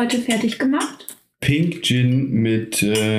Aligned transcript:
heute 0.00 0.18
fertig 0.18 0.58
gemacht? 0.58 1.18
Pink 1.40 1.82
Gin 1.82 2.30
mit 2.30 2.82
äh, 2.82 3.18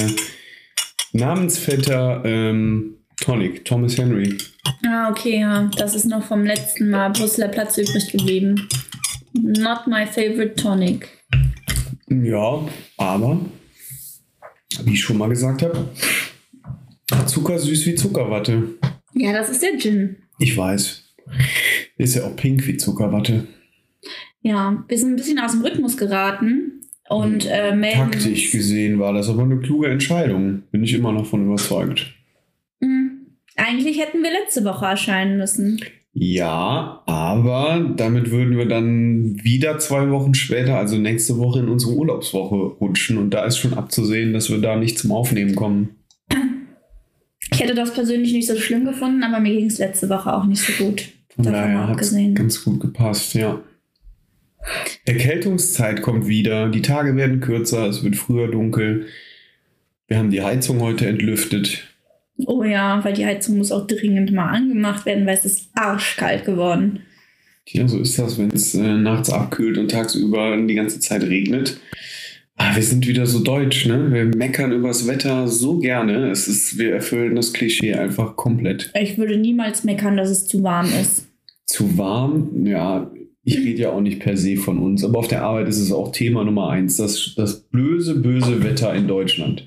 Namensvetter 1.13 2.23
ähm, 2.25 2.95
Tonic, 3.17 3.63
Thomas 3.65 3.99
Henry. 3.99 4.35
Ah, 4.87 5.11
okay, 5.11 5.41
ja. 5.41 5.69
Das 5.77 5.93
ist 5.93 6.05
noch 6.05 6.23
vom 6.23 6.43
letzten 6.43 6.89
Mal 6.89 7.09
Brüsseler 7.09 7.49
Platz 7.49 7.77
übrig 7.77 8.11
geblieben. 8.11 8.67
Not 9.33 9.85
my 9.85 10.07
favorite 10.07 10.55
tonic. 10.55 11.07
Ja, 12.09 12.67
aber, 12.97 13.39
wie 14.83 14.93
ich 14.93 15.01
schon 15.01 15.19
mal 15.19 15.29
gesagt 15.29 15.61
habe, 15.61 15.87
Zucker 17.27 17.59
süß 17.59 17.85
wie 17.85 17.95
Zuckerwatte. 17.95 18.69
Ja, 19.13 19.33
das 19.33 19.51
ist 19.51 19.61
der 19.61 19.77
Gin. 19.77 20.15
Ich 20.39 20.57
weiß. 20.57 21.03
Ist 21.97 22.15
ja 22.15 22.23
auch 22.23 22.35
pink 22.35 22.65
wie 22.65 22.77
Zuckerwatte. 22.77 23.47
Ja, 24.41 24.83
wir 24.87 24.97
sind 24.97 25.09
ein 25.11 25.15
bisschen 25.15 25.39
aus 25.39 25.51
dem 25.51 25.61
Rhythmus 25.61 25.97
geraten 25.97 26.81
und 27.09 27.45
äh, 27.49 27.75
melden. 27.75 28.11
Taktisch 28.11 28.45
uns- 28.45 28.51
gesehen 28.51 28.99
war 28.99 29.13
das 29.13 29.29
aber 29.29 29.43
eine 29.43 29.59
kluge 29.59 29.87
Entscheidung. 29.87 30.63
Bin 30.71 30.83
ich 30.83 30.93
immer 30.93 31.11
noch 31.11 31.25
von 31.25 31.45
überzeugt. 31.45 32.13
Hm, 32.81 33.27
Eigentlich 33.55 33.99
hätten 33.99 34.23
wir 34.23 34.31
letzte 34.31 34.63
Woche 34.63 34.85
erscheinen 34.85 35.37
müssen. 35.37 35.79
Ja, 36.13 37.03
aber 37.05 37.93
damit 37.95 38.31
würden 38.31 38.57
wir 38.57 38.65
dann 38.65 39.41
wieder 39.43 39.79
zwei 39.79 40.09
Wochen 40.09 40.33
später, 40.33 40.77
also 40.77 40.97
nächste 40.97 41.37
Woche 41.37 41.59
in 41.59 41.69
unsere 41.69 41.93
Urlaubswoche 41.93 42.55
rutschen. 42.55 43.17
Und 43.17 43.29
da 43.33 43.45
ist 43.45 43.57
schon 43.59 43.73
abzusehen, 43.75 44.33
dass 44.33 44.49
wir 44.49 44.57
da 44.57 44.75
nicht 44.75 44.99
zum 44.99 45.11
Aufnehmen 45.13 45.55
kommen. 45.55 45.95
Ich 47.53 47.59
hätte 47.61 47.75
das 47.75 47.93
persönlich 47.93 48.33
nicht 48.33 48.47
so 48.47 48.55
schlimm 48.57 48.85
gefunden, 48.85 49.23
aber 49.23 49.39
mir 49.39 49.53
ging 49.55 49.67
es 49.67 49.77
letzte 49.77 50.09
Woche 50.09 50.33
auch 50.35 50.45
nicht 50.45 50.61
so 50.61 50.83
gut. 50.83 51.09
Von 51.35 51.45
daher 51.45 51.87
hat 51.87 52.01
es 52.01 52.13
ganz 52.33 52.63
gut 52.63 52.79
gepasst, 52.79 53.33
ja. 53.33 53.61
Erkältungszeit 55.05 56.01
kommt 56.01 56.27
wieder, 56.27 56.69
die 56.69 56.81
Tage 56.81 57.15
werden 57.15 57.39
kürzer, 57.39 57.87
es 57.87 58.03
wird 58.03 58.15
früher 58.15 58.49
dunkel. 58.49 59.07
Wir 60.07 60.17
haben 60.17 60.29
die 60.29 60.41
Heizung 60.41 60.81
heute 60.81 61.07
entlüftet. 61.07 61.87
Oh 62.45 62.63
ja, 62.63 63.03
weil 63.03 63.13
die 63.13 63.25
Heizung 63.25 63.57
muss 63.57 63.71
auch 63.71 63.87
dringend 63.87 64.31
mal 64.31 64.49
angemacht 64.49 65.05
werden, 65.05 65.25
weil 65.25 65.37
es 65.37 65.45
ist 65.45 65.69
arschkalt 65.73 66.45
geworden. 66.45 67.01
Ja, 67.67 67.87
so 67.87 67.99
ist 67.99 68.17
das, 68.17 68.37
wenn 68.37 68.49
es 68.51 68.73
äh, 68.75 68.81
nachts 68.81 69.29
abkühlt 69.29 69.77
und 69.77 69.91
tagsüber 69.91 70.57
die 70.57 70.73
ganze 70.73 70.99
Zeit 70.99 71.23
regnet. 71.23 71.79
Ah, 72.57 72.75
wir 72.75 72.83
sind 72.83 73.07
wieder 73.07 73.25
so 73.25 73.39
deutsch, 73.39 73.85
ne? 73.85 74.11
Wir 74.11 74.25
meckern 74.25 74.71
übers 74.71 75.07
Wetter 75.07 75.47
so 75.47 75.79
gerne. 75.79 76.29
Es 76.29 76.47
ist, 76.47 76.77
wir 76.77 76.93
erfüllen 76.93 77.35
das 77.35 77.53
Klischee 77.53 77.93
einfach 77.93 78.35
komplett. 78.35 78.91
Ich 78.99 79.17
würde 79.17 79.37
niemals 79.37 79.83
meckern, 79.83 80.17
dass 80.17 80.29
es 80.29 80.47
zu 80.47 80.61
warm 80.61 80.87
ist. 81.01 81.27
Zu 81.65 81.97
warm, 81.97 82.65
ja, 82.65 83.09
ich 83.43 83.57
rede 83.57 83.81
ja 83.81 83.91
auch 83.91 84.01
nicht 84.01 84.19
per 84.19 84.37
se 84.37 84.57
von 84.57 84.77
uns, 84.77 85.03
aber 85.03 85.19
auf 85.19 85.27
der 85.27 85.43
Arbeit 85.43 85.67
ist 85.67 85.79
es 85.79 85.91
auch 85.91 86.11
Thema 86.11 86.43
Nummer 86.43 86.69
eins, 86.69 86.97
das, 86.97 87.33
das 87.35 87.61
böse, 87.61 88.15
böse 88.15 88.63
Wetter 88.63 88.93
in 88.93 89.07
Deutschland. 89.07 89.65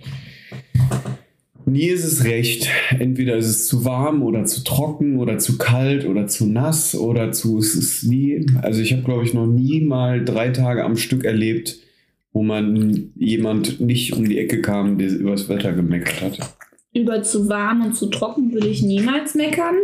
Nie 1.67 1.87
ist 1.87 2.05
es 2.05 2.25
recht. 2.25 2.69
Entweder 2.99 3.37
ist 3.37 3.49
es 3.49 3.67
zu 3.67 3.85
warm 3.85 4.23
oder 4.23 4.45
zu 4.45 4.62
trocken 4.62 5.19
oder 5.19 5.39
zu 5.39 5.57
kalt 5.57 6.05
oder 6.05 6.27
zu 6.27 6.47
nass 6.47 6.95
oder 6.95 7.33
zu. 7.33 7.59
Es 7.59 7.75
ist 7.75 8.05
nie. 8.05 8.47
Also, 8.61 8.83
ich 8.83 8.93
habe, 8.93 9.03
glaube 9.03 9.25
ich, 9.25 9.33
noch 9.33 9.47
nie 9.47 9.81
mal 9.81 10.25
drei 10.25 10.51
Tage 10.51 10.85
am 10.85 10.97
Stück 10.97 11.25
erlebt, 11.25 11.79
wo 12.33 12.43
man 12.43 13.12
jemand 13.17 13.81
nicht 13.81 14.12
um 14.12 14.29
die 14.29 14.39
Ecke 14.39 14.61
kam, 14.61 14.99
der 14.99 15.09
über 15.09 15.31
das 15.31 15.49
Wetter 15.49 15.73
gemeckert 15.73 16.21
hat. 16.21 16.56
Über 16.93 17.23
zu 17.23 17.49
warm 17.49 17.85
und 17.87 17.97
zu 17.97 18.06
trocken 18.06 18.53
würde 18.53 18.69
ich 18.69 18.83
niemals 18.83 19.35
meckern. 19.35 19.77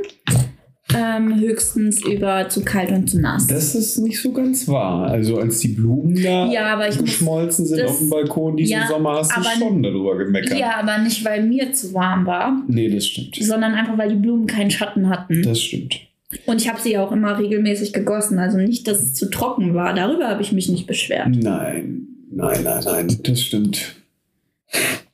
Ähm, 0.96 1.38
höchstens 1.38 2.04
über 2.04 2.48
zu 2.48 2.62
kalt 2.64 2.90
und 2.90 3.08
zu 3.08 3.20
nass. 3.20 3.46
Das 3.46 3.74
ist 3.74 3.98
nicht 3.98 4.20
so 4.20 4.32
ganz 4.32 4.66
wahr. 4.66 5.06
Also, 5.08 5.38
als 5.38 5.60
die 5.60 5.68
Blumen 5.68 6.14
da 6.22 6.50
Ja, 6.50 6.74
aber 6.74 6.88
ich 6.88 6.96
muss- 6.96 7.04
geschmolzen 7.10 7.66
sind 7.66 7.80
das- 7.80 7.90
auf 7.92 7.98
dem 7.98 8.10
Balkon 8.10 8.56
diesen 8.56 8.72
Ja, 8.72 8.86
Sommer, 8.88 9.16
hast 9.18 9.30
du 9.36 9.42
schon 9.42 9.82
darüber 9.82 10.16
gemeckert. 10.18 10.58
ja, 10.58 10.76
aber 10.80 10.98
nicht, 10.98 11.24
weil 11.24 11.42
mir 11.46 11.72
zu 11.72 11.94
warm 11.94 12.26
war, 12.26 12.62
Nee, 12.66 12.88
das 12.90 13.06
stimmt. 13.06 13.36
sondern 13.40 13.74
einfach, 13.74 13.96
weil 13.98 14.08
die 14.10 14.16
Blumen 14.16 14.46
keinen 14.46 14.70
Schatten 14.70 15.08
hatten. 15.08 15.42
Das 15.42 15.60
stimmt. 15.60 16.00
Und 16.46 16.60
ich 16.60 16.68
habe 16.68 16.80
sie 16.80 16.92
ja 16.92 17.04
auch 17.04 17.12
immer 17.12 17.38
regelmäßig 17.38 17.92
gegossen. 17.92 18.38
Also 18.38 18.56
nicht, 18.58 18.86
dass 18.86 19.02
es 19.02 19.14
zu 19.14 19.30
trocken 19.30 19.74
war. 19.74 19.94
Darüber 19.94 20.28
habe 20.28 20.42
ich 20.42 20.52
mich 20.52 20.68
nicht 20.68 20.86
beschwert. 20.86 21.28
Nein, 21.28 22.06
nein, 22.30 22.62
nein, 22.62 22.82
nein, 22.84 23.18
das 23.24 23.42
stimmt. 23.42 23.96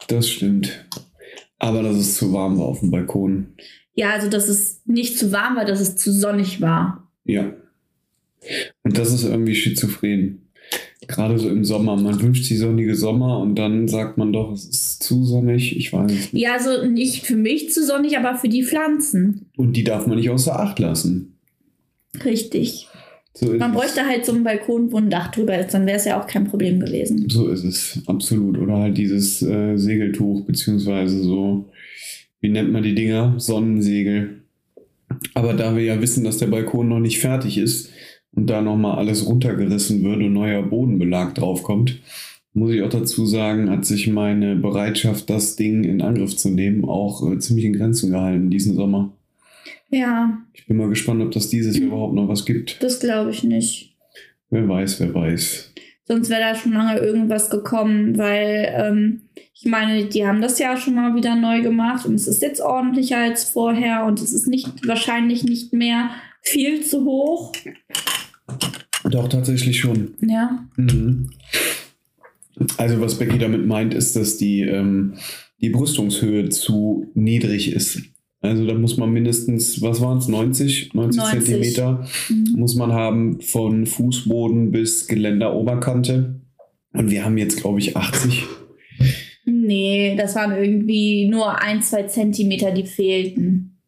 Das 0.08 0.28
stimmt. 0.28 0.84
Aber 1.58 1.82
dass 1.82 1.96
es 1.96 2.16
zu 2.16 2.32
warm 2.32 2.58
war 2.58 2.66
auf 2.66 2.80
dem 2.80 2.90
Balkon. 2.90 3.46
Ja, 3.96 4.10
also 4.10 4.28
dass 4.28 4.48
es 4.48 4.82
nicht 4.84 5.18
zu 5.18 5.32
warm 5.32 5.56
war, 5.56 5.64
dass 5.64 5.80
es 5.80 5.96
zu 5.96 6.12
sonnig 6.12 6.60
war. 6.60 7.10
Ja. 7.24 7.52
Und 8.84 8.96
das 8.96 9.12
ist 9.12 9.24
irgendwie 9.24 9.54
schizophren. 9.54 10.42
Gerade 11.08 11.38
so 11.38 11.48
im 11.48 11.64
Sommer. 11.64 11.96
Man 11.96 12.20
wünscht 12.20 12.44
sich 12.44 12.58
sonnige 12.58 12.94
Sommer 12.94 13.38
und 13.40 13.54
dann 13.56 13.88
sagt 13.88 14.18
man 14.18 14.32
doch, 14.32 14.52
es 14.52 14.64
ist 14.64 15.02
zu 15.02 15.24
sonnig. 15.24 15.76
Ich 15.76 15.92
weiß 15.92 16.10
es 16.12 16.32
nicht. 16.32 16.42
Ja, 16.42 16.54
also 16.54 16.86
nicht 16.86 17.24
für 17.24 17.36
mich 17.36 17.72
zu 17.72 17.84
sonnig, 17.84 18.18
aber 18.18 18.36
für 18.36 18.48
die 18.48 18.64
Pflanzen. 18.64 19.46
Und 19.56 19.76
die 19.76 19.84
darf 19.84 20.06
man 20.06 20.16
nicht 20.18 20.30
außer 20.30 20.58
Acht 20.58 20.78
lassen. 20.78 21.38
Richtig. 22.24 22.88
So 23.34 23.52
Man 23.52 23.70
es. 23.70 23.76
bräuchte 23.76 24.06
halt 24.06 24.24
so 24.24 24.32
ein 24.32 24.44
Balkon, 24.44 24.90
wo 24.92 24.98
ein 24.98 25.10
Dach 25.10 25.30
drüber 25.30 25.58
ist. 25.58 25.72
Dann 25.72 25.86
wäre 25.86 25.98
es 25.98 26.04
ja 26.04 26.20
auch 26.20 26.26
kein 26.26 26.46
Problem 26.46 26.80
gewesen. 26.80 27.28
So 27.28 27.48
ist 27.48 27.64
es, 27.64 27.98
absolut. 28.06 28.58
Oder 28.58 28.76
halt 28.78 28.98
dieses 28.98 29.42
äh, 29.42 29.76
Segeltuch, 29.76 30.44
beziehungsweise 30.44 31.22
so, 31.22 31.66
wie 32.46 32.50
nennt 32.50 32.70
man 32.70 32.84
die 32.84 32.94
Dinger? 32.94 33.34
Sonnensegel. 33.38 34.42
Aber 35.34 35.52
da 35.52 35.74
wir 35.74 35.82
ja 35.82 36.00
wissen, 36.00 36.22
dass 36.22 36.38
der 36.38 36.46
Balkon 36.46 36.88
noch 36.88 37.00
nicht 37.00 37.18
fertig 37.18 37.58
ist 37.58 37.90
und 38.30 38.48
da 38.48 38.62
nochmal 38.62 38.98
alles 38.98 39.26
runtergerissen 39.26 40.04
wird 40.04 40.18
und 40.18 40.32
neuer 40.32 40.62
Bodenbelag 40.62 41.34
draufkommt, 41.34 41.98
muss 42.54 42.70
ich 42.70 42.82
auch 42.82 42.88
dazu 42.88 43.26
sagen, 43.26 43.68
hat 43.68 43.84
sich 43.84 44.06
meine 44.06 44.54
Bereitschaft, 44.54 45.28
das 45.28 45.56
Ding 45.56 45.82
in 45.82 46.00
Angriff 46.00 46.36
zu 46.36 46.50
nehmen, 46.50 46.84
auch 46.84 47.28
äh, 47.28 47.36
ziemlich 47.40 47.64
in 47.64 47.72
Grenzen 47.72 48.12
gehalten 48.12 48.48
diesen 48.48 48.76
Sommer. 48.76 49.12
Ja, 49.90 50.38
Ich 50.54 50.68
bin 50.68 50.76
mal 50.76 50.88
gespannt, 50.88 51.22
ob 51.22 51.32
das 51.32 51.48
dieses 51.48 51.76
Jahr 51.76 51.88
überhaupt 51.88 52.14
noch 52.14 52.28
was 52.28 52.46
gibt. 52.46 52.80
das 52.80 53.00
glaube 53.00 53.32
ich 53.32 53.42
nicht. 53.42 53.96
Wer 54.50 54.68
weiß, 54.68 55.00
wer 55.00 55.12
weiß. 55.12 55.72
Sonst 56.08 56.30
wäre 56.30 56.40
da 56.40 56.54
schon 56.54 56.72
lange 56.72 56.98
irgendwas 56.98 57.50
gekommen, 57.50 58.16
weil 58.16 58.72
ähm, 58.76 59.22
ich 59.52 59.64
meine, 59.64 60.06
die 60.06 60.26
haben 60.26 60.40
das 60.40 60.58
ja 60.58 60.76
schon 60.76 60.94
mal 60.94 61.14
wieder 61.16 61.34
neu 61.34 61.62
gemacht 61.62 62.06
und 62.06 62.14
es 62.14 62.28
ist 62.28 62.42
jetzt 62.42 62.60
ordentlicher 62.60 63.18
als 63.18 63.44
vorher 63.44 64.04
und 64.04 64.20
es 64.20 64.32
ist 64.32 64.46
nicht 64.46 64.86
wahrscheinlich 64.86 65.42
nicht 65.42 65.72
mehr 65.72 66.10
viel 66.42 66.84
zu 66.84 67.04
hoch. 67.04 67.52
Doch, 69.04 69.28
tatsächlich 69.28 69.80
schon. 69.80 70.14
Ja. 70.20 70.64
Mhm. 70.76 71.30
Also 72.76 73.00
was 73.00 73.18
Becky 73.18 73.38
damit 73.38 73.66
meint, 73.66 73.92
ist, 73.92 74.14
dass 74.14 74.36
die, 74.36 74.60
ähm, 74.60 75.14
die 75.60 75.70
Brüstungshöhe 75.70 76.48
zu 76.50 77.10
niedrig 77.14 77.72
ist. 77.72 78.00
Also 78.42 78.66
da 78.66 78.74
muss 78.74 78.96
man 78.96 79.10
mindestens, 79.12 79.80
was 79.82 80.00
waren 80.00 80.18
es, 80.18 80.28
90, 80.28 80.94
90, 80.94 81.20
90. 81.22 81.44
Zentimeter 81.44 82.06
Mhm. 82.28 82.54
muss 82.60 82.74
man 82.76 82.92
haben 82.92 83.40
von 83.40 83.86
Fußboden 83.86 84.70
bis 84.70 85.06
Geländeroberkante. 85.08 86.40
Und 86.92 87.10
wir 87.10 87.24
haben 87.24 87.36
jetzt, 87.38 87.60
glaube 87.60 87.78
ich, 87.78 87.96
80. 87.96 88.44
Nee, 89.44 90.14
das 90.16 90.34
waren 90.34 90.52
irgendwie 90.56 91.28
nur 91.28 91.60
ein, 91.62 91.82
zwei 91.82 92.04
Zentimeter, 92.04 92.72
die 92.72 92.84
fehlten. 92.86 93.78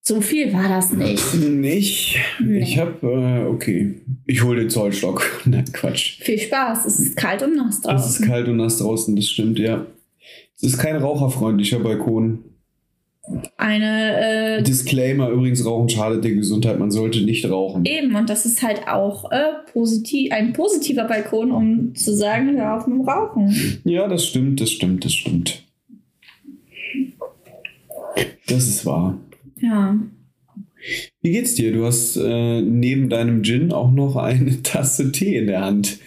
So 0.00 0.20
viel 0.20 0.52
war 0.52 0.68
das 0.68 0.92
nicht. 0.92 1.34
Nicht? 1.34 2.16
Nee. 2.42 2.60
Ich 2.60 2.78
habe, 2.78 3.06
äh, 3.06 3.46
okay, 3.46 4.00
ich 4.26 4.42
hole 4.42 4.60
den 4.60 4.70
Zollstock. 4.70 5.42
Nein, 5.44 5.66
Quatsch. 5.72 6.20
Viel 6.22 6.38
Spaß. 6.38 6.86
Es 6.86 6.98
ist 6.98 7.16
kalt 7.16 7.42
und 7.42 7.56
nass 7.56 7.74
Es 7.74 7.76
ist 7.76 7.84
draußen. 7.86 8.26
kalt 8.26 8.48
und 8.48 8.56
nass 8.56 8.78
draußen, 8.78 9.14
das 9.16 9.26
stimmt, 9.28 9.58
ja. 9.58 9.86
Es 10.56 10.62
ist 10.62 10.78
kein 10.78 10.96
raucherfreundlicher 10.96 11.78
Balkon. 11.80 12.40
Eine, 13.56 14.58
äh, 14.58 14.62
Disclaimer, 14.62 15.28
übrigens, 15.30 15.64
Rauchen 15.64 15.88
schadet 15.88 16.24
der 16.24 16.32
Gesundheit, 16.32 16.78
man 16.78 16.90
sollte 16.90 17.20
nicht 17.22 17.48
rauchen. 17.48 17.84
eben, 17.84 18.14
und 18.14 18.30
das 18.30 18.46
ist 18.46 18.62
halt 18.62 18.88
auch 18.88 19.30
äh, 19.30 19.52
positiv, 19.72 20.32
ein 20.32 20.52
positiver 20.52 21.04
Balkon, 21.04 21.50
um 21.50 21.94
zu 21.94 22.14
sagen, 22.14 22.56
hör 22.56 22.76
auf 22.76 22.86
mit 22.86 22.98
dem 22.98 23.08
Rauchen. 23.08 23.80
Ja, 23.84 24.08
das 24.08 24.26
stimmt, 24.26 24.60
das 24.60 24.70
stimmt, 24.70 25.04
das 25.04 25.12
stimmt. 25.12 25.64
Das 28.46 28.66
ist 28.66 28.86
wahr. 28.86 29.18
Ja. 29.60 29.96
Wie 31.20 31.32
geht's 31.32 31.54
dir? 31.54 31.72
Du 31.72 31.84
hast 31.84 32.16
äh, 32.16 32.62
neben 32.62 33.08
deinem 33.08 33.42
Gin 33.42 33.72
auch 33.72 33.90
noch 33.90 34.16
eine 34.16 34.62
Tasse 34.62 35.12
Tee 35.12 35.36
in 35.36 35.46
der 35.48 35.60
Hand. 35.60 35.98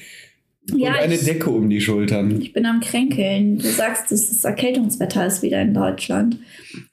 Ja, 0.68 0.92
und 0.92 1.00
eine 1.00 1.16
ich- 1.16 1.26
Decke 1.26 1.50
um 1.50 1.70
die 1.70 1.82
Schultern. 1.82 2.40
Ich 2.42 2.54
bin 2.54 2.66
am 2.66 2.80
Kränkeln. 2.82 3.58
Du 3.58 3.68
sagst, 3.68 4.12
dass 4.12 4.30
das 4.30 4.44
Erkältungswetter 4.44 5.26
ist 5.26 5.42
wieder 5.42 5.62
in 5.62 5.74
Deutschland. 5.74 6.38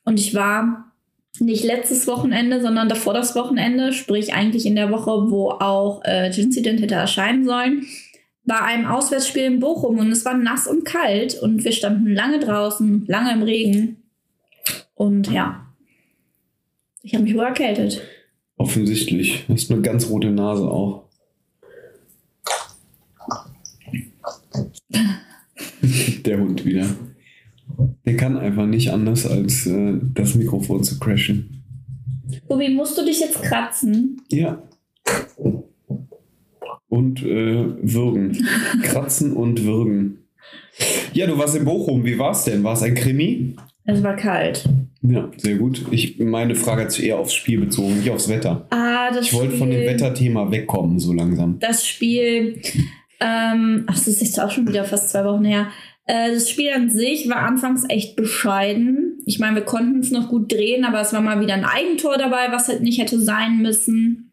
Und 0.05 0.19
ich 0.19 0.35
war 0.35 0.93
nicht 1.39 1.65
letztes 1.65 2.07
Wochenende, 2.07 2.61
sondern 2.61 2.89
davor 2.89 3.15
das 3.15 3.37
Wochenende, 3.37 3.93
sprich 3.93 4.35
eigentlich 4.35 4.67
in 4.67 4.75
der 4.75 4.91
Woche, 4.91 5.31
wo 5.31 5.51
auch 5.51 6.03
äh, 6.05 6.31
Gincident 6.35 6.81
hätte 6.81 6.95
erscheinen 6.97 7.45
sollen, 7.45 7.87
bei 8.45 8.59
einem 8.61 8.87
Auswärtsspiel 8.87 9.45
in 9.45 9.61
Bochum 9.61 9.99
und 9.99 10.11
es 10.11 10.25
war 10.25 10.35
nass 10.37 10.67
und 10.67 10.85
kalt 10.85 11.39
und 11.41 11.65
wir 11.65 11.73
standen 11.73 12.13
lange 12.15 12.41
draußen, 12.41 13.05
lange 13.07 13.33
im 13.35 13.43
Regen. 13.43 13.99
Und 14.95 15.31
ja, 15.31 15.67
ich 17.03 17.15
habe 17.15 17.25
mich 17.25 17.35
wohl 17.35 17.45
erkältet. 17.45 18.03
Offensichtlich. 18.57 19.45
Du 19.47 19.53
hast 19.53 19.71
eine 19.71 19.83
ganz 19.83 20.09
rote 20.09 20.31
Nase 20.31 20.69
auch. 20.69 21.08
der 26.25 26.41
Hund 26.41 26.65
wieder. 26.65 26.87
Der 28.07 28.17
kann 28.17 28.39
einfach 28.39 28.67
nicht 28.67 28.91
anders, 28.91 29.27
als 29.27 29.67
äh, 29.67 29.99
das 30.15 30.35
Mikrofon 30.35 30.83
zu 30.83 30.99
crashen. 30.99 31.63
Tobi, 32.49 32.71
musst 32.71 32.97
du 32.97 33.05
dich 33.05 33.21
jetzt 33.21 33.43
kratzen? 33.43 34.23
Ja. 34.31 34.63
Und 36.89 37.23
äh, 37.23 37.67
würgen. 37.83 38.37
Kratzen 38.83 39.35
und 39.35 39.65
würgen. 39.65 40.19
Ja, 41.13 41.27
du 41.27 41.37
warst 41.39 41.57
in 41.57 41.65
Bochum. 41.65 42.05
Wie 42.05 42.19
war 42.19 42.31
es 42.31 42.45
denn? 42.45 42.65
War 42.65 42.75
es 42.75 42.83
ein 42.83 42.95
Krimi? 42.95 43.57
Es 43.85 44.03
war 44.03 44.17
kalt. 44.17 44.69
Ja, 45.03 45.31
sehr 45.37 45.57
gut. 45.57 45.87
Ich, 45.91 46.19
meine 46.19 46.55
Frage 46.55 46.83
hat 46.83 46.93
sich 46.93 47.07
eher 47.07 47.19
aufs 47.19 47.33
Spiel 47.33 47.61
bezogen, 47.61 47.99
nicht 47.99 48.11
aufs 48.11 48.29
Wetter. 48.29 48.67
Ah, 48.71 49.11
das 49.11 49.27
Ich 49.27 49.33
wollte 49.33 49.57
von 49.57 49.71
dem 49.71 49.81
Wetterthema 49.81 50.51
wegkommen, 50.51 50.99
so 50.99 51.13
langsam. 51.13 51.59
Das 51.61 51.87
Spiel, 51.87 52.61
ähm, 53.21 53.85
ach, 53.87 53.95
das 53.95 54.09
ist 54.09 54.23
jetzt 54.23 54.41
auch 54.41 54.51
schon 54.51 54.69
wieder 54.69 54.85
fast 54.85 55.11
zwei 55.11 55.25
Wochen 55.25 55.45
her. 55.45 55.69
Äh, 56.07 56.33
das 56.33 56.51
Spiel 56.51 56.71
an 56.71 56.91
sich 56.91 57.29
war 57.29 57.39
anfangs 57.39 57.85
echt 57.89 58.17
bescheiden. 58.17 59.19
Ich 59.27 59.39
meine, 59.39 59.57
wir 59.57 59.65
konnten 59.65 60.01
es 60.01 60.11
noch 60.11 60.29
gut 60.29 60.53
drehen, 60.53 60.85
aber 60.85 61.01
es 61.01 61.13
war 61.13 61.21
mal 61.21 61.41
wieder 61.41 61.55
ein 61.55 61.65
Eigentor 61.65 62.17
dabei, 62.17 62.51
was 62.51 62.69
halt 62.69 62.83
nicht 62.83 63.01
hätte 63.01 63.21
sein 63.21 63.59
müssen. 63.59 64.31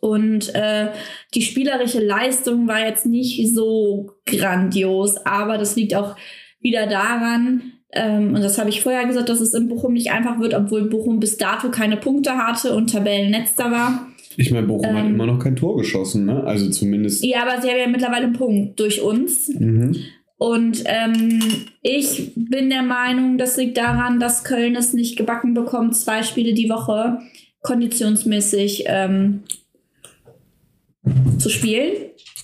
Und 0.00 0.54
äh, 0.54 0.88
die 1.34 1.42
spielerische 1.42 2.04
Leistung 2.04 2.68
war 2.68 2.80
jetzt 2.80 3.06
nicht 3.06 3.54
so 3.54 4.12
grandios, 4.26 5.16
aber 5.26 5.58
das 5.58 5.76
liegt 5.76 5.94
auch 5.94 6.16
wieder 6.60 6.86
daran, 6.86 7.78
ähm, 7.92 8.34
und 8.34 8.42
das 8.42 8.58
habe 8.58 8.68
ich 8.68 8.82
vorher 8.82 9.06
gesagt, 9.06 9.28
dass 9.28 9.40
es 9.40 9.54
in 9.54 9.68
Bochum 9.68 9.94
nicht 9.94 10.10
einfach 10.10 10.38
wird, 10.40 10.54
obwohl 10.54 10.88
Bochum 10.88 11.20
bis 11.20 11.38
dato 11.38 11.70
keine 11.70 11.96
Punkte 11.96 12.36
hatte 12.36 12.74
und 12.74 12.92
Tabellenletzter 12.92 13.70
war. 13.70 14.07
Ich 14.40 14.52
meine, 14.52 14.68
Bochum 14.68 14.94
hat 14.94 15.04
Ähm. 15.04 15.14
immer 15.14 15.26
noch 15.26 15.40
kein 15.40 15.56
Tor 15.56 15.76
geschossen, 15.76 16.24
ne? 16.24 16.44
Also 16.44 16.70
zumindest. 16.70 17.24
Ja, 17.24 17.42
aber 17.42 17.60
sie 17.60 17.68
haben 17.68 17.78
ja 17.78 17.88
mittlerweile 17.88 18.26
einen 18.26 18.34
Punkt 18.34 18.78
durch 18.78 19.02
uns. 19.02 19.48
Mhm. 19.48 19.96
Und 20.36 20.84
ähm, 20.86 21.40
ich 21.82 22.34
bin 22.36 22.70
der 22.70 22.84
Meinung, 22.84 23.36
das 23.36 23.56
liegt 23.56 23.76
daran, 23.76 24.20
dass 24.20 24.44
Köln 24.44 24.76
es 24.76 24.92
nicht 24.92 25.16
gebacken 25.16 25.54
bekommt, 25.54 25.96
zwei 25.96 26.22
Spiele 26.22 26.54
die 26.54 26.68
Woche 26.68 27.18
konditionsmäßig 27.62 28.84
ähm, 28.86 29.40
zu 31.38 31.48
spielen. 31.48 31.94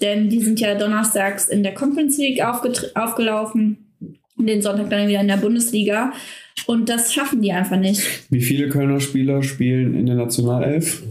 Denn 0.03 0.29
die 0.29 0.41
sind 0.41 0.59
ja 0.59 0.75
donnerstags 0.75 1.49
in 1.49 1.63
der 1.63 1.75
Conference 1.75 2.19
League 2.19 2.43
aufgelaufen, 2.45 3.79
und 4.37 4.49
den 4.49 4.63
Sonntag 4.63 4.91
dann 4.91 5.07
wieder 5.07 5.21
in 5.21 5.29
der 5.29 5.37
Bundesliga. 5.37 6.13
Und 6.67 6.89
das 6.89 7.15
schaffen 7.15 7.41
die 7.41 7.53
einfach 7.53 7.79
nicht. 7.79 8.03
Wie 8.31 8.43
viele 8.43 8.69
Kölner 8.69 8.99
Spieler 8.99 9.45
spielen 9.45 9.95
in 9.95 10.07
der 10.07 10.17
Nationalelf? 10.17 11.05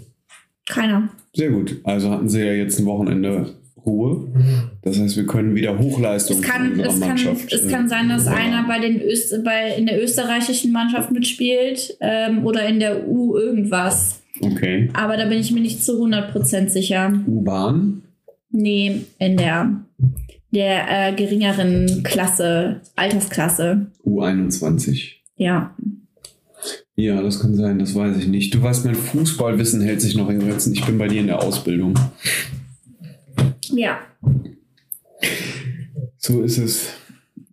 Keiner. 0.68 1.10
Sehr 1.34 1.50
gut. 1.50 1.78
Also 1.84 2.10
hatten 2.12 2.30
sie 2.30 2.40
ja 2.40 2.54
jetzt 2.54 2.80
ein 2.80 2.86
Wochenende 2.86 3.56
Ruhe. 3.86 4.28
Das 4.82 5.00
heißt, 5.00 5.18
wir 5.18 5.26
können 5.26 5.56
wieder 5.56 5.78
Hochleistung 5.78 6.38
Es 6.38 6.44
kann, 6.44 6.80
es, 6.80 7.00
kann, 7.00 7.10
Mannschaft. 7.10 7.52
es 7.52 7.66
äh, 7.66 7.70
kann 7.70 7.90
sein, 7.90 8.10
dass 8.10 8.24
fördern. 8.24 8.42
einer 8.42 8.68
bei 8.68 8.80
den 8.80 9.02
Öst 9.02 9.44
bei, 9.44 9.76
in 9.78 9.86
der 9.86 10.02
österreichischen 10.02 10.72
Mannschaft 10.72 11.12
mitspielt 11.12 11.98
ähm, 12.00 12.46
oder 12.46 12.66
in 12.68 12.80
der 12.80 13.08
U 13.08 13.36
irgendwas. 13.36 14.22
Okay. 14.42 14.90
Aber 14.94 15.18
da 15.18 15.26
bin 15.26 15.40
ich 15.40 15.52
mir 15.52 15.62
nicht 15.62 15.84
zu 15.84 16.04
100% 16.04 16.70
sicher. 16.70 17.14
U-Bahn. 17.28 18.04
Nee, 18.52 19.02
in 19.20 19.38
der, 19.38 19.84
der 20.52 21.10
äh, 21.10 21.14
geringeren 21.14 22.04
Klasse, 22.04 22.82
Altersklasse. 22.96 23.88
U21. 24.06 25.14
Ja. 25.36 25.76
Ja, 26.96 27.22
das 27.22 27.40
kann 27.40 27.56
sein, 27.56 27.80
das 27.80 27.96
weiß 27.96 28.18
ich 28.18 28.28
nicht. 28.28 28.54
Du 28.54 28.62
weißt, 28.62 28.86
mein 28.86 28.96
Fußballwissen 28.96 29.82
hält 29.82 30.02
sich 30.02 30.16
noch 30.16 30.30
in 30.30 30.40
Grenzen. 30.40 30.74
Ich 30.74 30.86
bin 30.86 30.98
bei 30.98 31.08
dir 31.08 31.22
in 31.22 31.28
der 31.28 31.42
Ausbildung. 31.42 31.98
Ja. 33.70 34.00
So 36.18 36.44
ist 36.44 36.60
es. 36.60 36.90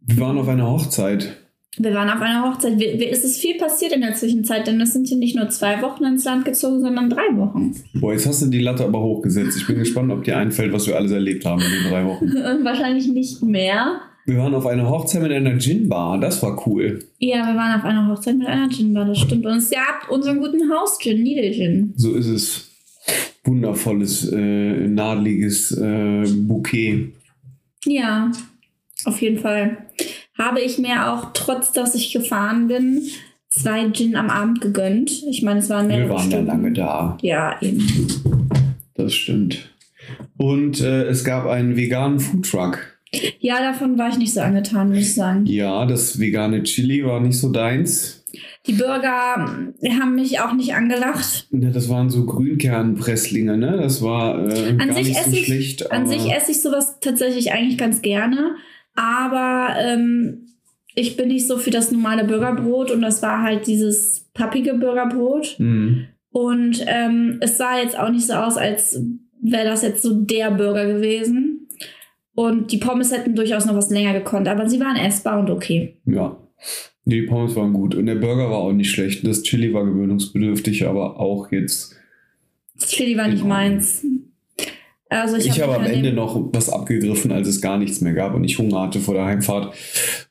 Wir 0.03 0.19
waren 0.19 0.37
auf 0.37 0.49
einer 0.49 0.71
Hochzeit. 0.71 1.37
Wir 1.79 1.95
waren 1.95 2.11
auf 2.11 2.21
einer 2.21 2.45
Hochzeit. 2.45 2.79
Wir, 2.79 2.99
wir, 2.99 3.11
es 3.11 3.25
ist 3.25 3.41
viel 3.41 3.57
passiert 3.57 3.93
in 3.93 4.03
der 4.03 4.15
Zwischenzeit, 4.15 4.67
denn 4.67 4.79
es 4.81 4.93
sind 4.93 5.09
hier 5.09 5.17
nicht 5.17 5.37
nur 5.37 5.49
zwei 5.49 5.81
Wochen 5.81 6.05
ins 6.05 6.25
Land 6.25 6.45
gezogen, 6.45 6.81
sondern 6.81 7.09
drei 7.09 7.35
Wochen. 7.37 7.75
Boah, 7.95 8.13
jetzt 8.13 8.27
hast 8.27 8.43
du 8.43 8.47
die 8.47 8.61
Latte 8.61 8.85
aber 8.85 9.01
hochgesetzt. 9.01 9.57
Ich 9.57 9.67
bin 9.67 9.79
gespannt, 9.79 10.13
ob 10.13 10.25
dir 10.25 10.37
einfällt, 10.37 10.73
was 10.75 10.87
wir 10.87 10.97
alles 10.97 11.13
erlebt 11.13 11.47
haben 11.47 11.63
in 11.63 11.71
den 11.71 11.91
drei 11.91 12.05
Wochen. 12.05 12.27
Wahrscheinlich 12.65 13.09
nicht 13.09 13.43
mehr. 13.43 14.03
Wir 14.27 14.39
waren 14.39 14.55
auf 14.55 14.67
einer 14.67 14.89
Hochzeit 14.89 15.23
mit 15.23 15.33
einer 15.33 15.59
Gin-Bar. 15.59 16.19
Das 16.21 16.43
war 16.43 16.67
cool. 16.67 17.05
Ja, 17.19 17.47
wir 17.47 17.57
waren 17.57 17.79
auf 17.81 17.85
einer 17.85 18.07
Hochzeit 18.09 18.37
mit 18.37 18.47
einer 18.47 18.69
Gin-Bar, 18.69 19.07
das 19.07 19.19
stimmt. 19.19 19.47
Und 19.47 19.57
es 19.57 19.71
gab 19.71 20.11
unseren 20.11 20.39
guten 20.41 20.71
Haus-Gin, 20.71 21.23
Needle 21.23 21.53
Gin. 21.53 21.93
So 21.97 22.15
ist 22.15 22.27
es. 22.27 22.71
Wundervolles, 23.45 24.31
äh, 24.31 24.87
nadeliges 24.87 25.73
äh, 25.73 26.25
Bouquet. 26.29 27.13
Ja, 27.87 28.31
auf 29.07 29.21
jeden 29.23 29.39
Fall. 29.39 29.79
Habe 30.39 30.61
ich 30.61 30.79
mir 30.79 31.11
auch, 31.13 31.33
trotz 31.33 31.73
dass 31.73 31.95
ich 31.95 32.13
gefahren 32.13 32.69
bin, 32.69 33.03
zwei 33.49 33.91
Gin 33.91 34.15
am 34.17 34.29
Abend 34.31 34.61
gegönnt. 34.61 35.11
Ich 35.31 35.43
meine, 35.43 35.61
es 35.61 35.71
waren 35.71 35.87
mehrere 35.87 36.05
Wir 36.05 36.11
waren 36.11 36.31
ja 36.31 36.37
Stunden. 36.37 36.47
lange 36.47 36.73
da. 36.73 37.19
Ja, 37.23 37.57
eben. 37.63 37.83
Das 38.95 39.15
stimmt. 39.15 39.71
Und 40.37 40.81
äh, 40.83 41.05
es 41.05 41.25
gab 41.25 41.47
einen 41.47 41.77
veganen 41.77 42.21
Foodtruck. 42.21 42.90
Ja, 43.41 43.59
davon 43.61 43.99
war 43.99 44.09
ich 44.09 44.19
nicht 44.19 44.33
so 44.35 44.41
angetan, 44.41 44.89
muss 44.91 44.99
ich 44.99 45.15
sagen. 45.15 45.45
Ja, 45.47 45.85
das 45.87 46.19
vegane 46.21 46.63
Chili 46.63 47.05
war 47.05 47.21
nicht 47.21 47.39
so 47.39 47.51
deins. 47.51 48.25
Die 48.67 48.75
Burger 48.75 49.11
haben 49.11 50.15
mich 50.15 50.39
auch 50.39 50.53
nicht 50.53 50.75
angelacht. 50.75 51.49
Ne, 51.51 51.73
Das 51.73 51.89
waren 51.89 52.11
so 52.11 52.25
Grünkernpresslinge, 52.27 53.57
ne? 53.57 53.79
Das 53.81 54.03
war 54.03 54.47
äh, 54.49 54.69
An 54.71 54.79
gar 54.79 54.93
sich 54.95 55.09
nicht 55.09 55.17
so 55.25 55.29
esse 55.31 55.37
ich- 55.39 55.47
schlecht. 55.47 55.91
An 55.93 56.07
sich 56.07 56.31
esse 56.33 56.53
ich 56.53 56.61
sowas 56.63 56.99
tatsächlich 57.01 57.53
eigentlich 57.53 57.79
ganz 57.79 58.03
gerne, 58.03 58.55
aber 58.95 59.75
ähm, 59.81 60.47
ich 60.95 61.17
bin 61.17 61.29
nicht 61.29 61.47
so 61.49 61.57
für 61.59 61.71
das 61.71 61.91
normale 61.91 62.25
Burgerbrot 62.25 62.91
und 62.91 63.01
das 63.03 63.23
war 63.23 63.43
halt 63.43 63.67
dieses 63.67 64.29
pappige 64.35 64.75
Burgerbrot. 64.75 65.57
Mhm. 65.59 66.07
Und 66.31 66.85
ähm, 66.87 67.39
es 67.41 67.59
sah 67.59 67.81
jetzt 67.81 67.99
auch 67.99 68.11
nicht 68.11 68.27
so 68.27 68.35
aus, 68.35 68.57
als 68.57 69.01
wäre 69.43 69.65
das 69.65 69.83
jetzt 69.83 70.03
so 70.03 70.15
der 70.15 70.51
Burger 70.53 70.87
gewesen. 70.87 71.50
Und 72.41 72.73
die 72.73 72.79
Pommes 72.79 73.13
hätten 73.13 73.35
durchaus 73.35 73.67
noch 73.67 73.77
was 73.77 73.91
länger 73.91 74.15
gekonnt, 74.15 74.49
aber 74.49 74.67
sie 74.67 74.81
waren 74.81 74.97
essbar 74.97 75.39
und 75.41 75.51
okay. 75.51 75.99
Ja. 76.07 76.39
Die 77.05 77.21
Pommes 77.21 77.55
waren 77.55 77.75
gut. 77.75 77.95
Und 77.95 78.07
der 78.07 78.15
Burger 78.15 78.49
war 78.49 78.61
auch 78.61 78.73
nicht 78.73 78.91
schlecht. 78.91 79.27
Das 79.27 79.43
Chili 79.43 79.75
war 79.75 79.85
gewöhnungsbedürftig, 79.85 80.87
aber 80.87 81.21
auch 81.21 81.53
jetzt. 81.53 81.97
Das 82.79 82.89
Chili 82.89 83.15
war 83.19 83.29
nicht 83.29 83.45
meins. 83.45 84.07
Also 85.11 85.37
ich, 85.37 85.49
Ich, 85.49 85.61
hab 85.61 85.69
habe 85.69 85.75
am 85.75 85.83
mich 85.83 85.91
an 85.91 85.97
Ende 85.99 86.15
noch 86.15 86.49
was 86.55 86.71
abgegriffen, 86.71 87.31
als 87.31 87.47
es 87.47 87.61
gar 87.61 87.77
nichts 87.77 88.01
mehr 88.01 88.15
gab 88.15 88.35
und 88.35 88.45
ich 88.45 88.59
Hunger 88.59 88.81
hatte 88.81 89.01
vor 89.01 89.13
der 89.13 89.27
Heimfahrt. 89.27 89.75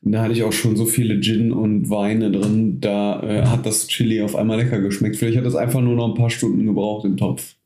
Und 0.02 0.12
da 0.12 0.24
hatte 0.24 0.34
ich 0.34 0.42
auch 0.42 0.52
schon 0.52 0.78
so 0.78 0.86
viele 0.86 1.20
Gin 1.20 1.52
und 1.52 1.92
Weine 1.92 2.32
drin. 2.32 2.80
Da 2.82 3.22
äh, 3.22 3.46
hat 3.46 3.68
das 3.68 3.88
Chili 3.88 4.24
auf 4.24 4.36
einmal 4.36 4.58
lecker 4.58 4.80
geschmeckt. 4.80 5.18
Vielleicht 5.18 5.38
hat 5.38 5.46
es 5.46 5.56
einfach 5.56 5.82
nur 5.82 5.96
noch 5.96 6.08
ein 6.08 6.16
paar 6.16 6.32
Stunden 6.32 6.66
gebraucht 6.66 7.06
im 7.06 7.18
Topf. 7.18 7.59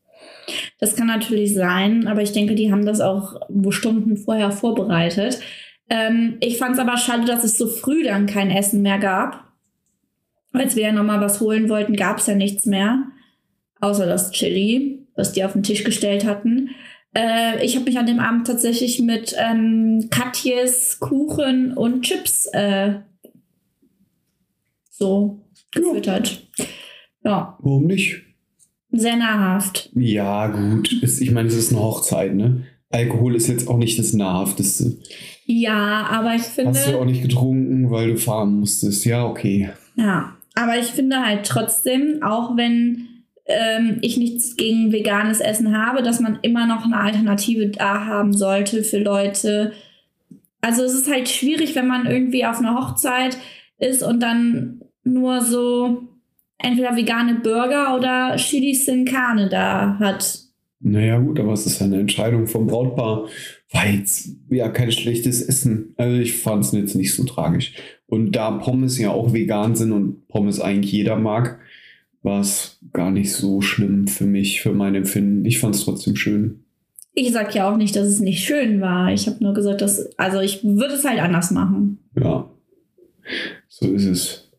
Das 0.84 0.98
kann 0.98 1.08
natürlich 1.08 1.54
sein, 1.54 2.08
aber 2.08 2.24
ich 2.24 2.34
denke, 2.34 2.56
die 2.56 2.70
haben 2.70 2.86
das 2.86 3.00
auch 3.00 3.40
Stunden 3.70 4.18
vorher 4.18 4.52
vorbereitet. 4.52 5.40
Ähm, 5.90 6.36
ich 6.42 6.58
fand 6.58 6.74
es 6.74 6.80
aber 6.80 6.98
schade, 6.98 7.24
dass 7.24 7.46
es 7.46 7.58
so 7.58 7.68
früh 7.68 8.04
dann 8.04 8.26
kein 8.26 8.52
Essen 8.52 8.82
mehr 8.82 9.00
gab. 9.00 9.50
Als 10.52 10.76
wir 10.76 10.84
ja 10.84 10.92
nochmal 10.92 11.22
was 11.22 11.40
holen 11.40 11.70
wollten, 11.70 11.96
gab 11.96 12.18
es 12.18 12.28
ja 12.28 12.36
nichts 12.36 12.66
mehr. 12.66 13.02
Außer 13.80 14.06
das 14.06 14.32
Chili, 14.32 15.08
was 15.16 15.32
die 15.32 15.46
auf 15.46 15.54
den 15.54 15.64
Tisch 15.64 15.86
gestellt 15.86 16.26
hatten. 16.26 16.72
Äh, 17.16 17.64
ich 17.64 17.78
habe 17.78 17.86
mich 17.86 17.98
an 17.98 18.06
dem 18.06 18.20
Abend 18.20 18.46
tatsächlich 18.46 19.00
mit 19.00 19.34
ähm, 19.40 20.10
Katjes 20.12 21.00
Kuchen 21.00 21.78
und 21.78 22.02
Chips 22.02 22.48
äh, 22.48 22.96
so 24.90 25.46
gefüttert. 25.72 26.46
Ja, 27.24 27.58
Warum 27.62 27.86
nicht? 27.86 28.23
Sehr 28.94 29.18
nahrhaft. 29.18 29.90
Ja, 29.96 30.48
gut. 30.48 30.96
Es, 31.02 31.20
ich 31.20 31.32
meine, 31.32 31.50
es 31.50 31.56
ist 31.56 31.72
eine 31.72 31.82
Hochzeit, 31.82 32.36
ne? 32.36 32.64
Alkohol 32.90 33.36
ist 33.36 33.48
jetzt 33.48 33.68
auch 33.68 33.78
nicht 33.78 33.98
das 33.98 34.14
Nahrhafteste. 34.14 34.98
Ja, 35.46 36.08
aber 36.10 36.36
ich 36.36 36.44
finde. 36.44 36.72
Hast 36.72 36.88
du 36.88 36.98
auch 37.00 37.06
nicht 37.06 37.24
getrunken, 37.24 37.90
weil 37.90 38.12
du 38.12 38.18
fahren 38.18 38.60
musstest. 38.60 39.04
Ja, 39.06 39.26
okay. 39.26 39.72
Ja, 39.96 40.36
aber 40.54 40.78
ich 40.78 40.88
finde 40.88 41.26
halt 41.26 41.46
trotzdem, 41.46 42.22
auch 42.22 42.56
wenn 42.56 43.08
ähm, 43.46 43.98
ich 44.02 44.18
nichts 44.18 44.56
gegen 44.56 44.92
veganes 44.92 45.40
Essen 45.40 45.76
habe, 45.76 46.04
dass 46.04 46.20
man 46.20 46.40
immer 46.44 46.68
noch 46.68 46.86
eine 46.86 47.00
Alternative 47.00 47.68
da 47.70 48.06
haben 48.06 48.34
sollte 48.34 48.84
für 48.84 49.00
Leute. 49.00 49.74
Also 50.62 50.84
es 50.84 50.94
ist 50.94 51.12
halt 51.12 51.28
schwierig, 51.28 51.76
wenn 51.76 51.88
man 51.88 52.06
irgendwie 52.06 52.46
auf 52.46 52.60
einer 52.60 52.76
Hochzeit 52.76 53.38
ist 53.80 54.04
und 54.04 54.22
dann 54.22 54.82
nur 55.04 55.42
so 55.42 56.04
entweder 56.64 56.96
vegane 56.96 57.36
Burger 57.36 57.96
oder 57.96 58.36
Chili 58.38 58.74
sin 58.74 59.06
Carne 59.06 59.50
da 59.50 59.98
hat. 60.00 60.40
Naja, 60.80 61.20
gut, 61.20 61.40
aber 61.40 61.54
es 61.54 61.66
ist 61.66 61.80
ja 61.80 61.86
eine 61.86 62.00
Entscheidung 62.00 62.48
vom 62.48 62.68
Brautpaar. 62.68 63.28
War 63.72 63.88
jetzt 63.88 64.30
ja 64.50 64.68
kein 64.70 64.92
schlechtes 64.92 65.42
Essen. 65.42 65.94
Also 65.98 66.18
ich 66.18 66.38
fand 66.38 66.66
es 66.66 66.72
jetzt 66.74 66.96
nicht 66.96 67.14
so 67.14 67.24
tragisch. 67.24 67.74
Und 68.06 68.34
da 68.34 68.52
Pommes 68.52 69.00
ja 69.00 69.12
auch 69.12 69.34
vegan 69.34 69.76
sind 69.76 69.94
und 69.94 70.28
Pommes 70.28 70.60
eigentlich 70.60 70.92
jeder 70.92 71.16
mag, 71.16 71.60
war 72.22 72.42
es 72.42 72.80
gar 72.92 73.12
nicht 73.12 73.32
so 73.32 73.62
schlimm 73.62 74.08
für 74.08 74.26
mich, 74.26 74.62
für 74.62 74.74
mein 74.74 74.96
Empfinden. 74.96 75.46
Ich 75.46 75.60
fand 75.60 75.76
es 75.76 75.86
trotzdem 75.86 76.16
schön. 76.16 76.64
Ich 77.14 77.32
sag 77.32 77.56
ja 77.56 77.72
auch 77.72 77.78
nicht, 77.78 77.96
dass 77.96 78.08
es 78.08 78.20
nicht 78.20 78.44
schön 78.44 78.82
war. 78.82 79.12
Ich 79.14 79.28
habe 79.28 79.44
nur 79.44 79.54
gesagt, 79.54 79.82
dass, 79.82 80.18
also 80.18 80.40
ich 80.40 80.64
würde 80.64 80.96
es 80.96 81.06
halt 81.06 81.20
anders 81.20 81.52
machen. 81.52 82.00
Ja, 82.20 82.50
so 83.68 83.88
ist 83.92 84.06
es. 84.06 84.52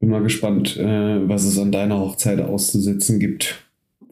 Bin 0.00 0.10
mal 0.10 0.22
gespannt, 0.22 0.76
äh, 0.76 1.28
was 1.28 1.44
es 1.44 1.58
an 1.58 1.72
deiner 1.72 1.98
Hochzeit 1.98 2.40
auszusetzen 2.40 3.18
gibt 3.18 3.56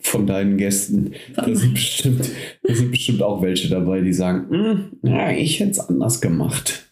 von 0.01 0.27
deinen 0.27 0.57
Gästen. 0.57 1.13
Da 1.35 1.53
sind 1.55 1.75
bestimmt, 1.75 2.31
da 2.63 2.75
sind 2.75 2.91
bestimmt 2.91 3.23
auch 3.23 3.43
welche 3.43 3.69
dabei, 3.69 4.01
die 4.01 4.13
sagen, 4.13 4.47
"Hm, 4.51 4.85
ja, 5.03 5.31
ich 5.33 5.61
hätte 5.61 5.73
es 5.73 5.81
anders 5.81 6.21
gemacht. 6.21 6.87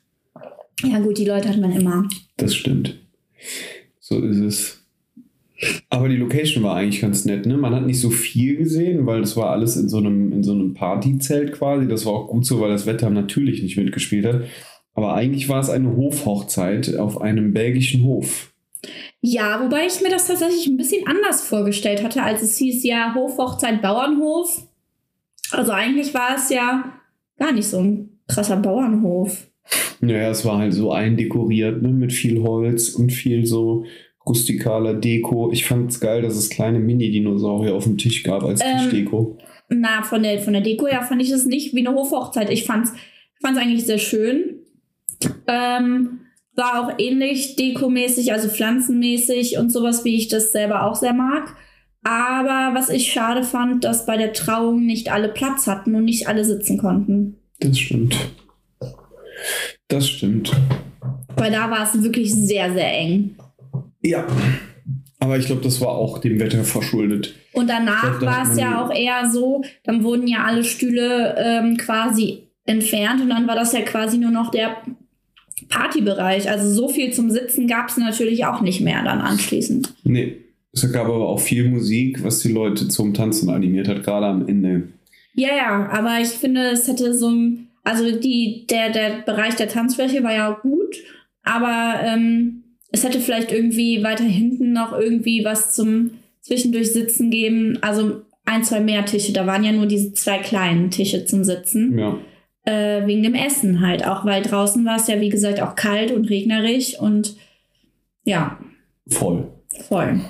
Ja, 0.83 0.99
gut, 0.99 1.19
die 1.19 1.25
Leute 1.25 1.49
hat 1.49 1.61
man 1.61 1.73
immer. 1.73 2.09
Das 2.37 2.55
stimmt. 2.55 2.99
So 4.01 4.21
ist 4.21 4.39
es. 4.39 4.81
Aber 5.89 6.09
die 6.09 6.17
Location 6.17 6.63
war 6.63 6.77
eigentlich 6.77 7.01
ganz 7.01 7.25
nett, 7.25 7.47
ne? 7.47 7.57
Man 7.57 7.75
hat 7.75 7.87
nicht 7.87 8.01
so 8.01 8.11
viel 8.11 8.57
gesehen, 8.57 9.07
weil 9.07 9.21
das 9.21 9.37
war 9.37 9.51
alles 9.51 9.77
in 9.77 9.89
so 9.89 9.99
einem, 9.99 10.33
in 10.33 10.43
so 10.43 10.53
einem 10.53 10.75
Partyzelt 10.75 11.53
quasi. 11.53 11.87
Das 11.89 12.05
war 12.05 12.13
auch 12.13 12.29
gut 12.29 12.45
so, 12.45 12.61
weil 12.61 12.71
das 12.71 12.87
Wetter 12.87 13.09
natürlich 13.11 13.63
nicht 13.63 13.77
mitgespielt 13.77 14.27
hat. 14.27 14.43
Aber 14.95 15.15
eigentlich 15.15 15.49
war 15.49 15.61
es 15.61 15.71
eine 15.71 15.97
Hofhochzeit 15.97 16.97
auf 16.97 17.21
einem 17.21 17.53
belgischen 17.53 18.03
Hof. 18.05 18.53
Ja, 19.27 19.59
wobei 19.65 19.87
ich 19.87 20.03
mir 20.03 20.11
das 20.11 20.27
tatsächlich 20.27 20.67
ein 20.67 20.77
bisschen 20.77 21.07
anders 21.07 21.41
vorgestellt 21.41 22.05
hatte, 22.05 22.23
als 22.23 22.43
es 22.43 22.59
hieß 22.59 22.85
ja 22.85 23.15
Hofhochzeit 23.15 23.81
Bauernhof. 23.81 24.69
Also 25.51 25.73
eigentlich 25.73 26.13
war 26.13 26.37
es 26.37 26.51
ja 26.51 26.93
gar 27.39 27.53
nicht 27.53 27.67
so 27.67 27.79
ein 27.79 28.21
krasser 28.29 28.59
Bauernhof. 28.59 29.47
Naja, 30.01 30.29
es 30.29 30.45
war 30.45 30.59
halt 30.59 30.75
so 30.75 30.93
eindekoriert, 30.93 31.81
ne? 31.81 31.89
Mit 31.89 32.13
viel 32.13 32.43
Holz 32.43 32.91
und 32.91 33.15
viel 33.15 33.47
so 33.47 33.87
rustikaler 34.27 34.93
Deko. 34.93 35.51
Ich 35.53 35.65
fand 35.65 35.91
es 35.91 36.01
geil, 36.01 36.21
dass 36.21 36.37
es 36.37 36.51
kleine 36.51 36.79
Mini-Dinosaurier 36.79 37.75
auf 37.75 37.85
dem 37.85 37.97
Tisch 37.97 38.25
gab 38.25 38.43
als 38.43 38.61
Ähm, 38.61 38.77
Tischdeko. 38.77 39.39
Na, 39.71 40.03
von 40.03 40.23
der, 40.23 40.39
von 40.41 40.53
der 40.53 40.61
Deko 40.61 40.87
her 40.87 41.01
fand 41.01 41.23
ich 41.23 41.31
es 41.31 41.47
nicht 41.47 41.75
wie 41.75 41.87
eine 41.87 41.97
Hofhochzeit. 41.97 42.51
Ich 42.51 42.65
fand 42.65 42.89
es 42.89 43.57
eigentlich 43.57 43.87
sehr 43.87 43.97
schön. 43.97 44.59
Ähm, 45.47 46.21
war 46.57 46.81
auch 46.81 46.99
ähnlich 46.99 47.57
dekomäßig, 47.57 48.33
also 48.33 48.49
pflanzenmäßig 48.49 49.59
und 49.59 49.71
sowas, 49.71 50.05
wie 50.05 50.17
ich 50.17 50.29
das 50.29 50.53
selber 50.53 50.85
auch 50.85 50.95
sehr 50.95 51.15
mag. 51.15 51.55
Aber 52.05 52.79
was 52.79 52.91
ich 52.91 53.13
schade 53.13 53.45
fand, 53.45 53.85
dass 53.85 54.07
bei 54.07 54.17
der 54.17 54.33
Trauung 54.33 54.85
nicht 54.85 55.11
alle 55.11 55.29
Platz 55.29 55.67
hatten 55.67 55.95
und 55.95 56.05
nicht 56.05 56.29
alle 56.29 56.45
sitzen 56.45 56.79
konnten. 56.79 57.37
Das 57.61 57.79
stimmt. 57.79 58.17
Das 59.89 60.09
stimmt. 60.09 60.53
Weil 61.37 61.51
da 61.51 61.71
war 61.71 61.83
es 61.83 62.03
wirklich 62.03 62.35
sehr, 62.35 62.73
sehr 62.73 62.93
eng. 62.93 63.37
Ja. 64.03 64.27
Aber 65.19 65.39
ich 65.39 65.47
glaube, 65.47 65.63
das 65.63 65.81
war 65.81 65.89
auch 65.89 66.19
dem 66.19 66.39
Wetter 66.39 66.65
verschuldet. 66.65 67.35
Und 67.55 67.71
danach 67.71 68.21
war 68.21 68.43
es 68.43 68.59
ja 68.59 68.85
auch 68.85 68.93
eher 68.93 69.31
so, 69.31 69.63
dann 69.85 70.05
wurden 70.05 70.27
ja 70.27 70.45
alle 70.45 70.65
Stühle 70.65 71.35
ähm, 71.39 71.79
quasi 71.79 72.49
entfernt 72.67 73.23
und 73.23 73.31
dann 73.31 73.47
war 73.47 73.55
das 73.55 73.73
ja 73.73 73.81
quasi 73.83 74.19
nur 74.19 74.31
noch 74.31 74.51
der 74.51 74.77
Partybereich. 75.69 76.51
Also 76.51 76.69
so 76.73 76.89
viel 76.89 77.13
zum 77.13 77.31
Sitzen 77.31 77.67
gab 77.67 77.89
es 77.89 77.97
natürlich 77.97 78.45
auch 78.45 78.61
nicht 78.61 78.81
mehr 78.81 79.03
dann 79.05 79.21
anschließend. 79.21 79.95
Nee. 80.05 80.37
Es 80.73 80.91
gab 80.93 81.07
aber 81.07 81.29
auch 81.29 81.39
viel 81.39 81.69
Musik, 81.69 82.25
was 82.25 82.41
die 82.41 82.53
Leute 82.53 82.89
zum 82.89 83.15
Tanzen 83.15 83.49
animiert 83.49 83.87
hat, 83.87 84.03
gerade 84.03 84.27
am 84.27 84.49
Ende. 84.49 84.89
Ja, 85.35 85.51
ja, 85.57 85.89
aber 85.89 86.21
ich 86.21 86.29
finde, 86.29 86.71
es 86.71 86.89
hätte 86.89 87.15
so 87.15 87.29
ein, 87.29 87.69
also 87.85 88.19
die, 88.19 88.67
der, 88.69 88.91
der 88.91 89.23
Bereich 89.25 89.55
der 89.55 89.69
Tanzfläche 89.69 90.25
war 90.25 90.35
ja 90.35 90.51
gut, 90.51 90.97
aber 91.45 92.01
ähm, 92.03 92.65
es 92.91 93.05
hätte 93.05 93.21
vielleicht 93.21 93.53
irgendwie 93.53 94.03
weiter 94.03 94.25
hinten 94.25 94.73
noch 94.73 94.93
irgendwie 94.93 95.45
was 95.45 95.75
zum 95.75 96.13
zwischendurch 96.41 96.93
Sitzen 96.93 97.31
geben. 97.31 97.79
Also 97.81 98.23
ein, 98.45 98.65
zwei 98.65 98.81
mehr 98.81 99.05
Tische. 99.05 99.33
Da 99.33 99.47
waren 99.47 99.65
ja 99.65 99.73
nur 99.73 99.87
diese 99.87 100.13
zwei 100.13 100.39
kleinen 100.39 100.91
Tische 100.91 101.25
zum 101.25 101.45
Sitzen. 101.45 101.99
Ja. 101.99 102.19
Äh, 102.65 103.07
wegen 103.07 103.23
dem 103.23 103.35
Essen 103.35 103.81
halt. 103.81 104.07
Auch 104.07 104.25
weil 104.25 104.43
draußen 104.43 104.85
war 104.87 104.97
es 104.97 105.07
ja, 105.07 105.21
wie 105.21 105.29
gesagt, 105.29 105.61
auch 105.61 105.75
kalt 105.75 106.11
und 106.13 106.31
regnerisch 106.31 106.99
und 106.99 107.37
ja, 108.25 108.59
Voll. 109.09 109.49
voll. 109.87 110.21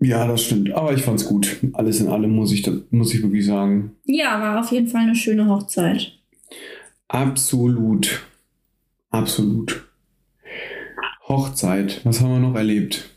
Ja, 0.00 0.26
das 0.26 0.42
stimmt. 0.44 0.72
Aber 0.72 0.92
ich 0.92 1.02
fand's 1.02 1.24
gut. 1.24 1.56
Alles 1.72 2.00
in 2.00 2.08
allem 2.08 2.30
muss 2.30 2.52
ich, 2.52 2.62
da- 2.62 2.72
muss 2.90 3.14
ich 3.14 3.22
wirklich 3.22 3.46
sagen. 3.46 3.92
Ja, 4.04 4.40
war 4.40 4.60
auf 4.60 4.72
jeden 4.72 4.88
Fall 4.88 5.02
eine 5.02 5.14
schöne 5.14 5.48
Hochzeit. 5.48 6.12
Absolut. 7.08 8.22
Absolut. 9.10 9.84
Hochzeit. 11.28 12.00
Was 12.04 12.20
haben 12.20 12.32
wir 12.32 12.38
noch 12.40 12.54
erlebt? 12.56 13.08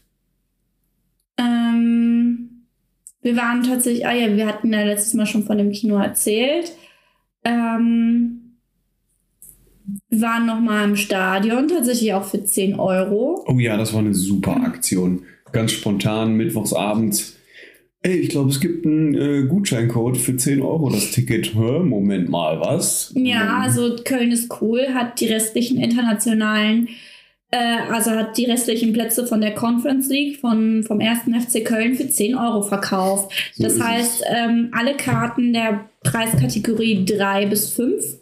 Ähm, 1.37 2.65
wir 3.21 3.35
waren 3.35 3.63
tatsächlich, 3.63 4.05
ah 4.05 4.13
ja, 4.13 4.35
wir 4.35 4.45
hatten 4.47 4.71
ja 4.73 4.83
letztes 4.83 5.13
Mal 5.13 5.25
schon 5.25 5.43
von 5.45 5.57
dem 5.57 5.71
Kino 5.71 5.97
erzählt. 5.97 6.71
Ähm, 7.49 8.39
wir 10.09 10.21
waren 10.21 10.45
noch 10.45 10.59
mal 10.59 10.83
im 10.83 10.95
Stadion, 10.95 11.67
tatsächlich 11.67 12.13
auch 12.13 12.25
für 12.25 12.43
10 12.43 12.79
Euro. 12.79 13.43
Oh 13.47 13.59
ja, 13.59 13.77
das 13.77 13.93
war 13.93 13.99
eine 13.99 14.13
super 14.13 14.57
Aktion. 14.57 15.23
Ganz 15.51 15.71
spontan, 15.71 16.35
mittwochsabends. 16.35 17.37
Ey, 18.01 18.17
ich 18.17 18.29
glaube, 18.29 18.49
es 18.49 18.59
gibt 18.59 18.85
einen 18.85 19.15
äh, 19.15 19.43
Gutscheincode 19.47 20.17
für 20.17 20.37
10 20.37 20.61
Euro 20.61 20.89
das 20.89 21.11
Ticket. 21.11 21.53
Hä, 21.55 21.79
Moment 21.79 22.29
mal, 22.29 22.59
was? 22.61 23.11
Ja, 23.15 23.59
also 23.61 23.95
Köln 24.05 24.31
ist 24.31 24.61
cool, 24.61 24.93
hat 24.93 25.19
die 25.19 25.25
restlichen 25.25 25.79
internationalen, 25.79 26.87
also 27.57 28.11
hat 28.11 28.37
die 28.37 28.45
restlichen 28.45 28.93
Plätze 28.93 29.25
von 29.25 29.41
der 29.41 29.55
Conference 29.55 30.07
League 30.09 30.37
von, 30.37 30.83
vom 30.83 30.99
1. 30.99 31.21
FC 31.45 31.65
Köln 31.65 31.95
für 31.95 32.07
10 32.07 32.35
Euro 32.35 32.61
verkauft. 32.61 33.31
So 33.55 33.63
das 33.63 33.81
heißt, 33.81 34.23
ähm, 34.29 34.69
alle 34.71 34.95
Karten 34.95 35.53
der 35.53 35.85
Preiskategorie 36.03 37.05
3 37.05 37.47
bis 37.47 37.71
5 37.73 38.19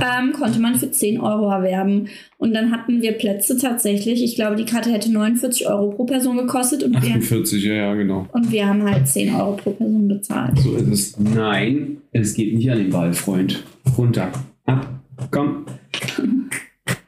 ähm, 0.00 0.32
konnte 0.32 0.60
man 0.60 0.76
für 0.76 0.90
10 0.90 1.20
Euro 1.20 1.50
erwerben. 1.50 2.08
Und 2.36 2.54
dann 2.54 2.70
hatten 2.70 3.02
wir 3.02 3.12
Plätze 3.12 3.56
tatsächlich. 3.56 4.22
Ich 4.22 4.36
glaube, 4.36 4.56
die 4.56 4.64
Karte 4.64 4.90
hätte 4.90 5.10
49 5.10 5.68
Euro 5.68 5.90
pro 5.90 6.04
Person 6.04 6.36
gekostet 6.36 6.82
und 6.82 6.92
wir, 7.02 7.16
48, 7.16 7.64
ja, 7.64 7.74
ja, 7.74 7.94
genau. 7.94 8.26
und 8.32 8.52
wir 8.52 8.66
haben 8.66 8.84
halt 8.84 9.08
10 9.08 9.34
Euro 9.34 9.52
pro 9.52 9.70
Person 9.70 10.08
bezahlt. 10.08 10.58
So 10.58 10.76
ist 10.76 10.88
es. 10.88 11.18
Nein, 11.18 11.98
es 12.12 12.34
geht 12.34 12.54
nicht 12.54 12.70
an 12.70 12.78
den 12.78 12.90
Ball, 12.90 13.12
Freund. 13.12 13.64
Runter. 13.96 14.30
Ab. 14.66 14.86
Komm. 15.30 15.64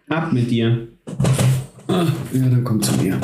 Ab 0.09 0.33
mit 0.33 0.51
dir. 0.51 0.89
Ah, 1.89 2.07
ja, 2.33 2.41
dann 2.43 2.65
komm 2.65 2.81
zu 2.81 2.93
mir. 3.03 3.21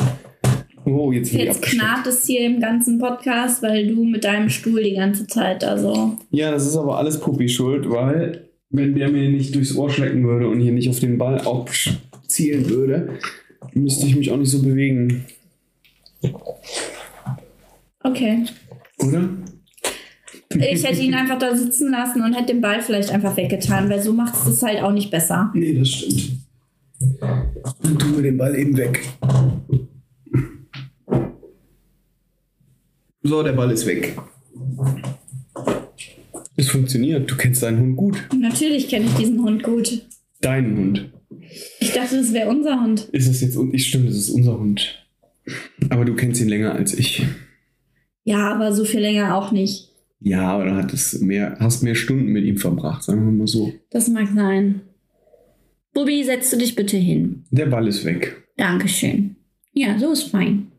Oh, 0.84 1.10
jetzt 1.10 1.32
Jetzt 1.32 1.62
knarrt 1.62 2.06
es 2.06 2.26
hier 2.26 2.46
im 2.46 2.60
ganzen 2.60 2.98
Podcast, 2.98 3.62
weil 3.62 3.88
du 3.88 4.04
mit 4.04 4.24
deinem 4.24 4.48
Stuhl 4.48 4.82
die 4.82 4.94
ganze 4.94 5.26
Zeit, 5.26 5.64
also. 5.64 6.16
Ja, 6.30 6.52
das 6.52 6.66
ist 6.66 6.76
aber 6.76 6.98
alles 6.98 7.18
Puppi 7.18 7.48
schuld, 7.48 7.90
weil 7.90 8.48
wenn 8.70 8.94
der 8.94 9.10
mir 9.10 9.28
nicht 9.28 9.54
durchs 9.54 9.76
Ohr 9.76 9.90
schlecken 9.90 10.24
würde 10.24 10.48
und 10.48 10.60
hier 10.60 10.72
nicht 10.72 10.88
auf 10.88 11.00
den 11.00 11.18
Ball 11.18 11.40
abzielen 11.40 12.68
würde, 12.70 13.18
müsste 13.74 14.06
ich 14.06 14.16
mich 14.16 14.30
auch 14.30 14.36
nicht 14.36 14.50
so 14.50 14.62
bewegen. 14.62 15.24
Okay. 18.02 18.44
Oder? 18.98 19.28
Ich 20.54 20.84
hätte 20.84 21.02
ihn 21.02 21.14
einfach 21.14 21.38
da 21.38 21.54
sitzen 21.56 21.90
lassen 21.90 22.22
und 22.22 22.32
hätte 22.32 22.52
den 22.52 22.60
Ball 22.60 22.80
vielleicht 22.80 23.10
einfach 23.10 23.36
weggetan, 23.36 23.90
weil 23.90 24.00
so 24.00 24.12
macht 24.12 24.34
es 24.34 24.44
das 24.44 24.62
halt 24.62 24.82
auch 24.82 24.92
nicht 24.92 25.10
besser. 25.10 25.50
Nee, 25.54 25.78
das 25.78 25.88
stimmt. 25.88 26.45
Dann 27.00 27.98
tun 27.98 28.16
wir 28.16 28.22
den 28.22 28.38
Ball 28.38 28.56
eben 28.56 28.76
weg. 28.76 29.00
So, 33.22 33.42
der 33.42 33.52
Ball 33.52 33.70
ist 33.72 33.86
weg. 33.86 34.16
Es 36.56 36.68
funktioniert. 36.68 37.30
Du 37.30 37.36
kennst 37.36 37.62
deinen 37.62 37.80
Hund 37.80 37.96
gut. 37.96 38.28
Natürlich 38.38 38.88
kenne 38.88 39.06
ich 39.06 39.14
diesen 39.14 39.42
Hund 39.42 39.62
gut. 39.62 40.06
Deinen 40.40 40.76
Hund. 40.76 41.12
Ich 41.80 41.92
dachte, 41.92 42.16
das 42.16 42.32
wäre 42.32 42.48
unser 42.48 42.80
Hund. 42.82 43.08
Ist 43.12 43.28
es 43.28 43.40
jetzt. 43.40 43.58
Ich 43.72 43.88
stimmt, 43.88 44.08
es 44.08 44.16
ist 44.16 44.30
unser 44.30 44.58
Hund. 44.58 45.06
Aber 45.90 46.04
du 46.04 46.14
kennst 46.14 46.40
ihn 46.40 46.48
länger 46.48 46.72
als 46.72 46.94
ich. 46.94 47.26
Ja, 48.24 48.52
aber 48.52 48.72
so 48.72 48.84
viel 48.84 49.00
länger 49.00 49.36
auch 49.36 49.52
nicht. 49.52 49.92
Ja, 50.20 50.52
aber 50.52 50.64
du 50.64 50.74
hattest 50.74 51.20
mehr, 51.22 51.56
hast 51.60 51.82
mehr 51.82 51.94
Stunden 51.94 52.32
mit 52.32 52.44
ihm 52.44 52.56
verbracht, 52.56 53.02
sagen 53.02 53.24
wir 53.24 53.32
mal 53.32 53.46
so. 53.46 53.72
Das 53.90 54.08
mag 54.08 54.28
sein. 54.34 54.80
Bubi, 55.96 56.22
setzt 56.24 56.52
du 56.52 56.58
dich 56.58 56.76
bitte 56.76 56.98
hin. 56.98 57.46
Der 57.50 57.64
Ball 57.64 57.88
ist 57.88 58.04
weg. 58.04 58.44
Dankeschön. 58.58 59.36
Ja, 59.72 59.98
so 59.98 60.12
ist 60.12 60.24
fein. 60.24 60.70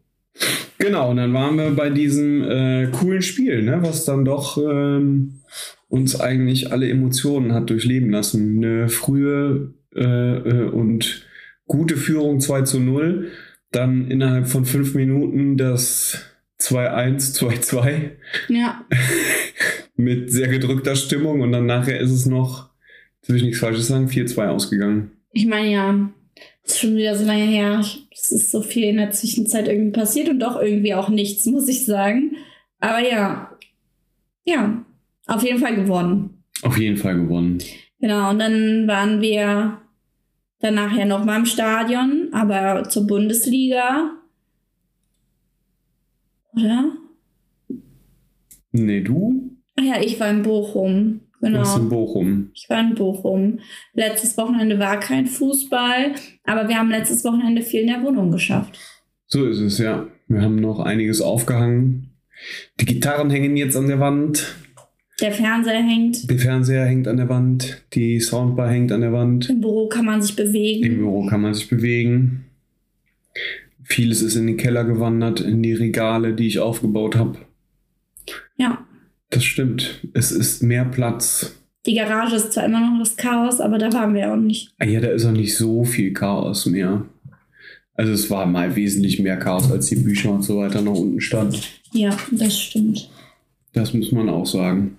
Genau, 0.77 1.09
und 1.09 1.17
dann 1.17 1.33
waren 1.33 1.57
wir 1.57 1.71
bei 1.71 1.89
diesem 1.89 2.43
äh, 2.43 2.88
coolen 2.91 3.24
Spiel, 3.24 3.63
ne, 3.63 3.79
was 3.81 4.05
dann 4.05 4.25
doch 4.25 4.59
ähm, 4.59 5.41
uns 5.88 6.21
eigentlich 6.21 6.71
alle 6.71 6.88
Emotionen 6.88 7.51
hat 7.53 7.71
durchleben 7.71 8.12
lassen. 8.12 8.63
Eine 8.63 8.89
frühe 8.89 9.74
äh, 9.95 10.03
äh, 10.03 10.69
und 10.69 11.25
gute 11.65 11.97
Führung 11.97 12.39
2 12.39 12.62
zu 12.62 12.79
0, 12.79 13.31
dann 13.71 14.12
innerhalb 14.12 14.47
von 14.47 14.65
fünf 14.65 14.93
Minuten 14.93 15.57
das 15.57 16.25
2-1, 16.62 17.36
2-2 17.39 18.12
Ja. 18.50 18.86
mit 19.95 20.31
sehr 20.31 20.47
gedrückter 20.47 20.95
Stimmung 20.95 21.41
und 21.41 21.51
dann 21.53 21.65
nachher 21.65 22.00
ist 22.00 22.12
es 22.12 22.27
noch, 22.27 22.69
jetzt 23.19 23.29
will 23.29 23.38
ich 23.38 23.43
nichts 23.43 23.59
Falsches 23.59 23.88
sagen, 23.88 24.07
4-2 24.07 24.47
ausgegangen. 24.47 25.12
Ich 25.31 25.45
meine, 25.45 25.71
ja, 25.71 26.09
ist 26.63 26.79
schon 26.79 26.95
wieder 26.95 27.15
so 27.15 27.25
lange 27.25 27.45
her. 27.45 27.83
Es 28.12 28.31
ist 28.31 28.51
so 28.51 28.62
viel 28.62 28.86
in 28.86 28.97
der 28.97 29.12
Zwischenzeit 29.12 29.67
irgendwie 29.67 29.91
passiert 29.91 30.29
und 30.29 30.39
doch 30.39 30.62
irgendwie 30.62 30.93
auch 30.93 31.09
nichts, 31.09 31.45
muss 31.45 31.67
ich 31.67 31.86
sagen. 31.86 32.36
Aber 32.79 33.00
ja, 33.00 33.51
ja, 34.45 34.86
Auf 35.27 35.43
jeden 35.43 35.59
Fall 35.59 35.75
gewonnen. 35.75 36.43
Auf 36.63 36.77
jeden 36.77 36.97
Fall 36.97 37.15
gewonnen. 37.15 37.59
Genau, 38.00 38.29
und 38.29 38.39
dann 38.39 38.88
waren 38.88 39.21
wir 39.21 39.81
danach 40.59 40.95
ja 40.97 41.05
noch 41.05 41.25
mal 41.25 41.39
im 41.39 41.45
Stadion, 41.45 42.29
aber 42.31 42.89
zur 42.89 43.05
Bundesliga. 43.05 44.13
Oder? 46.55 46.93
Nee, 48.71 49.01
du? 49.01 49.57
Ja, 49.79 50.01
ich 50.01 50.19
war 50.19 50.29
in 50.29 50.43
Bochum. 50.43 51.21
Genau. 51.41 51.60
Was 51.60 51.77
in 51.77 51.89
Bochum? 51.89 52.51
Ich 52.53 52.70
war 52.70 52.79
in 52.82 52.96
Bochum. 52.96 53.60
Letztes 53.94 54.38
Wochenende 54.38 54.79
war 54.79 55.00
kein 55.00 55.27
Fußball, 55.27 56.13
aber 56.44 56.67
wir 56.67 56.77
haben 56.77 56.89
letztes 56.89 57.24
Wochenende 57.24 57.62
viel 57.62 57.82
in 57.82 57.88
der 57.88 58.01
Wohnung 58.01 58.32
geschafft. 58.32 58.79
So 59.27 59.46
ist 59.46 59.60
es, 59.60 59.77
ja. 59.77 60.08
Wir 60.27 60.41
haben 60.41 60.56
noch 60.56 60.79
einiges 60.79 61.22
aufgehangen. 61.22 62.12
Die 62.79 62.86
Gitarren 62.86 63.29
hängen 63.29 63.58
jetzt 63.58 63.75
an 63.75 63.88
der 63.88 64.00
Wand. 64.00 64.56
Der 65.20 65.32
Fernseher 65.32 65.82
hängt. 65.82 66.29
Der 66.29 66.38
Fernseher 66.38 66.86
hängt 66.86 67.08
an 67.08 67.17
der 67.17 67.29
Wand. 67.29 67.84
Die 67.94 68.20
Soundbar 68.20 68.70
hängt 68.70 68.91
an 68.91 69.01
der 69.01 69.13
Wand. 69.13 69.50
Im 69.50 69.62
Büro 69.62 69.88
kann 69.88 70.06
man 70.06 70.22
sich 70.22 70.36
bewegen. 70.36 70.86
Im 70.86 70.98
Büro 70.98 71.25
kann 71.25 71.41
man 71.41 71.53
sich 71.53 71.67
bewegen. 71.67 72.46
Vieles 73.84 74.22
ist 74.22 74.36
in 74.36 74.48
den 74.48 74.58
Keller 74.58 74.84
gewandert, 74.84 75.39
in 75.39 75.63
die 75.63 75.74
Regale, 75.74 76.34
die 76.34 76.48
ich 76.48 76.60
aufgebaut 76.60 77.15
habe. 77.15 77.38
Ja. 78.58 78.87
Das 79.29 79.43
stimmt. 79.43 80.01
Es 80.13 80.31
ist 80.31 80.63
mehr 80.63 80.86
Platz. 80.86 81.55
Die 81.86 81.96
Garage 81.96 82.36
ist 82.36 82.53
zwar 82.53 82.65
immer 82.65 82.81
noch 82.81 83.00
das 83.00 83.15
Chaos, 83.15 83.60
aber 83.60 83.77
da 83.77 83.91
waren 83.93 84.13
wir 84.13 84.31
auch 84.31 84.38
nicht. 84.38 84.74
Ah 84.79 84.86
ja, 84.86 85.00
da 85.00 85.07
ist 85.07 85.25
auch 85.25 85.31
nicht 85.31 85.55
so 85.55 85.84
viel 85.84 86.13
Chaos 86.13 86.65
mehr. 86.65 87.05
Also 87.93 88.12
es 88.12 88.29
war 88.29 88.46
mal 88.46 88.75
wesentlich 88.75 89.19
mehr 89.19 89.38
Chaos, 89.38 89.72
als 89.72 89.88
die 89.88 89.96
Bücher 89.96 90.31
und 90.31 90.43
so 90.43 90.60
weiter 90.60 90.81
noch 90.81 90.98
unten 90.98 91.19
stand. 91.19 91.60
Ja, 91.93 92.15
das 92.31 92.60
stimmt. 92.60 93.10
Das 93.74 93.93
muss 93.93 94.12
man 94.12 94.29
auch 94.29 94.46
sagen. 94.46 94.98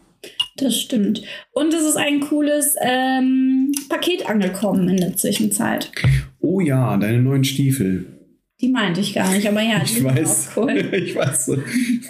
Das 0.56 0.76
stimmt. 0.76 1.22
Und 1.52 1.72
es 1.72 1.82
ist 1.82 1.96
ein 1.96 2.20
cooles 2.20 2.74
ähm, 2.80 3.70
Paket 3.88 4.28
angekommen 4.28 4.88
in 4.88 4.96
der 4.96 5.16
Zwischenzeit. 5.16 5.92
Oh 6.40 6.60
ja, 6.60 6.96
deine 6.96 7.22
neuen 7.22 7.44
Stiefel. 7.44 8.17
Die 8.60 8.68
meinte 8.68 9.00
ich 9.00 9.14
gar 9.14 9.32
nicht, 9.32 9.46
aber 9.46 9.62
ja, 9.62 9.80
Ich 9.84 10.02
weiß, 10.02 10.50
cool. 10.56 10.70
ich 10.92 11.14
weiß, 11.14 11.52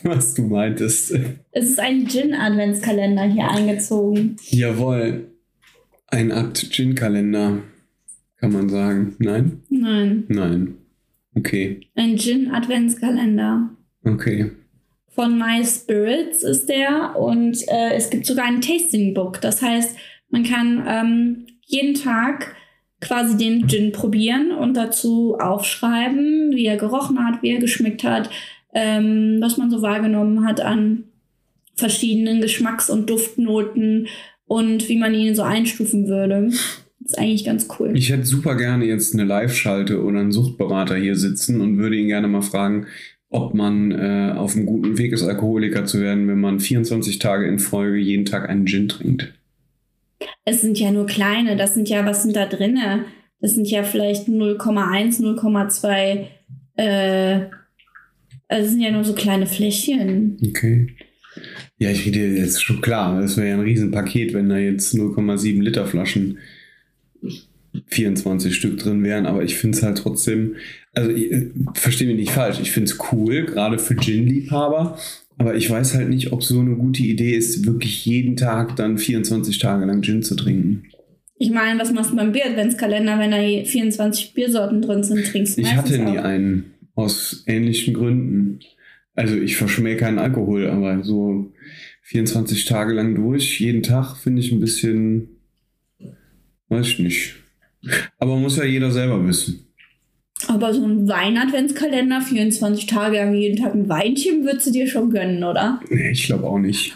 was 0.02 0.34
du 0.34 0.42
meintest. 0.42 1.14
Es 1.50 1.70
ist 1.70 1.78
ein 1.78 2.06
Gin-Adventskalender 2.08 3.24
hier 3.24 3.50
eingezogen. 3.50 4.36
Jawohl. 4.48 5.30
Ein 6.06 6.32
Akt 6.32 6.70
Gin-Kalender, 6.70 7.58
kann 8.38 8.52
man 8.52 8.70
sagen. 8.70 9.14
Nein? 9.18 9.62
Nein, 9.68 10.24
Nein. 10.28 10.74
Okay. 11.34 11.80
ein 11.94 12.16
Gin-Adventskalender. 12.16 13.68
Okay. 14.04 14.50
Von 15.08 15.38
My 15.38 15.62
Spirits 15.64 16.42
ist 16.44 16.66
der 16.68 17.14
und 17.18 17.58
äh, 17.68 17.94
es 17.94 18.08
gibt 18.08 18.24
sogar 18.24 18.46
ein 18.46 18.62
Tasting 18.62 19.12
Book. 19.12 19.40
Das 19.42 19.60
heißt, 19.60 19.96
man 20.30 20.44
kann 20.44 20.82
ähm, 20.86 21.46
jeden 21.66 21.94
Tag 21.94 22.54
quasi 23.00 23.36
den 23.36 23.68
Gin 23.68 23.92
probieren 23.92 24.50
und 24.52 24.76
dazu 24.76 25.36
aufschreiben, 25.38 26.50
wie 26.52 26.66
er 26.66 26.76
gerochen 26.76 27.24
hat, 27.24 27.42
wie 27.42 27.50
er 27.50 27.60
geschmeckt 27.60 28.04
hat, 28.04 28.28
ähm, 28.74 29.38
was 29.40 29.56
man 29.56 29.70
so 29.70 29.82
wahrgenommen 29.82 30.46
hat 30.46 30.60
an 30.60 31.04
verschiedenen 31.76 32.40
Geschmacks- 32.40 32.90
und 32.90 33.08
Duftnoten 33.08 34.08
und 34.46 34.88
wie 34.88 34.98
man 34.98 35.14
ihn 35.14 35.34
so 35.34 35.42
einstufen 35.42 36.08
würde. 36.08 36.48
Das 37.00 37.12
ist 37.12 37.18
eigentlich 37.18 37.44
ganz 37.44 37.68
cool. 37.78 37.92
Ich 37.94 38.10
hätte 38.10 38.26
super 38.26 38.56
gerne 38.56 38.84
jetzt 38.84 39.14
eine 39.14 39.24
Live-Schalte 39.24 40.02
oder 40.02 40.18
einen 40.18 40.32
Suchtberater 40.32 40.96
hier 40.96 41.14
sitzen 41.14 41.60
und 41.60 41.78
würde 41.78 41.96
ihn 41.96 42.08
gerne 42.08 42.26
mal 42.26 42.42
fragen, 42.42 42.86
ob 43.30 43.54
man 43.54 43.92
äh, 43.92 44.32
auf 44.36 44.56
einem 44.56 44.66
guten 44.66 44.98
Weg 44.98 45.12
ist, 45.12 45.22
Alkoholiker 45.22 45.84
zu 45.84 46.00
werden, 46.00 46.28
wenn 46.28 46.40
man 46.40 46.60
24 46.60 47.18
Tage 47.18 47.46
in 47.46 47.58
Folge 47.58 47.98
jeden 47.98 48.24
Tag 48.24 48.48
einen 48.48 48.66
Gin 48.66 48.88
trinkt. 48.88 49.37
Es 50.44 50.62
sind 50.62 50.78
ja 50.78 50.90
nur 50.90 51.06
kleine, 51.06 51.56
das 51.56 51.74
sind 51.74 51.88
ja, 51.88 52.04
was 52.04 52.22
sind 52.22 52.34
da 52.34 52.46
drinne? 52.46 53.04
Das 53.40 53.54
sind 53.54 53.68
ja 53.70 53.84
vielleicht 53.84 54.28
0,1, 54.28 55.20
0,2, 55.20 56.26
äh, 56.76 57.46
also 58.48 58.62
das 58.62 58.70
sind 58.70 58.80
ja 58.80 58.90
nur 58.90 59.04
so 59.04 59.14
kleine 59.14 59.46
Fläschchen. 59.46 60.38
Okay. 60.44 60.96
Ja, 61.78 61.90
ich 61.90 62.06
rede 62.06 62.26
jetzt 62.26 62.62
schon 62.62 62.80
klar, 62.80 63.20
das 63.20 63.36
wäre 63.36 63.48
ja 63.48 63.54
ein 63.54 63.60
Riesenpaket, 63.60 64.34
wenn 64.34 64.48
da 64.48 64.58
jetzt 64.58 64.94
0,7 64.94 65.62
Liter 65.62 65.86
Flaschen 65.86 66.38
24 67.86 68.54
Stück 68.54 68.78
drin 68.78 69.04
wären, 69.04 69.26
aber 69.26 69.44
ich 69.44 69.56
finde 69.56 69.76
es 69.76 69.84
halt 69.84 69.98
trotzdem, 69.98 70.56
also 70.94 71.10
äh, 71.10 71.50
verstehe 71.74 72.08
mich 72.08 72.16
nicht 72.16 72.32
falsch, 72.32 72.58
ich 72.60 72.72
finde 72.72 72.90
es 72.90 72.98
cool, 73.12 73.44
gerade 73.44 73.78
für 73.78 73.94
Gin-Liebhaber, 73.94 74.98
aber 75.38 75.54
ich 75.54 75.70
weiß 75.70 75.94
halt 75.94 76.08
nicht, 76.08 76.32
ob 76.32 76.42
so 76.42 76.58
eine 76.58 76.74
gute 76.74 77.02
Idee 77.02 77.36
ist, 77.36 77.64
wirklich 77.64 78.04
jeden 78.04 78.36
Tag 78.36 78.76
dann 78.76 78.98
24 78.98 79.58
Tage 79.58 79.86
lang 79.86 80.02
Gin 80.02 80.22
zu 80.22 80.34
trinken. 80.34 80.84
Ich 81.38 81.50
meine, 81.50 81.78
was 81.80 81.92
machst 81.92 82.10
du 82.10 82.16
beim 82.16 82.32
Bier-Adventskalender, 82.32 83.18
wenn 83.20 83.30
da 83.30 83.40
je 83.40 83.64
24 83.64 84.34
Biersorten 84.34 84.82
drin 84.82 85.04
sind, 85.04 85.24
trinkst 85.24 85.56
du 85.56 85.62
Ich 85.62 85.74
hatte 85.76 85.98
nie 85.98 86.18
auch. 86.18 86.24
einen, 86.24 86.72
aus 86.96 87.44
ähnlichen 87.46 87.94
Gründen. 87.94 88.58
Also 89.14 89.36
ich 89.36 89.56
verschmähe 89.56 89.96
keinen 89.96 90.18
Alkohol, 90.18 90.68
aber 90.68 91.04
so 91.04 91.52
24 92.02 92.64
Tage 92.64 92.92
lang 92.92 93.14
durch, 93.14 93.60
jeden 93.60 93.84
Tag, 93.84 94.16
finde 94.16 94.40
ich 94.40 94.50
ein 94.50 94.58
bisschen, 94.58 95.28
weiß 96.68 96.86
ich 96.88 96.98
nicht. 96.98 97.36
Aber 98.18 98.36
muss 98.36 98.56
ja 98.56 98.64
jeder 98.64 98.90
selber 98.90 99.24
wissen. 99.26 99.67
Aber 100.46 100.72
so 100.72 100.84
ein 100.84 101.08
Wein-Adventskalender, 101.08 102.20
24 102.20 102.86
Tage 102.86 103.16
lang 103.16 103.34
jeden 103.34 103.60
Tag 103.60 103.74
ein 103.74 103.88
Weinchen, 103.88 104.44
würdest 104.44 104.68
du 104.68 104.70
dir 104.70 104.86
schon 104.86 105.10
gönnen, 105.10 105.42
oder? 105.42 105.80
Nee, 105.90 106.10
ich 106.10 106.26
glaube 106.26 106.44
auch 106.44 106.58
nicht. 106.58 106.94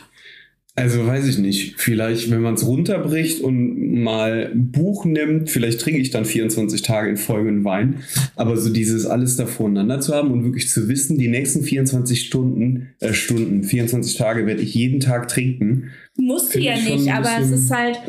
Also 0.75 1.07
weiß 1.07 1.27
ich 1.27 1.37
nicht. 1.37 1.75
Vielleicht, 1.77 2.31
wenn 2.31 2.41
man 2.41 2.55
es 2.55 2.67
runterbricht 2.67 3.43
und 3.43 4.03
mal 4.03 4.51
ein 4.55 4.71
Buch 4.71 5.05
nimmt, 5.05 5.51
vielleicht 5.51 5.83
trinke 5.83 6.01
ich 6.01 6.11
dann 6.11 6.25
24 6.25 6.81
Tage 6.81 7.11
in 7.11 7.19
Folge 7.19 7.51
einen 7.51 7.65
Wein. 7.65 7.97
Aber 8.37 8.57
so 8.57 8.73
dieses 8.73 9.05
alles 9.05 9.37
da 9.37 9.45
voreinander 9.45 10.01
zu 10.01 10.15
haben 10.15 10.31
und 10.31 10.45
wirklich 10.45 10.71
zu 10.71 10.89
wissen, 10.89 11.19
die 11.19 11.29
nächsten 11.29 11.63
24 11.63 12.23
Stunden, 12.23 12.89
äh, 13.01 13.13
Stunden, 13.13 13.65
24 13.65 14.17
Tage 14.17 14.47
werde 14.47 14.63
ich 14.63 14.73
jeden 14.73 15.01
Tag 15.01 15.29
trinken. 15.29 15.91
Musst 16.17 16.55
du 16.55 16.59
ja 16.59 16.75
nicht, 16.77 17.13
aber 17.13 17.31
es 17.39 17.51
ist 17.51 17.71
halt, 17.71 18.01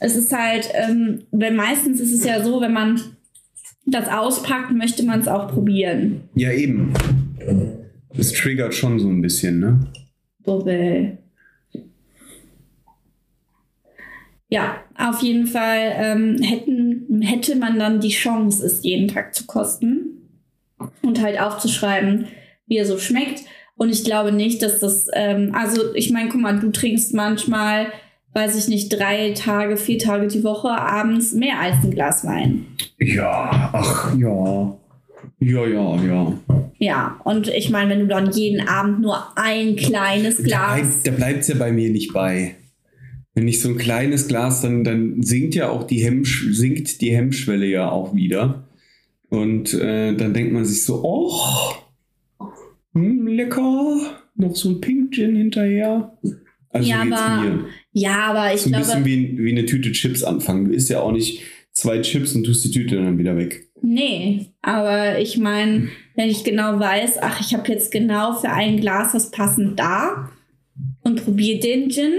es 0.00 0.16
ist 0.16 0.32
halt, 0.32 0.68
ähm, 0.74 1.20
wenn 1.30 1.54
meistens 1.54 2.00
ist 2.00 2.12
es 2.12 2.24
ja 2.24 2.42
so, 2.42 2.60
wenn 2.60 2.72
man 2.72 3.00
das 3.90 4.08
auspackt, 4.08 4.72
möchte 4.72 5.02
man 5.02 5.20
es 5.20 5.28
auch 5.28 5.52
probieren. 5.52 6.22
Ja, 6.34 6.52
eben. 6.52 6.92
Das 8.14 8.32
triggert 8.32 8.74
schon 8.74 8.98
so 8.98 9.08
ein 9.08 9.22
bisschen, 9.22 9.60
ne? 9.60 9.80
Bubbel. 10.42 11.18
Ja, 14.50 14.82
auf 14.96 15.20
jeden 15.22 15.46
Fall 15.46 15.92
ähm, 15.94 16.38
hätten, 16.42 17.20
hätte 17.20 17.56
man 17.56 17.78
dann 17.78 18.00
die 18.00 18.08
Chance, 18.08 18.64
es 18.64 18.82
jeden 18.82 19.08
Tag 19.08 19.34
zu 19.34 19.44
kosten 19.46 20.22
und 21.02 21.20
halt 21.20 21.38
aufzuschreiben, 21.38 22.28
wie 22.66 22.78
er 22.78 22.86
so 22.86 22.98
schmeckt. 22.98 23.42
Und 23.76 23.90
ich 23.90 24.04
glaube 24.04 24.32
nicht, 24.32 24.62
dass 24.62 24.80
das, 24.80 25.06
ähm, 25.12 25.52
also 25.54 25.94
ich 25.94 26.10
meine, 26.10 26.30
guck 26.30 26.40
mal, 26.40 26.58
du 26.58 26.70
trinkst 26.70 27.14
manchmal, 27.14 27.92
weiß 28.34 28.56
ich 28.56 28.68
nicht, 28.68 28.88
drei 28.90 29.32
Tage, 29.32 29.76
vier 29.76 29.98
Tage 29.98 30.28
die 30.28 30.44
Woche 30.44 30.70
abends 30.70 31.32
mehr 31.32 31.58
als 31.60 31.76
ein 31.84 31.90
Glas 31.90 32.24
Wein. 32.24 32.66
Ja, 32.98 33.70
ach 33.72 34.16
ja. 34.16 34.76
Ja, 35.40 35.66
ja, 35.66 36.02
ja. 36.02 36.38
Ja, 36.78 37.20
und 37.24 37.48
ich 37.48 37.70
meine, 37.70 37.90
wenn 37.90 38.00
du 38.00 38.06
dann 38.06 38.30
jeden 38.32 38.66
Abend 38.66 39.00
nur 39.00 39.36
ein 39.36 39.76
kleines 39.76 40.36
Da 40.38 40.42
Glas. 40.42 40.80
bleibt, 40.80 41.06
da 41.06 41.10
bleibt's 41.12 41.48
ja 41.48 41.56
bei 41.56 41.72
mir 41.72 41.90
nicht 41.90 42.12
bei. 42.12 42.56
Wenn 43.34 43.48
ich 43.48 43.60
so 43.60 43.68
ein 43.68 43.78
kleines 43.78 44.26
Glas, 44.28 44.62
dann, 44.62 44.84
dann 44.84 45.22
sinkt 45.22 45.54
ja 45.54 45.68
auch 45.70 45.84
die 45.84 46.04
Hemmsch 46.04 46.46
sinkt 46.50 47.00
die 47.00 47.14
Hemmschwelle 47.14 47.66
ja 47.66 47.90
auch 47.90 48.14
wieder. 48.14 48.68
Und 49.28 49.74
äh, 49.74 50.14
dann 50.14 50.34
denkt 50.34 50.52
man 50.52 50.64
sich 50.64 50.84
so, 50.84 51.02
oh, 51.04 51.32
hm, 52.94 53.26
lecker, 53.26 53.96
noch 54.34 54.56
so 54.56 54.70
ein 54.70 54.80
Pink 54.80 55.14
Gin 55.14 55.36
hinterher. 55.36 56.16
Also 56.70 56.88
Ja, 56.90 57.02
aber 57.02 57.42
mir. 57.42 57.64
Ja, 57.92 58.26
aber 58.30 58.54
ich 58.54 58.60
so 58.62 58.68
ein 58.68 58.72
glaube. 58.72 58.84
bisschen 58.86 59.04
wie, 59.04 59.38
wie 59.38 59.50
eine 59.50 59.66
Tüte 59.66 59.92
Chips 59.92 60.22
anfangen. 60.22 60.66
Du 60.66 60.72
isst 60.72 60.90
ja 60.90 61.00
auch 61.00 61.12
nicht 61.12 61.42
zwei 61.72 62.00
Chips 62.00 62.34
und 62.34 62.44
tust 62.44 62.64
die 62.64 62.70
Tüte 62.70 62.96
dann 62.96 63.18
wieder 63.18 63.36
weg. 63.36 63.68
Nee, 63.80 64.52
aber 64.60 65.18
ich 65.20 65.38
meine, 65.38 65.88
wenn 66.16 66.28
ich 66.28 66.44
genau 66.44 66.78
weiß, 66.80 67.18
ach, 67.20 67.40
ich 67.40 67.54
habe 67.54 67.70
jetzt 67.72 67.90
genau 67.92 68.34
für 68.34 68.50
ein 68.50 68.80
Glas 68.80 69.14
was 69.14 69.30
passend 69.30 69.78
da 69.78 70.30
und 71.02 71.24
probiere 71.24 71.60
den 71.60 71.88
Gin, 71.90 72.12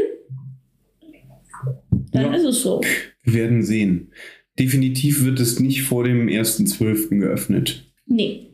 dann 2.11 2.25
Ja. 2.25 2.33
ist 2.33 2.45
es 2.45 2.61
so. 2.61 2.81
Wir 3.23 3.33
werden 3.33 3.63
sehen. 3.63 4.11
Definitiv 4.57 5.23
wird 5.23 5.39
es 5.39 5.59
nicht 5.59 5.83
vor 5.83 6.03
dem 6.03 6.27
1.12. 6.27 7.19
geöffnet. 7.19 7.85
Nee, 8.05 8.45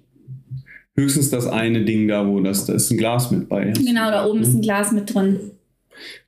Höchstens 0.98 1.30
das 1.30 1.46
eine 1.46 1.84
Ding 1.84 2.08
da, 2.08 2.26
wo 2.26 2.40
das, 2.40 2.66
da 2.68 2.74
ist 2.74 2.90
ein 2.90 2.98
Glas 2.98 3.30
mit 3.30 3.50
bei. 3.50 3.72
genau, 3.72 4.10
da 4.12 4.26
oben 4.26 4.42
ist 4.42 4.54
ein 4.54 4.62
Glas 4.62 4.94
mit 4.94 5.14
drin. 5.14 5.52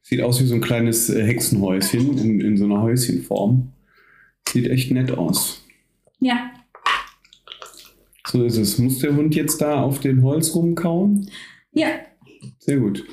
Sieht 0.10 0.22
aus 0.22 0.40
wie 0.42 0.46
so 0.46 0.56
ein 0.56 0.62
kleines 0.62 1.10
äh, 1.10 1.22
Hexenhäuschen 1.22 2.18
in, 2.18 2.40
in 2.40 2.56
so 2.56 2.64
einer 2.64 2.82
Häuschenform. 2.82 3.74
Sieht 4.48 4.70
echt 4.70 4.90
nett 4.92 5.12
aus. 5.12 5.62
Ja, 6.22 6.50
So 8.26 8.46
ist 8.46 8.56
es. 8.56 8.78
Muss 8.78 9.00
der 9.00 9.14
Hund 9.18 9.36
jetzt 9.36 9.60
da 9.62 9.82
auf 9.82 10.00
dem 10.00 10.24
Holz 10.24 10.56
rumkauen? 10.56 11.30
ja, 11.74 11.88
Sehr 12.60 12.78
gut. 12.78 13.04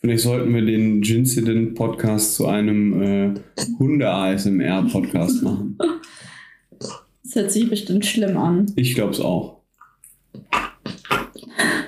Vielleicht 0.00 0.22
sollten 0.22 0.52
wir 0.54 0.62
den 0.62 1.00
Gincident-Podcast 1.00 2.34
zu 2.34 2.46
einem 2.46 3.02
äh, 3.02 3.34
Hunde-ASMR-Podcast 3.78 5.42
machen. 5.42 5.78
Das 6.78 7.34
hört 7.36 7.50
sich 7.50 7.70
bestimmt 7.70 8.04
schlimm 8.04 8.36
an. 8.36 8.66
Ich 8.76 8.94
glaube 8.94 9.12
es 9.12 9.20
auch. 9.20 9.62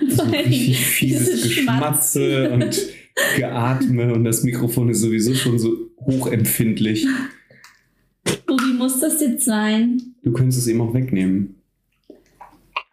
So 0.09 0.23
richtig 0.23 0.79
fieses 0.79 1.43
Geschmatze 1.43 2.51
und 2.51 2.81
Geatme 3.37 4.13
und 4.13 4.25
das 4.25 4.43
Mikrofon 4.43 4.91
ist 4.91 5.01
sowieso 5.01 5.35
schon 5.35 5.59
so 5.59 5.75
hochempfindlich. 6.01 7.07
Wie 8.49 8.73
muss 8.75 9.01
das 9.01 9.21
jetzt 9.21 9.45
sein? 9.45 10.01
Du 10.23 10.33
könntest 10.33 10.61
es 10.61 10.69
ihm 10.69 10.81
auch 10.81 10.93
wegnehmen. 10.93 11.57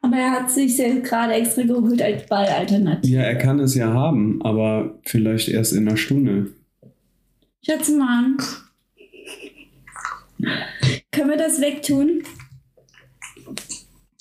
Aber 0.02 0.18
er 0.18 0.32
hat 0.32 0.52
sich 0.52 0.78
ja 0.78 1.00
gerade 1.00 1.34
extra 1.34 1.64
geholt 1.64 2.02
als 2.02 2.26
Ballalternative. 2.28 3.14
Ja, 3.14 3.22
er 3.22 3.38
kann 3.38 3.60
es 3.60 3.74
ja 3.76 3.92
haben, 3.94 4.42
aber 4.42 5.00
vielleicht 5.06 5.50
erst 5.50 5.74
in 5.74 5.88
einer 5.88 5.98
Stunde. 5.98 6.52
Schatzmann. 7.66 8.38
Können 11.12 11.30
wir 11.30 11.38
das 11.38 11.62
wegtun? 11.62 12.24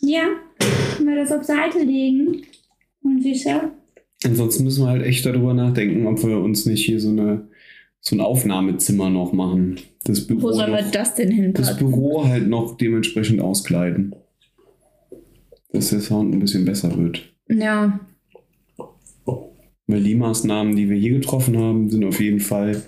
Ja. 0.00 0.22
Können 0.96 1.08
wir 1.08 1.16
das 1.16 1.32
auf 1.32 1.42
Seite 1.42 1.78
legen? 1.78 2.42
Und 3.02 3.22
sicher? 3.22 3.72
Ansonsten 4.24 4.64
müssen 4.64 4.84
wir 4.84 4.90
halt 4.90 5.04
echt 5.04 5.26
darüber 5.26 5.54
nachdenken, 5.54 6.06
ob 6.06 6.22
wir 6.24 6.38
uns 6.38 6.66
nicht 6.66 6.84
hier 6.84 7.00
so, 7.00 7.10
eine, 7.10 7.48
so 8.00 8.16
ein 8.16 8.20
Aufnahmezimmer 8.20 9.10
noch 9.10 9.32
machen. 9.32 9.80
Das 10.04 10.26
Büro, 10.26 10.42
Wo 10.42 10.52
sollen 10.52 10.72
wir 10.72 10.82
das 10.82 11.14
denn 11.14 11.28
das 11.28 11.36
hinpacken? 11.36 11.76
Büro 11.78 12.24
halt 12.24 12.48
noch 12.48 12.76
dementsprechend 12.76 13.40
auskleiden. 13.40 14.14
Dass 15.72 15.90
der 15.90 16.00
Sound 16.00 16.34
ein 16.34 16.40
bisschen 16.40 16.64
besser 16.64 16.96
wird. 16.96 17.32
Ja. 17.48 18.00
Weil 19.86 20.02
die 20.02 20.14
Maßnahmen, 20.14 20.76
die 20.76 20.88
wir 20.88 20.96
hier 20.96 21.12
getroffen 21.14 21.58
haben, 21.58 21.90
sind 21.90 22.04
auf 22.04 22.20
jeden 22.20 22.40
Fall, 22.40 22.82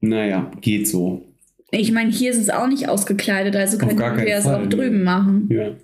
naja, 0.00 0.50
geht 0.60 0.88
so. 0.88 1.22
Ich 1.70 1.92
meine, 1.92 2.10
hier 2.10 2.30
ist 2.30 2.38
es 2.38 2.50
auch 2.50 2.66
nicht 2.66 2.88
ausgekleidet, 2.88 3.54
also 3.54 3.76
Auf 3.76 3.88
könnten 3.88 4.26
wir 4.26 4.36
es 4.36 4.46
auch 4.46 4.66
drüben 4.66 5.02
machen. 5.02 5.48
Ja. 5.50 5.76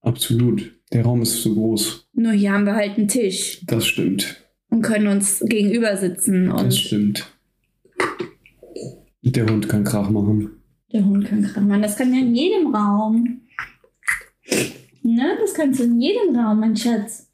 Absolut. 0.00 0.72
Der 0.92 1.04
Raum 1.04 1.22
ist 1.22 1.42
zu 1.42 1.54
groß. 1.54 2.08
Nur 2.14 2.32
hier 2.32 2.52
haben 2.52 2.66
wir 2.66 2.74
halt 2.74 2.98
einen 2.98 3.08
Tisch 3.08 3.60
Das 3.66 3.86
stimmt. 3.86 4.44
und 4.68 4.82
können 4.82 5.06
uns 5.06 5.40
gegenüber 5.46 5.96
sitzen 5.96 6.48
Das 6.50 6.62
und 6.62 6.74
stimmt. 6.74 7.32
Der 9.22 9.46
Hund 9.46 9.68
kann 9.68 9.84
Krach 9.84 10.10
machen. 10.10 10.50
der 10.92 11.04
Hund 11.04 11.24
kann 11.26 11.42
krank 11.42 11.68
machen. 11.68 11.82
Das 11.82 11.96
kann 11.96 12.12
ja 12.12 12.20
in 12.20 12.34
jedem 12.34 12.74
Raum. 12.74 13.40
Ne? 15.02 15.36
Das 15.40 15.54
kannst 15.54 15.80
du 15.80 15.84
in 15.84 16.00
jedem 16.00 16.36
Raum, 16.36 16.60
mein 16.60 16.76
Schatz. 16.76 17.28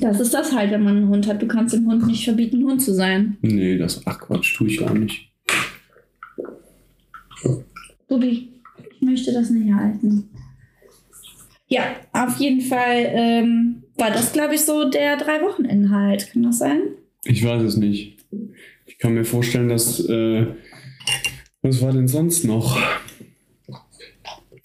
Das 0.00 0.20
ist 0.20 0.34
das 0.34 0.52
halt, 0.52 0.72
wenn 0.72 0.82
man 0.82 0.96
einen 0.96 1.08
Hund 1.08 1.26
hat. 1.26 1.40
Du 1.40 1.46
kannst 1.46 1.74
dem 1.74 1.86
Hund 1.86 2.06
nicht 2.06 2.24
verbieten, 2.24 2.64
Hund 2.64 2.82
zu 2.82 2.92
sein. 2.92 3.38
Nee, 3.40 3.78
das, 3.78 4.02
ach 4.06 4.18
Quatsch, 4.20 4.54
tue 4.56 4.66
ich 4.68 4.78
gar 4.78 4.92
nicht. 4.94 5.30
Bubi, 8.08 8.48
ich 8.94 9.00
möchte 9.02 9.32
das 9.32 9.50
nicht 9.50 9.72
halten. 9.72 10.28
Ja, 11.68 11.96
auf 12.12 12.38
jeden 12.38 12.60
Fall 12.60 13.10
ähm, 13.12 13.82
war 13.96 14.10
das, 14.10 14.32
glaube 14.32 14.54
ich, 14.54 14.60
so 14.62 14.88
der 14.88 15.16
Drei-Wochen-Inhalt. 15.16 16.30
Kann 16.32 16.42
das 16.44 16.58
sein? 16.58 16.80
Ich 17.24 17.44
weiß 17.44 17.62
es 17.62 17.76
nicht. 17.76 18.18
Ich 18.86 18.98
kann 18.98 19.14
mir 19.14 19.24
vorstellen, 19.24 19.68
dass. 19.68 20.00
Äh, 20.08 20.46
was 21.62 21.82
war 21.82 21.92
denn 21.92 22.06
sonst 22.06 22.44
noch? 22.44 22.78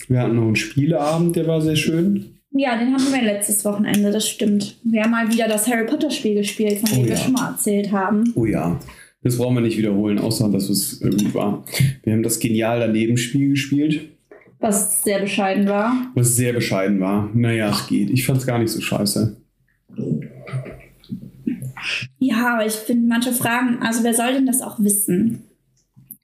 Wir 0.07 0.19
hatten 0.19 0.35
noch 0.35 0.43
einen 0.45 0.55
Spieleabend, 0.55 1.35
der 1.35 1.47
war 1.47 1.61
sehr 1.61 1.75
schön. 1.75 2.37
Ja, 2.51 2.77
den 2.77 2.93
hatten 2.93 3.13
wir 3.13 3.21
letztes 3.21 3.63
Wochenende, 3.63 4.11
das 4.11 4.27
stimmt. 4.27 4.77
Wir 4.83 5.03
haben 5.03 5.11
mal 5.11 5.31
wieder 5.31 5.47
das 5.47 5.67
Harry 5.67 5.85
Potter-Spiel 5.85 6.35
gespielt, 6.35 6.79
von 6.79 6.89
dem 6.89 6.99
Oh 6.99 7.03
wir 7.05 7.11
ja. 7.11 7.17
schon 7.17 7.33
mal 7.33 7.51
erzählt 7.51 7.91
haben. 7.91 8.31
Oh 8.35 8.45
ja. 8.45 8.79
Das 9.23 9.37
brauchen 9.37 9.55
wir 9.55 9.61
nicht 9.61 9.77
wiederholen, 9.77 10.19
außer 10.19 10.49
dass 10.49 10.67
es 10.69 10.99
gut 10.99 11.33
war. 11.33 11.63
Wir 12.03 12.13
haben 12.13 12.23
das 12.23 12.39
genial 12.39 12.79
daneben 12.79 13.17
Spiel 13.17 13.51
gespielt, 13.51 14.09
Was 14.61 15.03
sehr 15.03 15.19
bescheiden 15.19 15.67
war. 15.67 16.11
was 16.15 16.35
sehr 16.35 16.53
bescheiden 16.53 16.99
war. 16.99 17.29
Naja, 17.33 17.71
es 17.71 17.87
geht. 17.87 18.09
Ich 18.11 18.25
fand 18.25 18.39
es 18.39 18.47
gar 18.47 18.59
nicht 18.59 18.71
so 18.71 18.79
scheiße. 18.79 19.37
Ja, 22.19 22.53
aber 22.53 22.65
ich 22.65 22.73
finde 22.73 23.07
manche 23.07 23.31
Fragen, 23.31 23.79
also 23.81 24.03
wer 24.03 24.13
soll 24.13 24.33
denn 24.33 24.45
das 24.45 24.61
auch 24.61 24.79
wissen? 24.79 25.43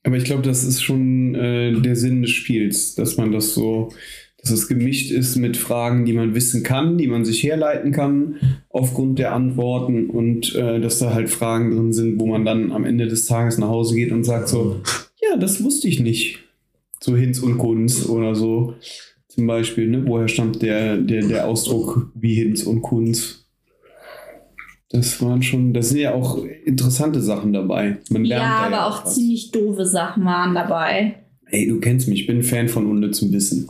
Aber 0.04 0.16
ich 0.16 0.24
glaube, 0.24 0.44
das 0.44 0.64
ist 0.64 0.84
schon 0.84 1.36
äh, 1.36 1.74
der 1.82 1.96
Sinn 1.96 2.22
des 2.22 2.32
Spiels, 2.32 2.96
dass 2.96 3.18
man 3.18 3.32
das 3.32 3.54
so, 3.54 3.90
dass 4.38 4.52
es 4.52 4.68
gemischt 4.68 5.12
ist 5.12 5.36
mit 5.36 5.58
Fragen, 5.58 6.06
die 6.06 6.14
man 6.14 6.36
wissen 6.36 6.64
kann, 6.64 6.98
die 6.98 7.08
man 7.08 7.26
sich 7.26 7.44
herleiten 7.44 7.92
kann 7.92 8.36
aufgrund 8.70 9.20
der 9.20 9.34
Antworten 9.34 10.10
und 10.10 10.56
äh, 10.56 10.80
dass 10.80 11.00
da 11.00 11.14
halt 11.14 11.30
Fragen 11.30 11.72
drin 11.72 11.92
sind, 11.92 12.20
wo 12.20 12.28
man 12.28 12.46
dann 12.46 12.72
am 12.72 12.86
Ende 12.86 13.08
des 13.08 13.26
Tages 13.26 13.58
nach 13.58 13.68
Hause 13.68 13.96
geht 13.96 14.12
und 14.12 14.24
sagt 14.24 14.48
so, 14.48 14.82
ja, 15.22 15.36
das 15.38 15.64
wusste 15.64 15.88
ich 15.88 16.00
nicht. 16.00 16.47
So 17.08 17.16
Hinz 17.16 17.40
und 17.40 17.58
Kunz 17.58 18.06
oder 18.10 18.36
so. 18.36 18.74
Zum 19.30 19.48
Beispiel, 19.48 19.88
ne? 19.88 20.04
woher 20.06 20.28
stammt 20.28 20.62
der, 20.62 20.98
der, 20.98 21.26
der 21.26 21.48
Ausdruck 21.48 22.12
wie 22.16 22.34
Hinz 22.36 22.64
und 22.64 22.82
Kunz? 22.82 23.46
Das 24.90 25.22
waren 25.22 25.42
schon, 25.42 25.74
das 25.74 25.88
sind 25.90 26.00
ja 26.00 26.14
auch 26.14 26.44
interessante 26.66 27.22
Sachen 27.22 27.54
dabei. 27.54 28.00
Man 28.10 28.26
lernt 28.26 28.44
Ja, 28.44 28.58
aber 28.66 28.88
auch 28.88 29.06
was. 29.06 29.16
ziemlich 29.16 29.52
doofe 29.52 29.86
Sachen 29.86 30.26
waren 30.26 30.54
dabei. 30.54 31.16
Ey, 31.46 31.70
du 31.70 31.80
kennst 31.80 32.10
mich, 32.10 32.22
ich 32.22 32.28
bin 32.28 32.44
Fan 32.44 32.68
von 32.68 32.86
unnützem 32.86 33.32
Wissen. 33.32 33.70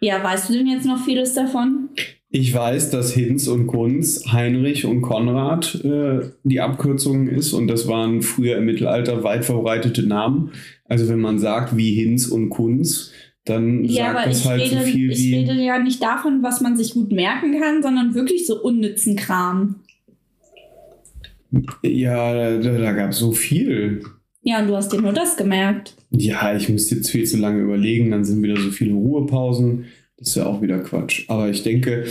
Ja, 0.00 0.22
weißt 0.22 0.50
du 0.50 0.52
denn 0.52 0.68
jetzt 0.68 0.86
noch 0.86 1.04
vieles 1.04 1.34
davon? 1.34 1.88
Ich 2.32 2.54
weiß, 2.54 2.90
dass 2.90 3.12
Hinz 3.12 3.48
und 3.48 3.66
Kunz, 3.66 4.24
Heinrich 4.30 4.86
und 4.86 5.02
Konrad 5.02 5.84
äh, 5.84 6.30
die 6.44 6.60
Abkürzung 6.60 7.26
ist 7.26 7.52
und 7.54 7.66
das 7.66 7.88
waren 7.88 8.22
früher 8.22 8.56
im 8.58 8.66
Mittelalter 8.66 9.24
weit 9.24 9.44
verbreitete 9.44 10.04
Namen. 10.06 10.52
Also 10.90 11.08
wenn 11.08 11.20
man 11.20 11.38
sagt 11.38 11.76
wie 11.76 11.94
Hinz 11.94 12.26
und 12.26 12.50
Kunz, 12.50 13.12
dann 13.44 13.84
Ja, 13.84 14.12
sagt 14.12 14.26
das 14.26 14.40
ich, 14.40 14.46
halt 14.46 14.60
rede, 14.62 14.76
so 14.76 14.82
viel 14.82 15.10
ich 15.12 15.18
wie. 15.18 15.34
rede 15.36 15.52
ja 15.62 15.78
nicht 15.78 16.02
davon, 16.02 16.42
was 16.42 16.60
man 16.60 16.76
sich 16.76 16.92
gut 16.94 17.12
merken 17.12 17.58
kann, 17.58 17.82
sondern 17.82 18.14
wirklich 18.14 18.46
so 18.46 18.60
unnützen 18.60 19.14
Kram. 19.16 19.76
Ja, 21.82 22.34
da, 22.58 22.58
da 22.58 22.92
gab 22.92 23.10
es 23.10 23.18
so 23.18 23.32
viel. 23.32 24.02
Ja, 24.42 24.60
und 24.60 24.68
du 24.68 24.76
hast 24.76 24.92
dir 24.92 25.00
nur 25.00 25.12
das 25.12 25.36
gemerkt. 25.36 25.94
Ja, 26.10 26.54
ich 26.56 26.68
müsste 26.68 26.96
jetzt 26.96 27.10
viel 27.10 27.24
zu 27.24 27.36
lange 27.36 27.60
überlegen, 27.62 28.10
dann 28.10 28.24
sind 28.24 28.42
wieder 28.42 28.56
so 28.56 28.70
viele 28.70 28.94
Ruhepausen. 28.94 29.84
Das 30.16 30.28
ist 30.30 30.34
ja 30.36 30.46
auch 30.46 30.60
wieder 30.62 30.78
Quatsch. 30.80 31.24
Aber 31.28 31.48
ich 31.50 31.62
denke, 31.62 32.04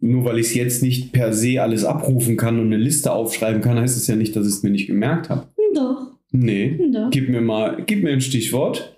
nur 0.00 0.24
weil 0.24 0.38
ich 0.38 0.46
es 0.48 0.54
jetzt 0.54 0.82
nicht 0.82 1.12
per 1.12 1.32
se 1.32 1.62
alles 1.62 1.84
abrufen 1.84 2.36
kann 2.36 2.58
und 2.58 2.66
eine 2.66 2.76
Liste 2.78 3.12
aufschreiben 3.12 3.62
kann, 3.62 3.78
heißt 3.78 3.96
es 3.96 4.06
ja 4.06 4.16
nicht, 4.16 4.34
dass 4.36 4.46
ich 4.46 4.54
es 4.54 4.62
mir 4.62 4.70
nicht 4.70 4.86
gemerkt 4.86 5.28
habe. 5.30 5.46
Doch, 5.74 6.12
Nee. 6.36 6.80
Gib 7.12 7.28
mir 7.28 7.40
mal, 7.40 7.84
gib 7.86 8.02
mir 8.02 8.10
ein 8.10 8.20
Stichwort. 8.20 8.96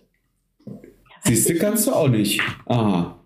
Siehst 1.25 1.51
du, 1.51 1.55
kannst 1.57 1.87
du 1.87 1.92
auch 1.92 2.09
nicht. 2.09 2.40
Aha. 2.64 3.22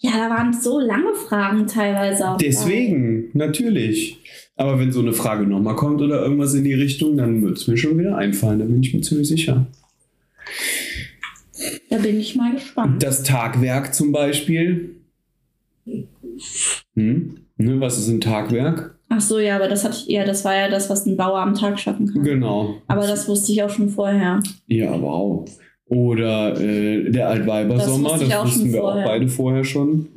Ja, 0.00 0.10
da 0.18 0.28
waren 0.28 0.52
so 0.52 0.78
lange 0.78 1.14
Fragen 1.14 1.66
teilweise 1.66 2.28
auch. 2.28 2.36
Deswegen, 2.36 3.30
natürlich. 3.32 4.18
Aber 4.56 4.78
wenn 4.78 4.92
so 4.92 5.00
eine 5.00 5.14
Frage 5.14 5.46
nochmal 5.46 5.76
kommt 5.76 6.02
oder 6.02 6.20
irgendwas 6.20 6.52
in 6.52 6.64
die 6.64 6.74
Richtung, 6.74 7.16
dann 7.16 7.42
wird 7.42 7.56
es 7.56 7.68
mir 7.68 7.78
schon 7.78 7.98
wieder 7.98 8.18
einfallen. 8.18 8.58
Da 8.58 8.66
bin 8.66 8.82
ich 8.82 8.92
mir 8.92 9.00
ziemlich 9.00 9.28
sicher. 9.28 9.66
Da 11.88 11.96
bin 11.98 12.20
ich 12.20 12.36
mal 12.36 12.52
gespannt. 12.52 13.02
Das 13.02 13.22
Tagwerk 13.22 13.94
zum 13.94 14.12
Beispiel. 14.12 14.96
Hm? 16.96 17.36
Ne, 17.56 17.80
was 17.80 17.98
ist 17.98 18.08
ein 18.08 18.20
Tagwerk? 18.20 18.98
Ach 19.14 19.20
so, 19.20 19.38
ja, 19.38 19.56
aber 19.56 19.68
das 19.68 19.84
hat 19.84 20.06
ja, 20.06 20.24
das 20.24 20.42
war 20.42 20.56
ja 20.56 20.70
das, 20.70 20.88
was 20.88 21.04
ein 21.04 21.18
Bauer 21.18 21.40
am 21.40 21.52
Tag 21.54 21.78
schaffen 21.78 22.06
kann. 22.10 22.22
Genau. 22.22 22.76
Aber 22.86 23.02
das 23.06 23.28
wusste 23.28 23.52
ich 23.52 23.62
auch 23.62 23.68
schon 23.68 23.90
vorher. 23.90 24.40
Ja, 24.68 24.98
wow. 24.98 25.46
Oder 25.84 26.58
äh, 26.58 27.10
der 27.10 27.28
Altweibersommer, 27.28 28.08
Das 28.12 28.20
das, 28.20 28.28
ich 28.30 28.44
wussten 28.44 28.72
wir 28.72 28.80
vorher. 28.80 29.04
auch 29.04 29.08
beide 29.08 29.28
vorher 29.28 29.64
schon. 29.64 30.08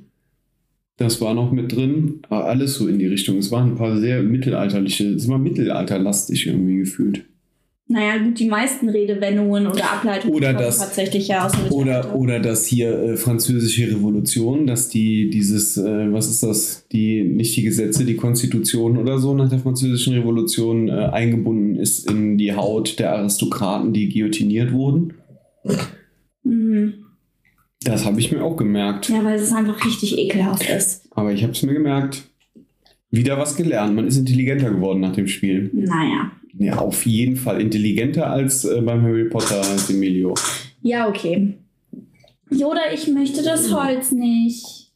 Das 0.95 1.19
war 1.19 1.34
noch 1.34 1.51
mit 1.51 1.75
drin. 1.75 2.21
Aber 2.29 2.45
alles 2.45 2.75
so 2.75 2.88
in 2.88 2.97
die 2.97 3.08
Richtung. 3.08 3.38
Es 3.38 3.51
waren 3.51 3.71
ein 3.71 3.75
paar 3.75 3.97
sehr 3.97 4.23
mittelalterliche, 4.23 5.10
es 5.10 5.27
war 5.27 5.39
mittelalterlastig 5.39 6.47
irgendwie 6.47 6.77
gefühlt. 6.77 7.25
Naja, 7.87 8.17
gut, 8.17 8.39
die 8.39 8.47
meisten 8.49 8.89
Redewendungen 8.89 9.67
oder 9.67 9.91
Ableitungen 9.91 10.35
Oder 10.35 10.53
kommen 10.55 10.65
das- 10.65 10.79
tatsächlich 10.79 11.27
ja 11.27 11.45
aus 11.45 11.51
dem. 11.51 11.71
Oder, 11.71 12.15
oder 12.15 12.39
das 12.39 12.65
hier 12.65 12.89
äh, 12.97 13.15
französische 13.15 13.87
Revolution, 13.91 14.65
dass 14.65 14.89
die 14.89 15.29
dieses, 15.29 15.77
äh, 15.77 16.11
was 16.11 16.27
ist 16.27 16.41
das, 16.41 16.87
die, 16.91 17.23
nicht 17.23 17.55
die 17.55 17.61
Gesetze, 17.61 18.03
die 18.03 18.15
Konstitution 18.15 18.97
oder 18.97 19.19
so 19.19 19.35
nach 19.35 19.49
der 19.49 19.59
französischen 19.59 20.15
Revolution 20.15 20.89
äh, 20.89 20.93
eingebunden 20.93 21.75
ist 21.75 22.09
in 22.09 22.39
die 22.39 22.55
Haut 22.55 22.97
der 22.97 23.13
Aristokraten, 23.17 23.93
die 23.93 24.09
guillotiniert 24.09 24.71
wurden. 24.71 25.13
Mhm. 26.43 26.93
Das 27.83 28.03
habe 28.05 28.19
ich 28.19 28.31
mir 28.31 28.43
auch 28.43 28.57
gemerkt. 28.57 29.09
Ja, 29.09 29.23
weil 29.23 29.35
es 29.35 29.53
einfach 29.53 29.85
richtig 29.85 30.17
ekelhaft 30.17 30.67
ist. 30.67 31.07
Aber 31.11 31.33
ich 31.33 31.43
habe 31.43 31.53
es 31.53 31.61
mir 31.61 31.73
gemerkt. 31.73 32.23
Wieder 33.11 33.37
was 33.37 33.55
gelernt. 33.55 33.95
Man 33.95 34.07
ist 34.07 34.17
intelligenter 34.17 34.71
geworden 34.71 35.01
nach 35.01 35.13
dem 35.13 35.27
Spiel. 35.27 35.69
Naja. 35.71 36.31
Ja, 36.57 36.77
auf 36.77 37.05
jeden 37.05 37.35
Fall 37.35 37.59
intelligenter 37.59 38.29
als 38.29 38.63
äh, 38.63 38.81
beim 38.81 39.01
Harry 39.01 39.25
Potter 39.25 39.57
als 39.57 39.89
Emilio. 39.89 40.33
Ja, 40.81 41.09
okay. 41.09 41.57
Yoda, 42.49 42.91
ich 42.93 43.07
möchte 43.07 43.43
das 43.43 43.73
Holz 43.73 44.11
nicht. 44.11 44.91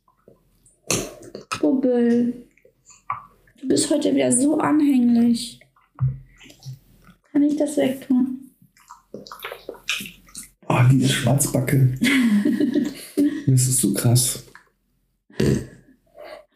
Bubbel. 1.60 2.46
Du 3.60 3.68
bist 3.68 3.90
heute 3.92 4.16
wieder 4.16 4.32
so 4.32 4.58
anhänglich. 4.58 5.60
Kann 7.32 7.44
ich 7.44 7.58
das 7.58 7.76
wegtun? 7.76 8.52
Oh, 10.68 10.80
diese 10.92 11.10
Schwarzbacke. 11.10 11.98
das 13.48 13.62
ist 13.68 13.82
so 13.82 13.94
krass. 13.94 14.46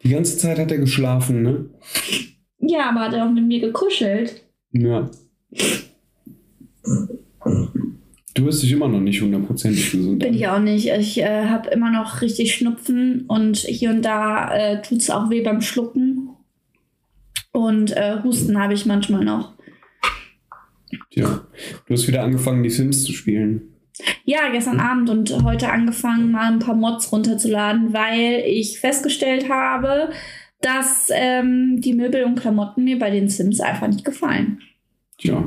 Die 0.02 0.08
ganze 0.08 0.38
Zeit 0.38 0.58
hat 0.58 0.70
er 0.70 0.78
geschlafen, 0.78 1.42
ne? 1.42 1.70
Ja, 2.58 2.90
aber 2.90 3.00
hat 3.00 3.14
er 3.14 3.26
auch 3.26 3.30
mit 3.30 3.46
mir 3.46 3.60
gekuschelt. 3.60 4.43
Ja. 4.74 5.08
Du 8.34 8.44
hörst 8.44 8.62
dich 8.62 8.72
immer 8.72 8.88
noch 8.88 9.00
nicht 9.00 9.22
hundertprozentig 9.22 9.92
gesund 9.92 10.18
Bin 10.18 10.34
ich 10.34 10.48
auch 10.48 10.58
nicht. 10.58 10.88
Ich 10.88 11.18
äh, 11.18 11.46
habe 11.46 11.70
immer 11.70 11.90
noch 11.90 12.20
richtig 12.20 12.54
Schnupfen 12.54 13.24
und 13.28 13.58
hier 13.58 13.90
und 13.90 14.02
da 14.02 14.52
äh, 14.52 14.82
tut 14.82 14.98
es 14.98 15.10
auch 15.10 15.30
weh 15.30 15.42
beim 15.42 15.60
Schlucken. 15.60 16.30
Und 17.52 17.96
äh, 17.96 18.16
Husten 18.24 18.58
habe 18.58 18.74
ich 18.74 18.84
manchmal 18.84 19.24
noch. 19.24 19.54
Tja. 21.10 21.46
Du 21.86 21.94
hast 21.94 22.08
wieder 22.08 22.24
angefangen, 22.24 22.64
die 22.64 22.70
Sims 22.70 23.04
zu 23.04 23.12
spielen. 23.12 23.74
Ja, 24.24 24.50
gestern 24.50 24.80
Abend 24.80 25.08
und 25.08 25.44
heute 25.44 25.70
angefangen, 25.70 26.32
mal 26.32 26.52
ein 26.52 26.58
paar 26.58 26.74
Mods 26.74 27.12
runterzuladen, 27.12 27.92
weil 27.92 28.42
ich 28.44 28.80
festgestellt 28.80 29.48
habe, 29.48 30.10
dass 30.64 31.10
ähm, 31.12 31.80
die 31.82 31.92
Möbel 31.92 32.24
und 32.24 32.40
Klamotten 32.40 32.84
mir 32.84 32.98
bei 32.98 33.10
den 33.10 33.28
Sims 33.28 33.60
einfach 33.60 33.86
nicht 33.86 34.04
gefallen. 34.04 34.60
Tja. 35.18 35.46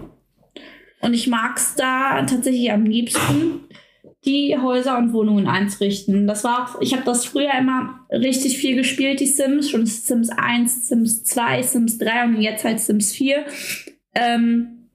Und 1.01 1.13
ich 1.13 1.27
mag 1.27 1.57
es 1.57 1.73
da 1.75 2.21
tatsächlich 2.23 2.71
am 2.71 2.85
liebsten, 2.85 3.61
die 4.25 4.55
Häuser 4.57 4.97
und 4.97 5.13
Wohnungen 5.13 5.47
einzurichten. 5.47 6.27
Das 6.27 6.43
war 6.43 6.75
ich 6.81 6.93
habe 6.93 7.03
das 7.03 7.25
früher 7.25 7.53
immer 7.57 8.01
richtig 8.11 8.57
viel 8.57 8.75
gespielt, 8.75 9.19
die 9.19 9.25
Sims, 9.25 9.71
schon 9.71 9.87
Sims 9.87 10.29
1, 10.29 10.87
Sims 10.87 11.23
2, 11.23 11.63
Sims 11.63 11.97
3 11.97 12.25
und 12.25 12.41
jetzt 12.41 12.63
halt 12.63 12.79
Sims 12.79 13.13
4. 13.13 13.45
Ähm, 14.13 14.89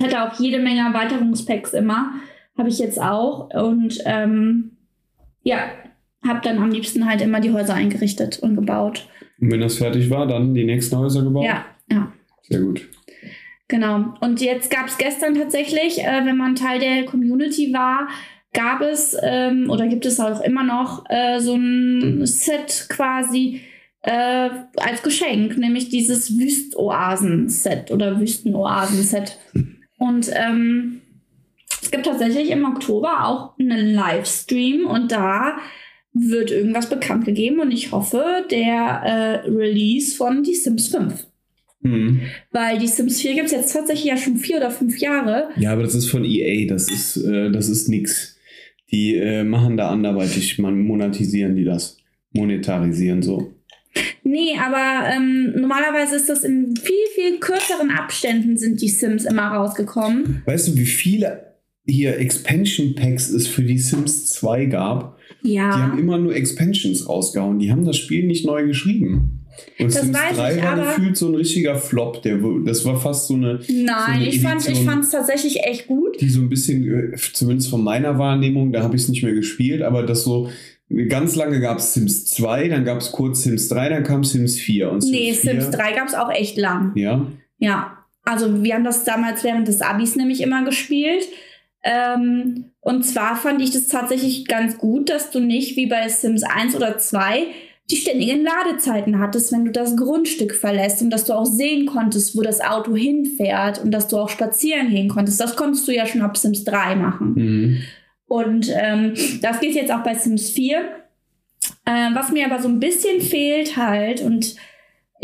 hatte 0.00 0.22
auch 0.22 0.38
jede 0.38 0.60
Menge 0.60 0.80
Erweiterungspacks 0.82 1.72
immer, 1.72 2.12
habe 2.56 2.68
ich 2.68 2.78
jetzt 2.78 3.00
auch. 3.00 3.50
Und 3.50 3.98
ähm, 4.04 4.76
ja, 5.42 5.64
habe 6.26 6.40
dann 6.42 6.58
am 6.58 6.70
liebsten 6.70 7.06
halt 7.06 7.20
immer 7.22 7.40
die 7.40 7.52
Häuser 7.52 7.74
eingerichtet 7.74 8.38
und 8.38 8.54
gebaut. 8.54 9.08
Und 9.42 9.50
wenn 9.50 9.60
das 9.60 9.78
fertig 9.78 10.08
war, 10.08 10.26
dann 10.26 10.54
die 10.54 10.64
nächsten 10.64 10.96
Häuser 10.96 11.22
gebaut? 11.22 11.44
Ja, 11.44 11.66
ja. 11.90 12.12
Sehr 12.42 12.60
gut. 12.60 12.88
Genau. 13.66 14.14
Und 14.20 14.40
jetzt 14.40 14.70
gab 14.70 14.86
es 14.86 14.98
gestern 14.98 15.34
tatsächlich, 15.34 15.98
äh, 15.98 16.24
wenn 16.24 16.36
man 16.36 16.54
Teil 16.54 16.78
der 16.78 17.04
Community 17.04 17.72
war, 17.72 18.08
gab 18.52 18.82
es 18.82 19.16
ähm, 19.20 19.68
oder 19.68 19.88
gibt 19.88 20.06
es 20.06 20.20
auch 20.20 20.42
immer 20.42 20.62
noch 20.62 21.04
äh, 21.08 21.40
so 21.40 21.56
ein 21.56 22.24
Set 22.24 22.86
quasi 22.88 23.62
äh, 24.02 24.50
als 24.76 25.02
Geschenk, 25.02 25.58
nämlich 25.58 25.88
dieses 25.88 26.38
Wüstoasen-Set 26.38 27.90
oder 27.90 28.20
Wüstenoasen-Set. 28.20 29.38
Und 29.98 30.30
ähm, 30.34 31.00
es 31.80 31.90
gibt 31.90 32.06
tatsächlich 32.06 32.50
im 32.50 32.64
Oktober 32.64 33.24
auch 33.26 33.58
einen 33.58 33.92
Livestream 33.92 34.86
und 34.86 35.10
da 35.10 35.56
wird 36.14 36.50
irgendwas 36.50 36.88
bekannt 36.88 37.24
gegeben 37.24 37.60
und 37.60 37.72
ich 37.72 37.92
hoffe, 37.92 38.44
der 38.50 39.42
äh, 39.44 39.48
Release 39.48 40.14
von 40.14 40.42
Die 40.42 40.54
Sims 40.54 40.88
5. 40.88 41.26
Mhm. 41.80 42.20
Weil 42.50 42.78
die 42.78 42.86
Sims 42.86 43.20
4 43.20 43.34
gibt 43.34 43.46
es 43.46 43.52
jetzt 43.52 43.72
tatsächlich 43.72 44.06
ja 44.06 44.16
schon 44.16 44.36
vier 44.36 44.58
oder 44.58 44.70
fünf 44.70 44.98
Jahre. 44.98 45.48
Ja, 45.56 45.72
aber 45.72 45.82
das 45.82 45.94
ist 45.94 46.10
von 46.10 46.24
EA, 46.24 46.66
das 46.68 46.90
ist, 46.90 47.16
äh, 47.16 47.50
das 47.50 47.68
ist 47.68 47.88
nix. 47.88 48.36
Die 48.90 49.16
äh, 49.16 49.42
machen 49.42 49.76
da 49.76 49.88
anderweitig, 49.88 50.58
man 50.58 50.78
monetisieren 50.80 51.56
die 51.56 51.64
das. 51.64 51.96
Monetarisieren 52.32 53.22
so. 53.22 53.52
Nee, 54.22 54.56
aber 54.58 55.08
ähm, 55.14 55.52
normalerweise 55.56 56.16
ist 56.16 56.28
das 56.28 56.44
in 56.44 56.74
viel, 56.76 57.06
viel 57.14 57.38
kürzeren 57.40 57.90
Abständen 57.90 58.56
sind 58.56 58.80
die 58.80 58.88
Sims 58.88 59.24
immer 59.24 59.48
rausgekommen. 59.48 60.42
Weißt 60.46 60.68
du, 60.68 60.76
wie 60.76 60.86
viele 60.86 61.56
hier 61.84 62.18
Expansion 62.18 62.94
Packs 62.94 63.28
es 63.28 63.48
für 63.48 63.62
die 63.62 63.78
Sims 63.78 64.30
2 64.30 64.66
gab? 64.66 65.18
Die 65.44 65.60
haben 65.60 65.94
Ja. 65.94 65.98
immer 65.98 66.18
nur 66.18 66.34
Expansions 66.34 67.08
rausgehauen. 67.08 67.58
Die 67.58 67.70
haben 67.70 67.84
das 67.84 67.96
Spiel 67.96 68.26
nicht 68.26 68.46
neu 68.46 68.66
geschrieben. 68.66 69.38
Und 69.78 69.94
Das 69.94 70.00
Sims 70.02 70.16
weiß 70.16 70.36
3 70.36 70.56
ich, 70.56 70.62
war 70.62 70.72
aber- 70.72 70.82
gefühlt 70.84 71.16
so 71.16 71.28
ein 71.28 71.34
richtiger 71.34 71.76
Flop. 71.76 72.22
Der, 72.22 72.38
das 72.64 72.84
war 72.84 72.98
fast 72.98 73.28
so 73.28 73.34
eine, 73.34 73.60
so 73.62 73.72
Nein, 73.72 73.86
eine 74.06 74.28
ich 74.28 74.40
fand 74.40 74.64
es 74.66 75.10
tatsächlich 75.10 75.60
echt 75.64 75.86
gut. 75.88 76.20
die 76.20 76.28
so 76.28 76.40
ein 76.40 76.48
bisschen, 76.48 77.12
äh, 77.12 77.16
zumindest 77.32 77.68
von 77.70 77.82
meiner 77.84 78.18
Wahrnehmung, 78.18 78.72
da 78.72 78.82
habe 78.82 78.96
ich 78.96 79.02
es 79.02 79.08
nicht 79.08 79.22
mehr 79.22 79.34
gespielt, 79.34 79.82
aber 79.82 80.04
das 80.04 80.24
so, 80.24 80.48
ganz 81.08 81.36
lange 81.36 81.60
gab 81.60 81.78
es 81.78 81.92
Sims 81.94 82.24
2, 82.26 82.68
dann 82.68 82.84
gab 82.84 82.98
es 82.98 83.12
kurz 83.12 83.42
Sims 83.42 83.68
3, 83.68 83.88
dann 83.90 84.04
kam 84.04 84.24
Sims 84.24 84.58
4. 84.58 84.90
Und 84.90 85.04
Nee, 85.04 85.32
4, 85.34 85.52
Sims 85.52 85.70
3 85.70 85.92
gab 85.92 86.08
es 86.08 86.14
auch 86.14 86.30
echt 86.30 86.56
lang. 86.56 86.92
Ja, 86.94 87.26
Ja. 87.58 87.98
Also 88.24 88.62
wir 88.62 88.74
haben 88.74 88.84
das 88.84 89.02
damals 89.04 89.42
während 89.42 89.66
des 89.66 89.80
Abis 89.82 90.14
nämlich 90.16 90.42
immer 90.42 90.64
gespielt. 90.64 91.24
Ähm, 91.82 92.72
und 92.80 93.04
zwar 93.04 93.36
fand 93.36 93.60
ich 93.60 93.70
das 93.70 93.88
tatsächlich 93.88 94.46
ganz 94.46 94.78
gut, 94.78 95.08
dass 95.08 95.30
du 95.30 95.40
nicht 95.40 95.76
wie 95.76 95.86
bei 95.86 96.08
Sims 96.08 96.42
1 96.42 96.76
oder 96.76 96.98
2 96.98 97.46
die 97.90 97.96
ständigen 97.96 98.44
Ladezeiten 98.44 99.18
hattest, 99.18 99.52
wenn 99.52 99.64
du 99.64 99.72
das 99.72 99.96
Grundstück 99.96 100.54
verlässt 100.54 101.02
und 101.02 101.10
dass 101.10 101.24
du 101.24 101.34
auch 101.34 101.44
sehen 101.44 101.86
konntest, 101.86 102.36
wo 102.36 102.42
das 102.42 102.60
Auto 102.60 102.94
hinfährt 102.94 103.80
und 103.82 103.90
dass 103.90 104.08
du 104.08 104.18
auch 104.18 104.28
spazieren 104.28 104.90
gehen 104.90 105.08
konntest. 105.08 105.40
Das 105.40 105.56
konntest 105.56 105.86
du 105.88 105.92
ja 105.92 106.06
schon 106.06 106.22
ab 106.22 106.36
Sims 106.36 106.64
3 106.64 106.94
machen. 106.96 107.34
mhm. 107.34 107.82
Und 108.26 108.70
ähm, 108.74 109.12
das 109.42 109.60
geht 109.60 109.74
jetzt 109.74 109.92
auch 109.92 110.02
bei 110.02 110.14
Sims 110.14 110.48
4. 110.50 110.80
Ähm, 111.84 112.14
was 112.14 112.32
mir 112.32 112.46
aber 112.46 112.62
so 112.62 112.68
ein 112.68 112.80
bisschen 112.80 113.20
fehlt 113.20 113.76
halt, 113.76 114.22
und 114.22 114.56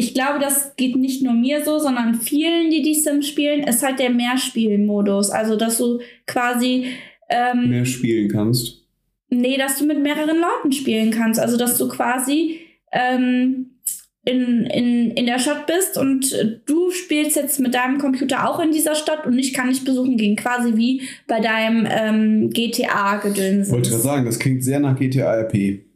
ich 0.01 0.15
glaube, 0.15 0.39
das 0.39 0.77
geht 0.77 0.95
nicht 0.95 1.25
nur 1.25 1.35
mir 1.35 1.65
so, 1.65 1.81
sondern 1.81 2.15
vielen, 2.15 2.71
die 2.71 2.83
die 2.83 2.95
Sims 2.95 3.27
spielen, 3.27 3.65
ist 3.65 3.83
halt 3.83 3.99
der 3.99 4.11
Mehrspielmodus. 4.11 5.31
Also, 5.31 5.57
dass 5.57 5.77
du 5.79 5.99
quasi, 6.25 6.87
ähm, 7.29 7.69
mehr 7.69 7.85
spielen 7.85 8.31
kannst. 8.31 8.87
nee, 9.29 9.59
dass 9.59 9.77
du 9.77 9.87
mit 9.87 10.01
mehreren 10.01 10.37
Leuten 10.41 10.71
spielen 10.71 11.11
kannst. 11.11 11.41
Also, 11.41 11.57
dass 11.57 11.77
du 11.79 11.89
quasi 11.89 12.61
ähm, 12.93 13.71
in, 14.25 14.67
in, 14.67 15.11
in 15.11 15.27
der 15.27 15.41
Stadt 15.41 15.67
bist 15.67 15.99
und 15.99 16.33
du 16.67 16.93
spielst 16.93 17.35
jetzt 17.35 17.59
mit 17.59 17.75
deinem 17.75 17.99
Computer 17.99 18.49
auch 18.49 18.61
in 18.61 18.71
dieser 18.71 18.95
Stadt 18.95 19.27
und 19.27 19.37
ich 19.37 19.53
kann 19.53 19.69
dich 19.69 19.85
besuchen 19.85 20.17
gehen. 20.17 20.37
Quasi 20.37 20.77
wie 20.77 21.03
bei 21.27 21.41
deinem 21.41 21.89
ähm, 21.91 22.51
GTA-Gedöns. 22.51 23.69
Wollte 23.73 23.91
gerade 23.91 24.03
sagen, 24.03 24.27
das 24.27 24.39
klingt 24.39 24.63
sehr 24.63 24.79
nach 24.79 24.97
GTA 24.97 25.41
RP. 25.41 25.88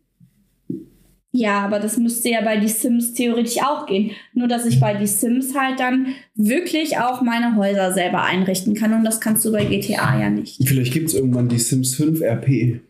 Ja, 1.35 1.61
aber 1.61 1.79
das 1.81 1.97
müsste 1.97 2.29
ja 2.29 2.43
bei 2.43 2.59
die 2.59 2.69
Sims 2.69 3.15
theoretisch 3.15 3.57
auch 3.63 3.87
gehen. 3.87 4.11
Nur, 4.35 4.49
dass 4.49 4.67
ich 4.67 4.79
bei 4.79 4.93
die 4.95 5.07
Sims 5.07 5.55
halt 5.59 5.81
dann 5.81 6.09
wirklich 6.35 6.99
auch 6.99 7.23
meine 7.23 7.57
Häuser 7.57 7.93
selber 7.95 8.23
einrichten 8.25 8.75
kann. 8.75 8.93
Und 8.93 9.05
das 9.05 9.19
kannst 9.21 9.45
du 9.47 9.51
bei 9.53 9.65
GTA 9.65 10.21
ja 10.21 10.29
nicht. 10.29 10.59
Vielleicht 10.69 10.93
gibt 10.93 11.09
es 11.09 11.15
irgendwann 11.15 11.49
die 11.49 11.59
Sims 11.59 11.95
5 11.95 12.21
RP. 12.21 12.81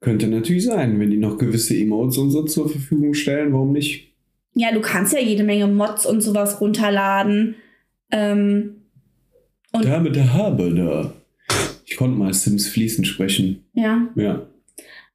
Könnte 0.00 0.28
natürlich 0.28 0.64
sein, 0.64 0.98
wenn 1.00 1.10
die 1.10 1.16
noch 1.18 1.36
gewisse 1.38 1.76
Emotes 1.76 2.16
und 2.18 2.30
so 2.30 2.44
zur 2.44 2.68
Verfügung 2.70 3.12
stellen, 3.14 3.52
warum 3.52 3.72
nicht? 3.72 4.14
Ja, 4.54 4.72
du 4.72 4.80
kannst 4.80 5.12
ja 5.12 5.20
jede 5.20 5.44
Menge 5.44 5.66
Mods 5.66 6.06
und 6.06 6.22
sowas 6.22 6.60
runterladen. 6.60 7.56
Ähm, 8.10 8.76
Und- 9.72 9.84
Da 9.84 10.00
mit 10.00 10.16
der 10.16 10.32
Habe 10.32 10.72
da. 10.74 11.12
Ich 11.84 11.96
konnte 11.96 12.16
mal 12.18 12.32
Sims 12.32 12.68
fließend 12.68 13.06
sprechen. 13.06 13.64
ja. 13.74 14.08
Ja. 14.14 14.46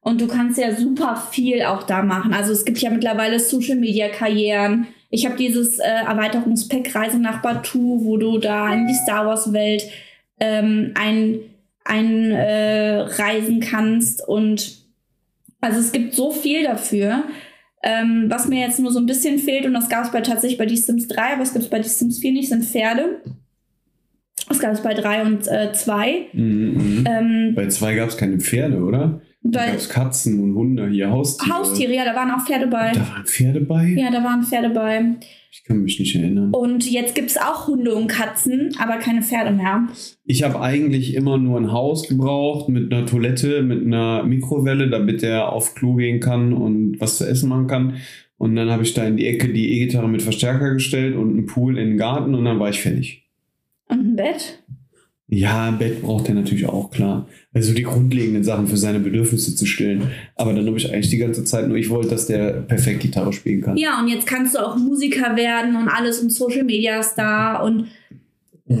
Und 0.04 0.20
du 0.20 0.26
kannst 0.26 0.58
ja 0.58 0.76
super 0.76 1.16
viel 1.30 1.62
auch 1.62 1.82
da 1.82 2.02
machen. 2.02 2.34
Also 2.34 2.52
es 2.52 2.66
gibt 2.66 2.78
ja 2.78 2.90
mittlerweile 2.90 3.40
Social 3.40 3.76
Media 3.76 4.08
Karrieren. 4.10 4.86
Ich 5.08 5.24
habe 5.24 5.36
dieses 5.36 5.78
äh, 5.78 6.04
Erweiterungspack 6.06 6.94
Reise 6.94 7.18
nach 7.18 7.40
Batu, 7.40 8.04
wo 8.04 8.18
du 8.18 8.36
da 8.36 8.70
in 8.74 8.86
die 8.86 8.94
Star 8.94 9.26
Wars 9.26 9.54
Welt 9.54 9.82
ähm, 10.38 10.92
ein, 10.94 11.38
ein 11.84 12.32
äh, 12.32 13.00
reisen 13.00 13.60
kannst. 13.60 14.28
Und 14.28 14.76
also 15.62 15.80
es 15.80 15.90
gibt 15.90 16.12
so 16.12 16.32
viel 16.32 16.64
dafür. 16.64 17.24
Ähm, 17.82 18.26
was 18.28 18.46
mir 18.46 18.60
jetzt 18.60 18.80
nur 18.80 18.92
so 18.92 18.98
ein 18.98 19.06
bisschen 19.06 19.38
fehlt, 19.38 19.64
und 19.64 19.72
das 19.72 19.88
gab 19.88 20.04
es 20.04 20.12
bei 20.12 20.20
tatsächlich 20.20 20.58
bei 20.58 20.66
die 20.66 20.76
Sims 20.76 21.08
3, 21.08 21.32
aber 21.32 21.42
es 21.42 21.54
gibt 21.54 21.64
es 21.64 21.70
bei 21.70 21.78
die 21.78 21.88
Sims 21.88 22.18
4 22.18 22.32
nicht, 22.32 22.50
sind 22.50 22.64
Pferde. 22.64 23.22
Das 24.48 24.58
gab 24.58 24.72
es 24.74 24.82
bei 24.82 24.92
3 24.92 25.22
und 25.22 25.48
äh, 25.48 25.72
2. 25.72 26.26
Mhm, 26.34 26.44
mhm. 26.44 27.04
Ähm, 27.08 27.54
Bei 27.54 27.68
zwei 27.68 27.94
gab 27.94 28.10
es 28.10 28.18
keine 28.18 28.38
Pferde, 28.38 28.78
oder? 28.82 29.22
Da 29.46 29.66
gab 29.66 29.74
es 29.74 29.90
Katzen 29.90 30.42
und 30.42 30.54
Hunde, 30.54 30.88
hier 30.88 31.10
Haustiere. 31.10 31.58
Haustiere, 31.58 31.94
ja, 31.94 32.04
da 32.06 32.14
waren 32.16 32.30
auch 32.30 32.46
Pferde 32.46 32.66
bei. 32.66 32.92
Da 32.92 33.00
waren 33.00 33.26
Pferde 33.26 33.60
bei? 33.60 33.88
Ja, 33.88 34.10
da 34.10 34.24
waren 34.24 34.42
Pferde 34.42 34.70
bei. 34.70 35.16
Ich 35.52 35.62
kann 35.64 35.82
mich 35.82 36.00
nicht 36.00 36.16
erinnern. 36.16 36.50
Und 36.52 36.90
jetzt 36.90 37.14
gibt 37.14 37.30
es 37.30 37.36
auch 37.36 37.68
Hunde 37.68 37.94
und 37.94 38.08
Katzen, 38.08 38.74
aber 38.78 38.96
keine 38.96 39.22
Pferde 39.22 39.52
mehr. 39.52 39.86
Ich 40.24 40.42
habe 40.42 40.60
eigentlich 40.60 41.14
immer 41.14 41.36
nur 41.36 41.60
ein 41.60 41.70
Haus 41.70 42.08
gebraucht 42.08 42.70
mit 42.70 42.92
einer 42.92 43.04
Toilette, 43.04 43.62
mit 43.62 43.84
einer 43.84 44.24
Mikrowelle, 44.24 44.88
damit 44.88 45.22
er 45.22 45.52
auf 45.52 45.74
Klo 45.74 45.94
gehen 45.94 46.20
kann 46.20 46.54
und 46.54 46.98
was 46.98 47.18
zu 47.18 47.28
essen 47.28 47.50
machen 47.50 47.66
kann. 47.66 47.94
Und 48.38 48.56
dann 48.56 48.70
habe 48.70 48.82
ich 48.82 48.94
da 48.94 49.04
in 49.04 49.18
die 49.18 49.26
Ecke 49.26 49.52
die 49.52 49.74
E-Gitarre 49.74 50.08
mit 50.08 50.22
Verstärker 50.22 50.72
gestellt 50.72 51.14
und 51.16 51.30
einen 51.30 51.46
Pool 51.46 51.78
in 51.78 51.90
den 51.90 51.98
Garten 51.98 52.34
und 52.34 52.46
dann 52.46 52.58
war 52.58 52.70
ich 52.70 52.80
fertig. 52.80 53.24
Und 53.88 54.00
ein 54.00 54.16
Bett? 54.16 54.63
Ja, 55.28 55.68
ein 55.68 55.78
Bett 55.78 56.02
braucht 56.02 56.28
er 56.28 56.34
natürlich 56.34 56.66
auch, 56.66 56.90
klar. 56.90 57.26
Also 57.54 57.72
die 57.72 57.82
grundlegenden 57.82 58.44
Sachen 58.44 58.66
für 58.66 58.76
seine 58.76 59.00
Bedürfnisse 59.00 59.56
zu 59.56 59.64
stillen. 59.64 60.10
Aber 60.36 60.52
dann 60.52 60.66
habe 60.66 60.76
ich 60.76 60.92
eigentlich 60.92 61.08
die 61.08 61.16
ganze 61.16 61.44
Zeit 61.44 61.66
nur, 61.66 61.78
ich 61.78 61.88
wollte, 61.88 62.10
dass 62.10 62.26
der 62.26 62.52
perfekt 62.62 63.00
Gitarre 63.00 63.32
spielen 63.32 63.62
kann. 63.62 63.76
Ja, 63.76 64.00
und 64.00 64.08
jetzt 64.08 64.26
kannst 64.26 64.54
du 64.54 64.58
auch 64.58 64.76
Musiker 64.76 65.34
werden 65.34 65.76
und 65.76 65.88
alles 65.88 66.20
und 66.20 66.30
Social 66.30 66.64
Media 66.64 67.02
Star 67.02 67.64
und 67.64 67.88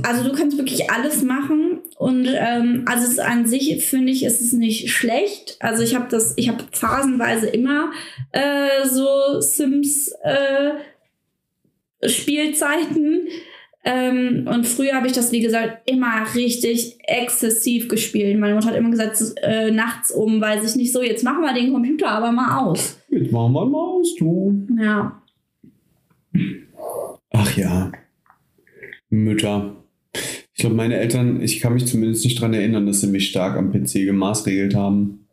also 0.02 0.24
du 0.24 0.32
kannst 0.32 0.56
wirklich 0.56 0.90
alles 0.90 1.22
machen 1.22 1.80
und 1.98 2.26
ähm, 2.26 2.84
also 2.86 3.06
es 3.06 3.18
an 3.18 3.46
sich 3.46 3.84
finde 3.84 4.12
ich 4.12 4.24
ist 4.24 4.40
es 4.40 4.52
nicht 4.52 4.90
schlecht. 4.90 5.56
Also 5.60 5.82
ich 5.82 5.94
habe 5.94 6.06
das, 6.10 6.32
ich 6.36 6.48
habe 6.48 6.64
phasenweise 6.72 7.48
immer 7.48 7.92
äh, 8.32 8.86
so 8.86 9.40
Sims 9.40 10.10
äh, 10.22 10.70
Spielzeiten. 12.08 13.28
Ähm, 13.84 14.48
und 14.50 14.66
früher 14.66 14.94
habe 14.94 15.06
ich 15.06 15.12
das, 15.12 15.30
wie 15.30 15.40
gesagt, 15.40 15.90
immer 15.90 16.24
richtig 16.34 16.98
exzessiv 17.06 17.88
gespielt. 17.88 18.38
Meine 18.38 18.54
Mutter 18.54 18.68
hat 18.68 18.76
immer 18.76 18.90
gesagt, 18.90 19.22
äh, 19.42 19.70
nachts 19.70 20.10
um, 20.10 20.40
weiß 20.40 20.68
ich 20.68 20.76
nicht 20.76 20.92
so, 20.92 21.02
jetzt 21.02 21.22
machen 21.22 21.42
wir 21.42 21.52
den 21.52 21.72
Computer 21.72 22.08
aber 22.08 22.32
mal 22.32 22.64
aus. 22.64 22.98
Jetzt 23.10 23.30
machen 23.30 23.52
wir 23.52 23.66
mal 23.66 23.78
aus, 23.78 24.14
du. 24.18 24.66
Ja. 24.80 25.22
Ach 27.30 27.56
ja. 27.56 27.92
Mütter. 29.10 29.76
Ich 30.54 30.60
glaube, 30.60 30.76
meine 30.76 30.96
Eltern, 30.96 31.42
ich 31.42 31.60
kann 31.60 31.74
mich 31.74 31.86
zumindest 31.86 32.24
nicht 32.24 32.38
daran 32.38 32.54
erinnern, 32.54 32.86
dass 32.86 33.00
sie 33.00 33.08
mich 33.08 33.28
stark 33.28 33.56
am 33.56 33.72
PC 33.72 34.06
gemaßregelt 34.06 34.74
haben. 34.74 35.23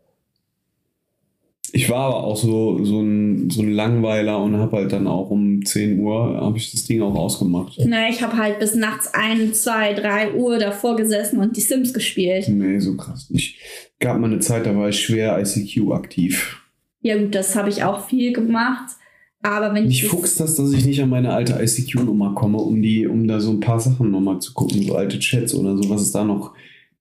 Ich 1.74 1.90
war 1.90 2.08
aber 2.08 2.24
auch 2.24 2.36
so, 2.36 2.84
so, 2.84 3.02
ein, 3.02 3.50
so 3.50 3.62
ein 3.62 3.72
Langweiler 3.72 4.42
und 4.42 4.58
habe 4.58 4.78
halt 4.78 4.92
dann 4.92 5.08
auch 5.08 5.30
um 5.30 5.64
10 5.64 6.00
Uhr 6.00 6.38
habe 6.42 6.58
ich 6.58 6.72
das 6.72 6.84
Ding 6.84 7.02
auch 7.02 7.16
ausgemacht. 7.16 7.78
Na, 7.86 8.10
ich 8.10 8.22
habe 8.22 8.36
halt 8.36 8.60
bis 8.60 8.76
nachts 8.76 9.14
1, 9.14 9.64
2, 9.64 9.94
3 9.94 10.34
Uhr 10.34 10.60
davor 10.60 10.98
gesessen 10.98 11.40
und 11.40 11.56
die 11.56 11.62
Sims 11.62 11.94
gespielt. 11.94 12.50
Nee, 12.50 12.80
so 12.80 12.98
krass 12.98 13.30
nicht. 13.30 13.58
Gab 14.00 14.20
mal 14.20 14.28
eine 14.28 14.40
Zeit, 14.40 14.66
da 14.66 14.76
war 14.76 14.90
ich 14.90 15.00
schwer 15.00 15.40
ICQ 15.40 15.92
aktiv. 15.92 16.62
Ja 17.02 17.18
gut, 17.18 17.34
das 17.34 17.56
habe 17.56 17.70
ich 17.70 17.84
auch 17.84 18.06
viel 18.06 18.34
gemacht. 18.34 18.96
Aber 19.44 19.74
wenn 19.74 19.90
ich. 19.90 20.06
fuchs 20.06 20.36
das, 20.36 20.56
dass 20.56 20.72
ich 20.72 20.86
nicht 20.86 21.02
an 21.02 21.10
meine 21.10 21.34
alte 21.34 21.54
ICQ-Nummer 21.54 22.36
komme, 22.36 22.60
um 22.60 22.82
die, 22.82 23.08
um 23.08 23.28
da 23.28 23.40
so 23.40 23.52
ein 23.52 23.60
paar 23.60 23.80
Sachen 23.80 24.12
nochmal 24.12 24.40
zu 24.40 24.54
gucken, 24.54 24.84
so 24.84 24.96
alte 24.96 25.18
Chats 25.20 25.56
oder 25.56 25.76
so, 25.78 25.90
was 25.90 26.02
es 26.02 26.12
da 26.12 26.24
noch 26.24 26.54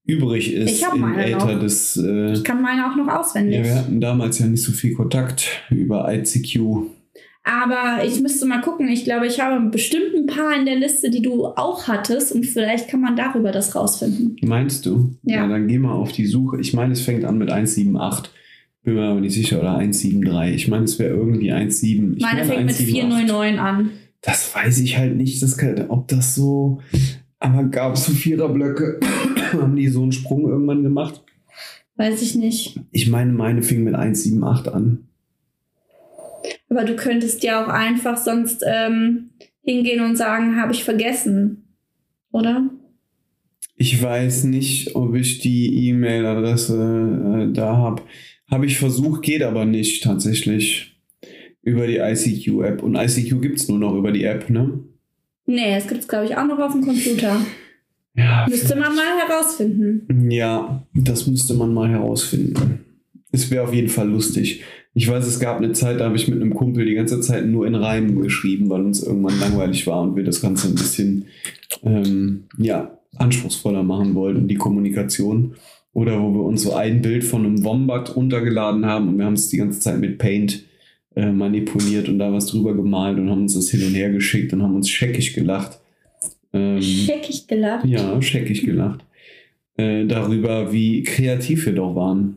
übrig 0.05 0.53
ist 0.53 0.71
ich 0.71 0.95
im 0.95 1.05
Alter 1.05 1.55
noch. 1.55 1.61
des. 1.61 1.97
Äh, 1.97 2.33
ich 2.33 2.45
kann 2.45 2.63
meine 2.63 2.91
auch 2.91 2.97
noch 2.97 3.09
auswendig. 3.09 3.57
Ja, 3.57 3.65
wir 3.65 3.75
hatten 3.77 4.01
damals 4.01 4.39
ja 4.39 4.47
nicht 4.47 4.63
so 4.63 4.73
viel 4.73 4.95
Kontakt 4.95 5.49
über 5.71 6.13
ICQ. 6.13 6.61
Aber 7.43 8.05
ich 8.05 8.21
müsste 8.21 8.47
mal 8.47 8.61
gucken. 8.61 8.89
Ich 8.89 9.05
glaube, 9.05 9.27
ich 9.27 9.41
habe 9.41 9.65
bestimmt 9.71 10.15
ein 10.15 10.27
paar 10.27 10.55
in 10.59 10.67
der 10.67 10.77
Liste, 10.77 11.11
die 11.11 11.23
du 11.23 11.47
auch 11.47 11.89
hattest. 11.89 12.33
Und 12.33 12.45
vielleicht 12.45 12.89
kann 12.89 13.01
man 13.01 13.17
darüber 13.17 13.51
das 13.51 13.75
rausfinden. 13.75 14.37
Meinst 14.43 14.85
du? 14.85 15.17
Ja. 15.23 15.37
ja 15.37 15.49
dann 15.49 15.67
geh 15.67 15.79
mal 15.79 15.93
auf 15.93 16.13
die 16.13 16.27
Suche. 16.27 16.61
Ich 16.61 16.75
meine, 16.75 16.93
es 16.93 17.01
fängt 17.01 17.25
an 17.25 17.39
mit 17.39 17.51
178. 17.51 18.33
Bin 18.83 18.95
mir 18.95 19.05
aber 19.05 19.21
nicht 19.21 19.35
sicher. 19.35 19.59
Oder 19.59 19.77
173. 19.79 20.55
Ich 20.55 20.69
meine, 20.69 20.85
es 20.85 20.99
wäre 20.99 21.15
irgendwie 21.15 21.51
17. 21.51 22.15
Ich 22.17 22.23
meine, 22.23 22.41
meine 22.41 22.45
fängt 22.45 22.67
mit 22.67 22.77
499 22.77 23.61
an. 23.61 23.91
Das 24.23 24.55
weiß 24.55 24.81
ich 24.81 24.99
halt 24.99 25.17
nicht, 25.17 25.43
das 25.43 25.57
kann, 25.57 25.87
ob 25.89 26.09
das 26.09 26.35
so. 26.35 26.81
Aber 27.39 27.65
gab 27.65 27.95
es 27.95 28.05
so 28.05 28.13
Viererblöcke? 28.13 29.01
Haben 29.61 29.77
die 29.77 29.89
so 29.89 30.03
einen 30.03 30.13
Sprung 30.13 30.49
irgendwann 30.49 30.83
gemacht? 30.83 31.23
Weiß 31.97 32.23
ich 32.23 32.35
nicht. 32.35 32.81
Ich 32.93 33.09
meine, 33.09 33.33
meine 33.33 33.63
fing 33.63 33.85
mit 33.85 33.95
178 33.95 34.73
an. 34.73 35.07
Aber 36.71 36.85
du 36.85 36.97
könntest 36.97 37.43
ja 37.43 37.63
auch 37.63 37.69
einfach 37.69 38.17
sonst 38.17 38.65
ähm, 38.67 39.31
hingehen 39.63 40.03
und 40.03 40.17
sagen, 40.17 40.57
habe 40.57 40.73
ich 40.73 40.85
vergessen. 40.85 41.65
Oder? 42.33 42.71
Ich 43.77 44.01
weiß 44.01 44.45
nicht, 44.45 44.95
ob 44.95 45.15
ich 45.15 45.41
die 45.41 45.89
E-Mail-Adresse 45.89 47.49
äh, 47.51 47.53
da 47.53 47.77
habe. 47.77 48.03
Habe 48.51 48.67
ich 48.67 48.79
versucht, 48.79 49.23
geht 49.23 49.43
aber 49.43 49.65
nicht 49.65 50.03
tatsächlich. 50.03 50.99
Über 51.63 51.87
die 51.87 51.99
ICQ-App. 51.99 52.83
Und 52.83 52.95
ICQ 52.95 53.43
gibt 53.43 53.59
es 53.59 53.69
nur 53.69 53.79
noch 53.79 53.95
über 53.95 54.13
die 54.13 54.25
App, 54.25 54.49
ne? 54.49 54.81
Nee, 55.45 55.75
es 55.77 55.87
gibt 55.87 56.01
es, 56.01 56.09
glaube 56.09 56.27
ich, 56.27 56.37
auch 56.37 56.47
noch 56.47 56.59
auf 56.59 56.73
dem 56.73 56.83
Computer. 56.83 57.41
Ja, 58.21 58.47
müsste 58.49 58.77
man 58.77 58.95
mal 58.95 59.19
herausfinden. 59.27 60.31
Ja, 60.31 60.83
das 60.95 61.27
müsste 61.27 61.55
man 61.55 61.73
mal 61.73 61.89
herausfinden. 61.89 62.81
Es 63.33 63.51
wäre 63.51 63.65
auf 63.65 63.73
jeden 63.73 63.89
Fall 63.89 64.09
lustig. 64.09 64.63
Ich 64.93 65.09
weiß, 65.09 65.27
es 65.27 65.41
gab 65.41 65.59
eine 65.59 65.73
Zeit, 65.73 66.01
da 66.01 66.07
habe 66.07 66.17
ich 66.17 66.29
mit 66.29 66.41
einem 66.41 66.55
Kumpel 66.55 66.85
die 66.85 66.95
ganze 66.95 67.21
Zeit 67.21 67.47
nur 67.47 67.67
in 67.67 67.77
Reimen 67.77 68.21
geschrieben, 68.21 68.69
weil 68.69 68.85
uns 68.85 69.03
irgendwann 69.03 69.39
langweilig 69.39 69.87
war 69.87 70.03
und 70.03 70.17
wir 70.17 70.25
das 70.25 70.43
Ganze 70.43 70.69
ein 70.69 70.75
bisschen 70.75 71.27
ähm, 71.85 72.45
ja, 72.59 72.99
anspruchsvoller 73.17 73.85
machen 73.85 74.15
wollten, 74.15 74.49
die 74.49 74.57
Kommunikation. 74.57 75.55
Oder 75.93 76.21
wo 76.21 76.33
wir 76.33 76.45
uns 76.45 76.63
so 76.63 76.75
ein 76.75 77.03
Bild 77.03 77.25
von 77.25 77.45
einem 77.45 77.65
Wombat 77.65 78.17
runtergeladen 78.17 78.87
haben 78.87 79.09
und 79.09 79.19
wir 79.19 79.25
haben 79.25 79.35
es 79.35 79.49
die 79.49 79.57
ganze 79.57 79.81
Zeit 79.81 79.99
mit 79.99 80.19
Paint 80.19 80.65
äh, 81.17 81.33
manipuliert 81.33 82.09
und 82.09 82.19
da 82.19 82.33
was 82.33 82.47
drüber 82.47 82.75
gemalt 82.75 83.19
und 83.19 83.31
haben 83.31 83.43
uns 83.43 83.55
das 83.55 83.71
hin 83.71 83.85
und 83.85 83.95
her 83.95 84.11
geschickt 84.11 84.53
und 84.53 84.63
haben 84.63 84.77
uns 84.77 84.89
scheckig 84.89 85.35
gelacht. 85.35 85.81
Ähm, 86.53 86.83
scheckig 86.83 87.47
gelacht? 87.47 87.85
Ja, 87.85 88.21
scheckig 88.21 88.65
gelacht. 88.65 89.05
Äh, 89.77 90.07
darüber, 90.07 90.73
wie 90.73 91.03
kreativ 91.03 91.67
wir 91.67 91.75
doch 91.75 91.95
waren. 91.95 92.37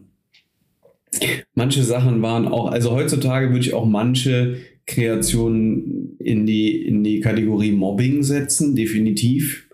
Manche 1.53 1.83
Sachen 1.83 2.21
waren 2.21 2.47
auch, 2.47 2.71
also 2.71 2.91
heutzutage 2.91 3.49
würde 3.49 3.65
ich 3.65 3.73
auch 3.73 3.85
manche 3.85 4.57
Kreationen 4.85 6.17
in 6.19 6.45
die, 6.45 6.85
in 6.85 7.03
die 7.03 7.19
Kategorie 7.19 7.71
Mobbing 7.71 8.23
setzen, 8.23 8.75
definitiv. 8.75 9.67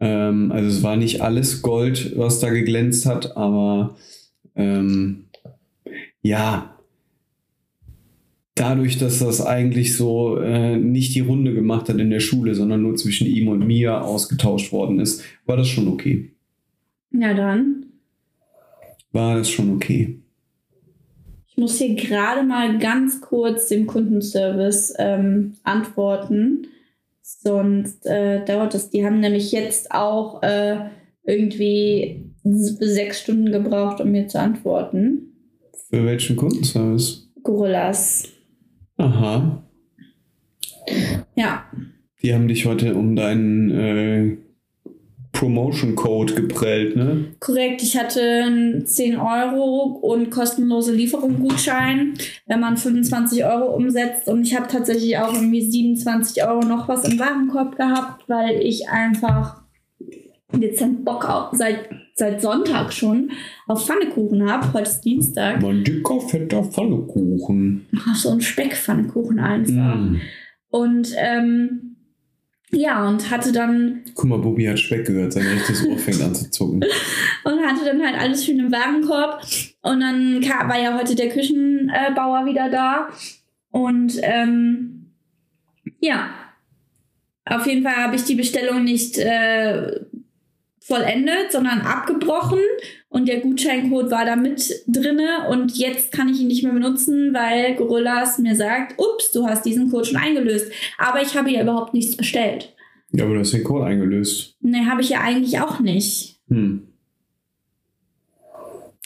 Ähm, 0.00 0.52
also 0.52 0.68
es 0.68 0.82
war 0.82 0.96
nicht 0.96 1.20
alles 1.20 1.62
Gold, 1.62 2.16
was 2.16 2.40
da 2.40 2.50
geglänzt 2.50 3.06
hat, 3.06 3.36
aber 3.36 3.96
ähm, 4.54 5.24
ja, 6.22 6.77
dadurch, 8.58 8.98
dass 8.98 9.20
das 9.20 9.44
eigentlich 9.44 9.96
so 9.96 10.38
äh, 10.38 10.76
nicht 10.76 11.14
die 11.14 11.20
Runde 11.20 11.54
gemacht 11.54 11.88
hat 11.88 11.98
in 11.98 12.10
der 12.10 12.20
Schule, 12.20 12.54
sondern 12.54 12.82
nur 12.82 12.96
zwischen 12.96 13.26
ihm 13.26 13.48
und 13.48 13.66
mir 13.66 14.04
ausgetauscht 14.04 14.72
worden 14.72 15.00
ist, 15.00 15.22
war 15.46 15.56
das 15.56 15.68
schon 15.68 15.88
okay. 15.88 16.32
Ja, 17.12 17.34
dann. 17.34 17.86
War 19.12 19.36
das 19.36 19.50
schon 19.50 19.74
okay. 19.74 20.20
Ich 21.48 21.56
muss 21.56 21.78
hier 21.78 21.94
gerade 21.94 22.42
mal 22.44 22.78
ganz 22.78 23.20
kurz 23.20 23.68
dem 23.68 23.86
Kundenservice 23.86 24.94
ähm, 24.98 25.54
antworten. 25.64 26.66
Sonst 27.22 28.06
äh, 28.06 28.44
dauert 28.44 28.74
das. 28.74 28.90
Die 28.90 29.04
haben 29.04 29.20
nämlich 29.20 29.52
jetzt 29.52 29.90
auch 29.90 30.42
äh, 30.42 30.76
irgendwie 31.24 32.24
sechs 32.44 33.20
Stunden 33.20 33.50
gebraucht, 33.50 34.00
um 34.00 34.12
mir 34.12 34.28
zu 34.28 34.38
antworten. 34.38 35.32
Für 35.90 36.04
welchen 36.04 36.36
Kundenservice? 36.36 37.30
Gorillas. 37.42 38.37
Aha. 38.98 39.62
Ja. 41.34 41.64
Die 42.22 42.34
haben 42.34 42.48
dich 42.48 42.66
heute 42.66 42.94
um 42.94 43.14
deinen 43.14 43.70
äh, 43.70 44.36
Promotion 45.32 45.94
Code 45.94 46.34
geprellt, 46.34 46.96
ne? 46.96 47.26
Korrekt, 47.38 47.80
ich 47.82 47.96
hatte 47.96 48.82
10 48.84 49.16
Euro 49.16 50.00
und 50.02 50.30
kostenlose 50.30 50.92
Lieferung 50.92 51.38
Gutschein, 51.38 52.14
wenn 52.46 52.58
man 52.58 52.76
25 52.76 53.44
Euro 53.44 53.72
umsetzt. 53.72 54.26
Und 54.26 54.42
ich 54.42 54.56
habe 54.56 54.66
tatsächlich 54.66 55.16
auch 55.18 55.32
irgendwie 55.32 55.62
27 55.62 56.44
Euro 56.44 56.66
noch 56.66 56.88
was 56.88 57.08
im 57.08 57.20
Warenkorb 57.20 57.76
gehabt, 57.76 58.28
weil 58.28 58.60
ich 58.60 58.88
einfach 58.88 59.62
dezent 60.52 61.04
Bock 61.04 61.28
auf, 61.28 61.50
seit, 61.52 61.90
seit 62.14 62.40
Sonntag 62.40 62.92
schon 62.92 63.30
auf 63.66 63.86
Pfannekuchen 63.86 64.50
habe. 64.50 64.72
Heute 64.72 64.90
ist 64.90 65.00
Dienstag. 65.02 65.60
Mein 65.60 65.84
dicker, 65.84 66.20
fetter 66.20 66.64
Pfannekuchen. 66.64 67.86
Ach, 67.96 68.16
so 68.16 68.30
ein 68.30 68.40
Speckpfannekuchen 68.40 69.38
einfach. 69.38 69.96
Mm. 69.96 70.20
Und 70.70 71.14
ähm, 71.16 71.96
ja, 72.70 73.08
und 73.08 73.30
hatte 73.30 73.52
dann. 73.52 74.02
Guck 74.14 74.26
mal, 74.26 74.38
Bubi 74.38 74.64
hat 74.64 74.78
Speck 74.78 75.06
gehört, 75.06 75.32
sein 75.32 75.46
rechtes 75.46 75.86
Ohr 75.86 75.96
fängt 75.96 76.22
an 76.22 76.34
zu 76.34 76.50
zucken. 76.50 76.84
und 77.44 77.60
hatte 77.60 77.84
dann 77.84 78.02
halt 78.02 78.18
alles 78.18 78.44
schön 78.44 78.58
im 78.58 78.72
Warenkorb. 78.72 79.42
Und 79.82 80.00
dann 80.00 80.42
war 80.42 80.80
ja 80.80 80.98
heute 80.98 81.14
der 81.14 81.30
Küchenbauer 81.30 82.46
wieder 82.46 82.70
da. 82.70 83.08
Und 83.70 84.18
ähm, 84.22 85.12
ja, 86.00 86.30
auf 87.46 87.66
jeden 87.66 87.82
Fall 87.82 87.96
habe 87.96 88.16
ich 88.16 88.24
die 88.24 88.34
Bestellung 88.34 88.84
nicht 88.84 89.16
äh, 89.18 90.00
vollendet, 90.88 91.52
sondern 91.52 91.82
abgebrochen 91.82 92.60
und 93.10 93.28
der 93.28 93.40
Gutscheincode 93.40 94.10
war 94.10 94.24
da 94.24 94.36
mit 94.36 94.84
drinne 94.86 95.48
und 95.50 95.76
jetzt 95.76 96.12
kann 96.12 96.28
ich 96.30 96.40
ihn 96.40 96.48
nicht 96.48 96.64
mehr 96.64 96.72
benutzen, 96.72 97.34
weil 97.34 97.74
Gorillas 97.76 98.38
mir 98.38 98.56
sagt, 98.56 98.98
ups, 98.98 99.30
du 99.32 99.46
hast 99.46 99.66
diesen 99.66 99.90
Code 99.90 100.06
schon 100.06 100.16
eingelöst. 100.16 100.72
Aber 100.96 101.20
ich 101.20 101.36
habe 101.36 101.50
ja 101.50 101.62
überhaupt 101.62 101.92
nichts 101.92 102.16
bestellt. 102.16 102.74
Ja, 103.12 103.24
aber 103.24 103.34
du 103.34 103.40
hast 103.40 103.52
den 103.52 103.64
Code 103.64 103.84
eingelöst. 103.84 104.56
Nee, 104.60 104.86
habe 104.86 105.02
ich 105.02 105.10
ja 105.10 105.20
eigentlich 105.20 105.60
auch 105.60 105.80
nicht. 105.80 106.40
Hm. 106.48 106.88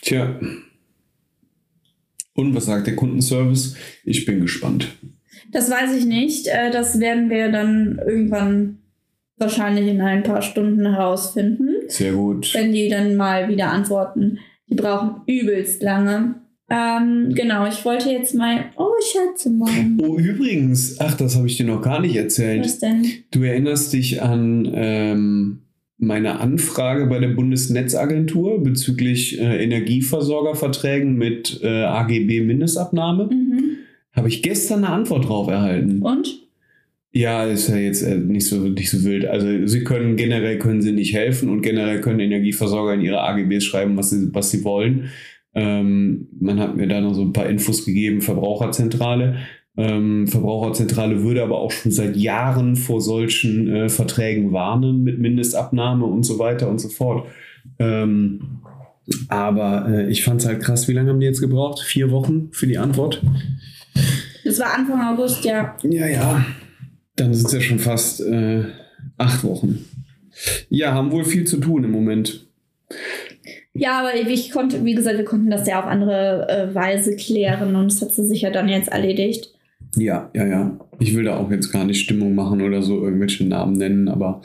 Tja. 0.01 0.39
Und 2.35 2.55
was 2.55 2.67
sagt 2.67 2.87
der 2.87 2.97
Kundenservice? 2.97 3.77
Ich 4.05 4.25
bin 4.25 4.41
gespannt. 4.41 4.89
Das 5.51 5.71
weiß 5.71 5.97
ich 5.97 6.07
nicht. 6.07 6.47
Äh, 6.47 6.71
das 6.71 6.99
werden 6.99 7.29
wir 7.29 7.53
dann 7.53 8.01
irgendwann 8.05 8.79
wahrscheinlich 9.37 9.89
in 9.89 10.01
ein 10.01 10.23
paar 10.23 10.43
Stunden 10.43 10.87
herausfinden. 10.95 11.72
Sehr 11.93 12.13
gut. 12.13 12.53
wenn 12.55 12.73
die 12.73 12.89
dann 12.89 13.17
mal 13.17 13.49
wieder 13.49 13.71
antworten. 13.71 14.39
Die 14.69 14.75
brauchen 14.75 15.23
übelst 15.27 15.83
lange. 15.83 16.37
Ähm, 16.71 17.35
genau, 17.35 17.67
ich 17.67 17.85
wollte 17.85 18.11
jetzt 18.11 18.35
mal. 18.35 18.65
Oh, 18.77 18.89
Schatze, 19.13 19.51
Mann. 19.51 19.99
Oh, 20.03 20.17
übrigens, 20.17 20.99
ach, 21.01 21.15
das 21.15 21.37
habe 21.37 21.47
ich 21.47 21.59
dir 21.59 21.67
noch 21.67 21.83
gar 21.83 22.01
nicht 22.01 22.17
erzählt. 22.17 22.65
Was 22.65 22.79
denn? 22.79 23.05
Du 23.31 23.43
erinnerst 23.43 23.93
dich 23.93 24.23
an 24.23 24.71
ähm, 24.75 25.59
meine 25.99 26.41
Anfrage 26.41 27.07
bei 27.07 27.19
der 27.19 27.29
Bundesnetzagentur 27.29 28.63
bezüglich 28.63 29.39
äh, 29.39 29.63
Energieversorgerverträgen 29.63 31.15
mit 31.15 31.61
äh, 31.63 31.85
AGB-Mindestabnahme? 31.85 33.27
Mhm. 33.27 33.77
Habe 34.13 34.29
ich 34.29 34.43
gestern 34.43 34.85
eine 34.85 34.95
Antwort 34.95 35.29
drauf 35.29 35.49
erhalten. 35.49 36.03
Und? 36.03 36.42
Ja, 37.15 37.45
ist 37.45 37.69
ja 37.69 37.77
jetzt 37.77 38.03
äh, 38.03 38.17
nicht 38.17 38.47
so, 38.47 38.57
nicht 38.57 38.91
so 38.91 39.05
wild. 39.05 39.27
Also 39.27 39.67
sie 39.67 39.85
können 39.85 40.17
generell 40.17 40.59
können 40.59 40.81
sie 40.81 40.93
nicht 40.93 41.13
helfen 41.13 41.51
und 41.51 41.61
generell 41.61 42.01
können 42.01 42.21
Energieversorger 42.21 42.95
in 42.95 43.03
ihre 43.03 43.21
AGBs 43.21 43.65
schreiben, 43.65 43.97
was 43.99 44.11
sie, 44.11 44.35
was 44.35 44.51
sie 44.51 44.65
wollen. 44.65 45.11
Ähm, 45.55 46.29
man 46.41 46.59
hat 46.59 46.77
mir 46.77 46.89
da 46.89 47.03
noch 47.03 47.13
so 47.13 47.23
ein 47.23 47.35
paar 47.35 47.47
Infos 47.47 47.85
gegeben, 47.85 48.23
Verbraucherzentrale. 48.23 49.37
Ähm, 49.77 50.27
Verbraucherzentrale 50.27 51.23
würde 51.23 51.43
aber 51.43 51.59
auch 51.59 51.71
schon 51.71 51.93
seit 51.93 52.17
Jahren 52.17 52.77
vor 52.77 53.03
solchen 53.03 53.69
äh, 53.69 53.89
Verträgen 53.91 54.53
warnen 54.53 55.03
mit 55.03 55.19
Mindestabnahme 55.19 56.07
und 56.07 56.25
so 56.25 56.39
weiter 56.39 56.69
und 56.69 56.79
so 56.79 56.89
fort. 56.89 57.27
Ähm, 57.79 58.61
aber 59.29 59.87
äh, 59.89 60.11
ich 60.11 60.25
fand 60.25 60.41
es 60.41 60.47
halt 60.47 60.63
krass, 60.63 60.89
wie 60.89 60.93
lange 60.93 61.11
haben 61.11 61.21
die 61.21 61.27
jetzt 61.27 61.41
gebraucht? 61.41 61.81
Vier 61.81 62.11
Wochen 62.11 62.49
für 62.53 62.67
die 62.67 62.79
Antwort? 62.79 63.23
Das 64.45 64.59
war 64.59 64.75
Anfang 64.75 65.01
August, 65.01 65.45
ja. 65.45 65.77
Ja, 65.83 66.07
ja. 66.07 66.45
Dann 67.17 67.35
sind 67.35 67.47
es 67.47 67.53
ja 67.53 67.61
schon 67.61 67.79
fast 67.79 68.21
äh, 68.21 68.65
acht 69.19 69.45
Wochen. 69.45 69.85
Ja, 70.69 70.95
haben 70.95 71.13
wohl 71.13 71.25
viel 71.25 71.45
zu 71.47 71.59
tun 71.59 71.85
im 71.85 71.91
Moment. 71.91 72.47
Ja, 73.75 74.01
aber 74.01 74.15
ich 74.15 74.51
konnte, 74.51 74.85
wie 74.85 74.95
gesagt, 74.95 75.19
wir 75.19 75.25
konnten 75.25 75.51
das 75.51 75.67
ja 75.67 75.81
auf 75.81 75.87
andere 75.87 76.49
äh, 76.49 76.75
Weise 76.75 77.17
klären 77.17 77.75
und 77.75 77.87
es 77.87 78.03
hat 78.03 78.13
sie 78.13 78.27
sich 78.27 78.43
ja 78.43 78.51
dann 78.51 78.69
jetzt 78.69 78.89
erledigt. 78.89 79.53
Ja, 79.97 80.31
ja, 80.35 80.47
ja. 80.47 80.79
Ich 80.99 81.15
will 81.15 81.25
da 81.25 81.37
auch 81.37 81.51
jetzt 81.51 81.73
gar 81.73 81.85
nicht 81.85 82.01
Stimmung 82.01 82.35
machen 82.35 82.63
oder 82.63 82.83
so 82.83 83.03
irgendwelche 83.03 83.45
Namen 83.45 83.75
nennen, 83.75 84.09
aber 84.09 84.43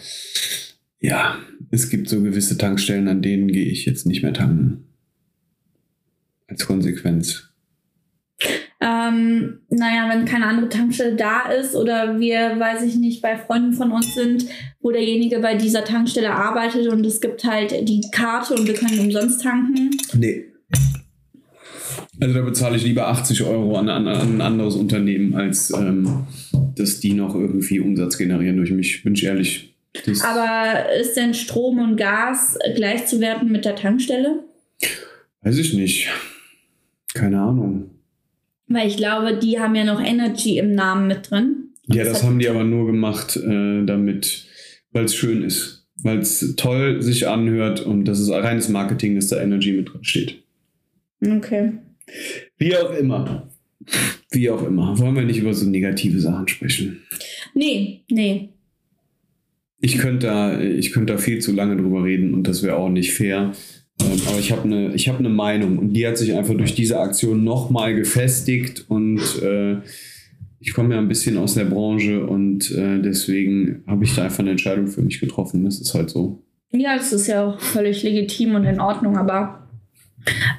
ja, 1.00 1.38
es 1.72 1.90
gibt 1.90 2.10
so 2.10 2.22
gewisse 2.22 2.58
Tankstellen, 2.58 3.08
an 3.08 3.22
denen 3.22 3.48
gehe 3.48 3.68
ich 3.68 3.86
jetzt 3.86 4.06
nicht 4.06 4.24
mehr 4.24 4.34
tanken. 4.34 4.86
Als 6.48 6.66
Konsequenz. 6.66 7.47
Ähm, 8.80 9.62
naja, 9.70 10.08
wenn 10.10 10.26
keine 10.26 10.46
andere 10.46 10.70
Tankstelle 10.70 11.16
da 11.16 11.50
ist 11.50 11.76
oder 11.76 12.20
wir, 12.20 12.60
weiß 12.60 12.84
ich 12.84 12.96
nicht, 12.96 13.24
bei 13.24 13.36
Freunden 13.36 13.74
von 13.74 13.92
uns 13.92 14.14
sind, 14.14 14.46
wo 14.82 14.92
derjenige 14.92 15.40
bei 15.40 15.56
dieser 15.56 15.84
Tankstelle 15.84 16.32
arbeitet 16.32 16.88
und 16.88 17.04
es 17.06 17.20
gibt 17.20 17.44
halt 17.44 17.72
die 17.90 18.02
Karte 18.12 18.54
und 18.54 18.68
wir 18.68 18.76
können 18.76 19.00
umsonst 19.00 19.42
tanken. 19.42 19.90
Nee. 20.14 20.46
Also 22.20 22.34
da 22.34 22.42
bezahle 22.42 22.78
ich 22.78 22.84
lieber 22.84 23.08
80 23.08 23.44
Euro 23.44 23.78
an, 23.78 23.90
an, 23.90 24.08
an 24.08 24.36
ein 24.36 24.42
anderes 24.42 24.76
Unternehmen, 24.76 25.36
als 25.36 25.72
ähm, 25.72 26.28
dass 26.76 27.00
die 27.00 27.14
noch 27.14 27.34
irgendwie 27.36 27.80
Umsatz 27.80 28.18
generieren 28.18 28.58
durch 28.58 28.72
mich. 28.72 29.04
Bin 29.04 29.14
ich 29.14 29.24
ehrlich. 29.24 29.76
Das 30.06 30.24
Aber 30.24 30.92
ist 31.00 31.16
denn 31.16 31.34
Strom 31.34 31.80
und 31.80 31.98
Gas 31.98 32.58
gleichzuwerten 32.76 33.52
mit 33.52 33.66
der 33.66 33.76
Tankstelle? 33.76 34.44
weiß 35.42 35.58
ich 35.58 35.74
nicht. 35.74 36.10
Keine 37.14 37.40
Ahnung. 37.42 37.97
Weil 38.68 38.88
ich 38.88 38.98
glaube, 38.98 39.38
die 39.38 39.60
haben 39.60 39.76
ja 39.76 39.84
noch 39.86 40.02
Energy 40.04 40.58
im 40.58 40.74
Namen 40.74 41.08
mit 41.08 41.30
drin. 41.32 41.70
Ja, 41.88 42.04
das 42.04 42.18
hat- 42.22 42.24
haben 42.30 42.40
die 42.40 42.50
aber 42.50 42.64
nur 42.64 42.86
gemacht, 42.86 43.38
äh, 43.38 43.86
damit, 43.86 44.46
weil 44.92 45.06
es 45.06 45.16
schön 45.16 45.44
ist. 45.44 45.88
Weil 46.04 46.20
es 46.20 46.56
toll 46.58 47.02
sich 47.02 47.28
anhört 47.28 47.80
und 47.82 48.06
das 48.06 48.20
ist 48.20 48.30
reines 48.30 48.70
Marketing, 48.70 49.16
dass 49.16 49.28
da 49.28 49.42
Energy 49.42 49.72
mit 49.74 49.92
drin 49.92 50.04
steht. 50.04 50.44
Okay. 51.26 51.72
Wie 52.58 52.76
auch 52.76 52.94
immer. 52.96 53.50
Wie 54.32 54.50
auch 54.50 54.66
immer. 54.68 54.98
Wollen 55.00 55.16
wir 55.16 55.24
nicht 55.24 55.40
über 55.40 55.54
so 55.54 55.68
negative 55.68 56.20
Sachen 56.20 56.48
sprechen? 56.48 57.02
Nee, 57.56 58.02
nee. 58.12 58.50
Ich 59.80 59.98
könnte 59.98 60.28
da, 60.28 60.60
ich 60.60 60.92
könnte 60.92 61.14
da 61.14 61.20
viel 61.20 61.40
zu 61.40 61.54
lange 61.54 61.78
drüber 61.78 62.04
reden 62.04 62.34
und 62.34 62.48
das 62.48 62.64
wäre 62.64 62.76
auch 62.78 62.90
nicht 62.90 63.14
fair. 63.14 63.54
Ähm, 64.02 64.22
aber 64.28 64.40
ich 64.40 64.52
habe 64.52 64.64
eine 64.64 64.94
ich 64.94 65.10
hab 65.10 65.20
ne 65.20 65.30
Meinung 65.30 65.78
und 65.80 65.94
die 65.94 66.06
hat 66.08 66.18
sich 66.18 66.34
einfach 66.34 66.56
durch 66.56 66.76
diese 66.76 67.00
Aktion 67.00 67.44
nochmal 67.44 67.96
gefestigt 67.96 68.86
und 68.90 69.22
äh, 69.42 69.78
ich 70.60 70.74
komme 70.74 70.96
ja 70.96 71.00
ein 71.00 71.08
bisschen 71.08 71.38
aus 71.38 71.54
der 71.54 71.66
Branche 71.66 72.26
und 72.26 72.72
äh, 72.72 73.00
deswegen 73.02 73.84
habe 73.88 74.04
ich 74.06 74.16
da 74.16 74.24
einfach 74.24 74.40
eine 74.40 74.52
Entscheidung 74.52 74.88
für 74.88 75.02
mich 75.02 75.20
getroffen. 75.20 75.64
Das 75.64 75.80
ist 75.80 75.94
halt 75.94 76.10
so. 76.10 76.44
Ja, 76.72 76.98
das 76.98 77.14
ist 77.14 77.28
ja 77.28 77.46
auch 77.46 77.60
völlig 77.60 78.04
legitim 78.04 78.56
und 78.56 78.66
in 78.66 78.80
Ordnung, 78.80 79.18
aber 79.18 79.68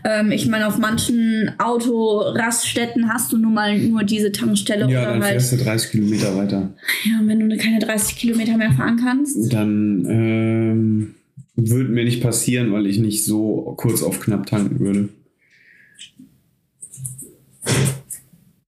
ähm, 0.05 0.33
ich 0.33 0.47
meine, 0.49 0.67
auf 0.67 0.79
manchen 0.79 1.53
Autoraststätten 1.59 3.13
hast 3.13 3.33
du 3.33 3.39
nun 3.39 3.55
mal 3.55 3.79
nur 3.79 4.05
diese 4.05 4.33
Tankstelle 4.33 4.91
Ja, 4.91 5.03
oder 5.03 5.11
dann 5.13 5.23
halt. 5.23 5.33
fährst 5.33 5.53
du 5.53 5.57
30 5.57 5.91
Kilometer 5.91 6.37
weiter. 6.37 6.75
Ja, 7.05 7.21
wenn 7.25 7.49
du 7.49 7.57
keine 7.57 7.79
30 7.79 8.17
Kilometer 8.17 8.57
mehr 8.57 8.73
fahren 8.73 8.99
kannst. 9.03 9.53
Dann 9.53 10.07
ähm, 10.09 11.15
würde 11.61 11.91
mir 11.91 12.05
nicht 12.05 12.23
passieren, 12.23 12.73
weil 12.73 12.87
ich 12.87 12.99
nicht 12.99 13.25
so 13.25 13.75
kurz 13.77 14.03
auf 14.03 14.21
knapp 14.21 14.47
tanken 14.47 14.79
würde. 14.81 15.09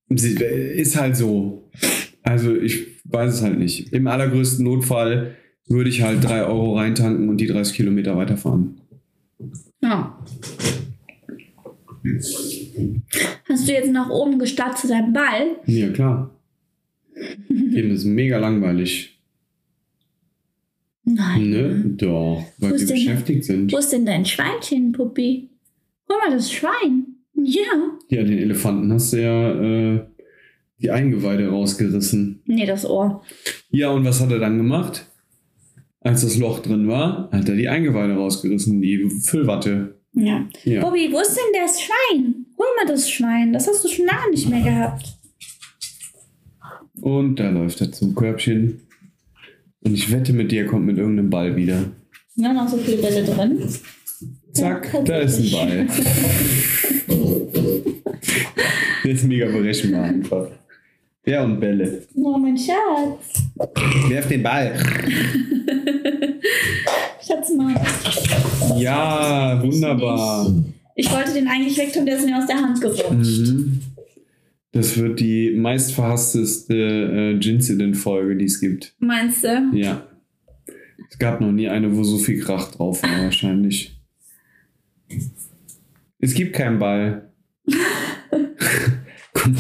Sie- 0.09 0.35
Ist 0.43 0.97
halt 1.01 1.17
so. 1.17 1.71
Also 2.23 2.55
ich 2.57 2.87
weiß 3.05 3.35
es 3.35 3.43
halt 3.43 3.59
nicht. 3.59 3.93
Im 3.93 4.07
allergrößten 4.07 4.65
Notfall 4.65 5.37
würde 5.69 5.89
ich 5.89 6.03
halt 6.03 6.25
3 6.25 6.45
Euro 6.45 6.77
reintanken 6.77 7.29
und 7.29 7.37
die 7.41 7.47
30 7.47 7.77
Kilometer 7.77 8.17
weiterfahren. 8.17 8.81
Ja. 9.83 10.19
Hast 13.49 13.69
du 13.69 13.73
jetzt 13.73 13.93
nach 13.93 14.11
oben 14.11 14.39
gestartet 14.39 14.79
zu 14.79 14.89
deinem 14.89 15.13
Ball? 15.13 15.57
Ja, 15.67 15.91
klar. 15.91 16.35
Dem 17.49 17.91
ist 17.93 18.05
mega 18.05 18.39
langweilig. 18.39 19.20
Nein. 21.15 21.51
Ne? 21.51 21.85
Doch, 21.97 22.43
weil 22.59 22.79
wir 22.79 22.87
beschäftigt 22.87 23.45
sind. 23.45 23.73
Wo 23.73 23.79
ist 23.79 23.93
denn 23.93 24.07
dein 24.07 24.25
Schweinchen, 24.25 24.93
Puppi? 24.93 25.49
Hol 26.09 26.17
mal 26.19 26.31
das 26.31 26.53
Schwein. 26.53 27.07
Ja. 27.35 27.99
Ja, 28.09 28.23
den 28.23 28.39
Elefanten 28.39 28.93
hast 28.93 29.13
du 29.13 29.23
ja 29.23 29.95
äh, 29.95 30.07
die 30.79 30.91
Eingeweide 30.91 31.49
rausgerissen. 31.49 32.43
Nee, 32.47 32.67
das 32.67 32.85
Ohr. 32.89 33.23
Ja, 33.71 33.91
und 33.91 34.05
was 34.05 34.21
hat 34.21 34.31
er 34.31 34.39
dann 34.39 34.57
gemacht? 34.57 35.07
Als 36.01 36.23
das 36.23 36.39
Loch 36.39 36.61
drin 36.61 36.89
war, 36.89 37.29
hat 37.31 37.49
er 37.49 37.57
die 37.57 37.69
Eingeweide 37.69 38.15
rausgerissen, 38.15 38.81
die 38.81 39.11
Füllwatte. 39.23 40.01
Ja. 40.15 40.47
Ja. 40.65 40.81
Bobby, 40.81 41.09
wo 41.13 41.21
ist 41.21 41.37
denn 41.37 41.63
das 41.63 41.81
Schwein? 41.81 42.47
Hol 42.59 42.67
mal 42.77 42.87
das 42.91 43.11
Schwein. 43.11 43.53
Das 43.53 43.69
hast 43.69 43.85
du 43.85 43.89
schon 43.89 44.07
lange 44.07 44.31
nicht 44.31 44.49
mehr 44.49 44.63
gehabt. 44.63 45.19
Und 47.01 47.37
da 47.37 47.51
läuft 47.51 47.81
er 47.81 47.93
zum 47.93 48.15
Körbchen. 48.15 48.81
Und 49.83 49.95
ich 49.95 50.11
wette 50.13 50.33
mit 50.33 50.53
dir, 50.53 50.63
er 50.63 50.67
kommt 50.69 50.87
mit 50.87 50.99
irgendeinem 50.99 51.31
Ball 51.31 51.57
wieder. 51.57 51.85
Ja, 52.37 52.53
noch 52.53 52.69
so 52.69 52.77
viele 52.77 52.99
Bälle 52.99 53.25
drin. 53.25 53.59
Zack, 54.53 54.93
Ja, 54.93 55.03
da 55.03 55.19
ist 55.21 55.39
ein. 55.39 55.51
Ball. 55.51 55.87
Der 59.05 59.13
ist 59.13 59.25
mega 59.25 59.47
berechenbar 59.47 60.05
einfach. 60.05 60.49
Der 61.27 61.45
und 61.45 61.61
Bälle. 61.61 62.03
Oh, 62.15 62.37
mein 62.39 62.57
Schatz. 62.57 63.45
Werf 64.09 64.29
den 64.29 64.43
Ball. 64.43 64.75
Schatz 67.27 67.51
mal. 67.57 67.75
Ja, 68.79 69.63
wunderbar. 69.63 70.53
Ich 70.95 71.11
wollte 71.11 71.33
den 71.33 71.49
eigentlich 71.49 71.79
wegtun, 71.79 72.05
der 72.05 72.17
ist 72.19 72.27
mir 72.27 72.37
aus 72.37 72.47
der 72.47 72.57
Hand 72.57 72.81
gerutscht. 72.81 73.11
Mhm. 73.11 73.81
Das 74.73 74.97
wird 74.99 75.19
die 75.19 75.51
meistverhassteste 75.57 76.75
äh, 76.75 77.39
Gincident-Folge, 77.39 78.37
die 78.37 78.45
es 78.45 78.61
gibt. 78.61 78.95
Meinst 79.01 79.43
du? 79.43 79.71
Ja. 79.73 80.07
Es 81.11 81.19
gab 81.19 81.41
noch 81.41 81.51
nie 81.51 81.69
eine, 81.69 81.97
wo 81.97 82.05
so 82.05 82.19
viel 82.19 82.41
Krach 82.41 82.71
drauf 82.71 83.03
war, 83.03 83.11
wahrscheinlich. 83.25 84.01
Es 86.21 86.35
gibt 86.35 86.55
keinen 86.55 86.79
Ball. 86.79 87.33
guck, 89.33 89.53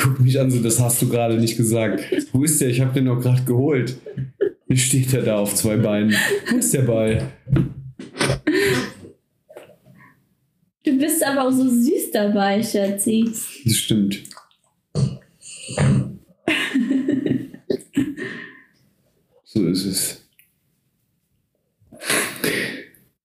guck 0.00 0.20
mich 0.20 0.38
an, 0.38 0.50
so 0.50 0.62
das 0.62 0.80
hast 0.80 1.02
du 1.02 1.08
gerade 1.08 1.38
nicht 1.38 1.56
gesagt. 1.56 2.04
Wo 2.32 2.44
ist 2.44 2.60
der? 2.60 2.68
Ich 2.68 2.80
habe 2.80 2.94
den 2.94 3.06
doch 3.06 3.20
gerade 3.20 3.42
geholt. 3.42 3.96
Wie 4.68 4.76
steht 4.76 5.12
er 5.12 5.22
da 5.22 5.38
auf 5.38 5.54
zwei 5.54 5.76
Beinen? 5.76 6.14
Wo 6.50 6.58
ist 6.58 6.72
der 6.72 6.82
Ball? 6.82 7.32
Du 10.84 10.96
bist 10.98 11.24
aber 11.24 11.48
auch 11.48 11.52
so 11.52 11.68
süß 11.68 12.12
dabei, 12.12 12.62
Schatzi. 12.62 13.24
Das 13.64 13.74
stimmt. 13.74 14.22
So 19.48 19.66
ist 19.68 19.86
es. 19.86 20.28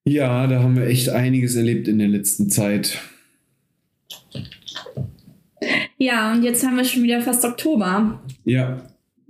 Ja, 0.05 0.47
da 0.47 0.63
haben 0.63 0.77
wir 0.77 0.87
echt 0.87 1.09
einiges 1.09 1.55
erlebt 1.55 1.89
in 1.89 1.99
der 1.99 2.07
letzten 2.07 2.49
Zeit. 2.49 3.01
Ja, 5.97 6.31
und 6.31 6.43
jetzt 6.43 6.65
haben 6.65 6.77
wir 6.77 6.85
schon 6.85 7.03
wieder 7.03 7.21
fast 7.21 7.43
Oktober. 7.43 8.23
Ja, 8.45 8.81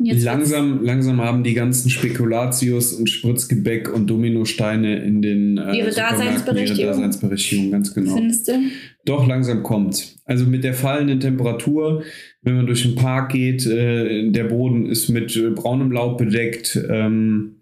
Jetzt 0.03 0.23
langsam, 0.23 0.83
langsam 0.83 1.21
haben 1.21 1.43
die 1.43 1.53
ganzen 1.53 1.89
Spekulatius 1.91 2.93
und 2.93 3.07
Spritzgebäck 3.07 3.93
und 3.93 4.07
Dominosteine 4.07 5.03
in 5.03 5.21
den 5.21 5.57
äh, 5.59 5.77
Ihre 5.77 5.91
Daseinsberechtigung. 5.91 6.79
ihre 6.79 6.91
Daseinsberechtigung, 6.91 7.71
ganz 7.71 7.93
genau. 7.93 8.15
Findest 8.15 8.47
du? 8.47 8.53
Doch, 9.05 9.27
langsam 9.27 9.61
kommt. 9.61 10.15
Also 10.25 10.45
mit 10.45 10.63
der 10.63 10.73
fallenden 10.73 11.19
Temperatur, 11.19 12.03
wenn 12.41 12.55
man 12.55 12.65
durch 12.65 12.83
den 12.83 12.95
Park 12.95 13.31
geht, 13.31 13.65
äh, 13.65 14.29
der 14.31 14.45
Boden 14.45 14.85
ist 14.87 15.09
mit 15.09 15.35
äh, 15.35 15.51
braunem 15.51 15.91
Laub 15.91 16.17
bedeckt. 16.17 16.79
Ähm, 16.89 17.57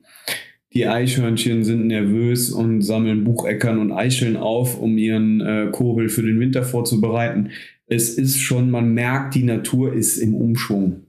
die 0.74 0.88
Eichhörnchen 0.88 1.64
sind 1.64 1.88
nervös 1.88 2.52
und 2.52 2.82
sammeln 2.82 3.24
Bucheckern 3.24 3.80
und 3.80 3.92
Eicheln 3.92 4.38
auf, 4.38 4.80
um 4.80 4.98
ihren 4.98 5.42
äh, 5.42 5.70
Kurbel 5.72 6.10
für 6.10 6.22
den 6.22 6.40
Winter 6.40 6.64
vorzubereiten. 6.64 7.50
Es 7.88 8.18
ist 8.18 8.38
schon, 8.38 8.70
man 8.70 8.94
merkt, 8.94 9.34
die 9.34 9.44
Natur 9.44 9.94
ist 9.94 10.18
im 10.18 10.36
Umschwung. 10.36 11.08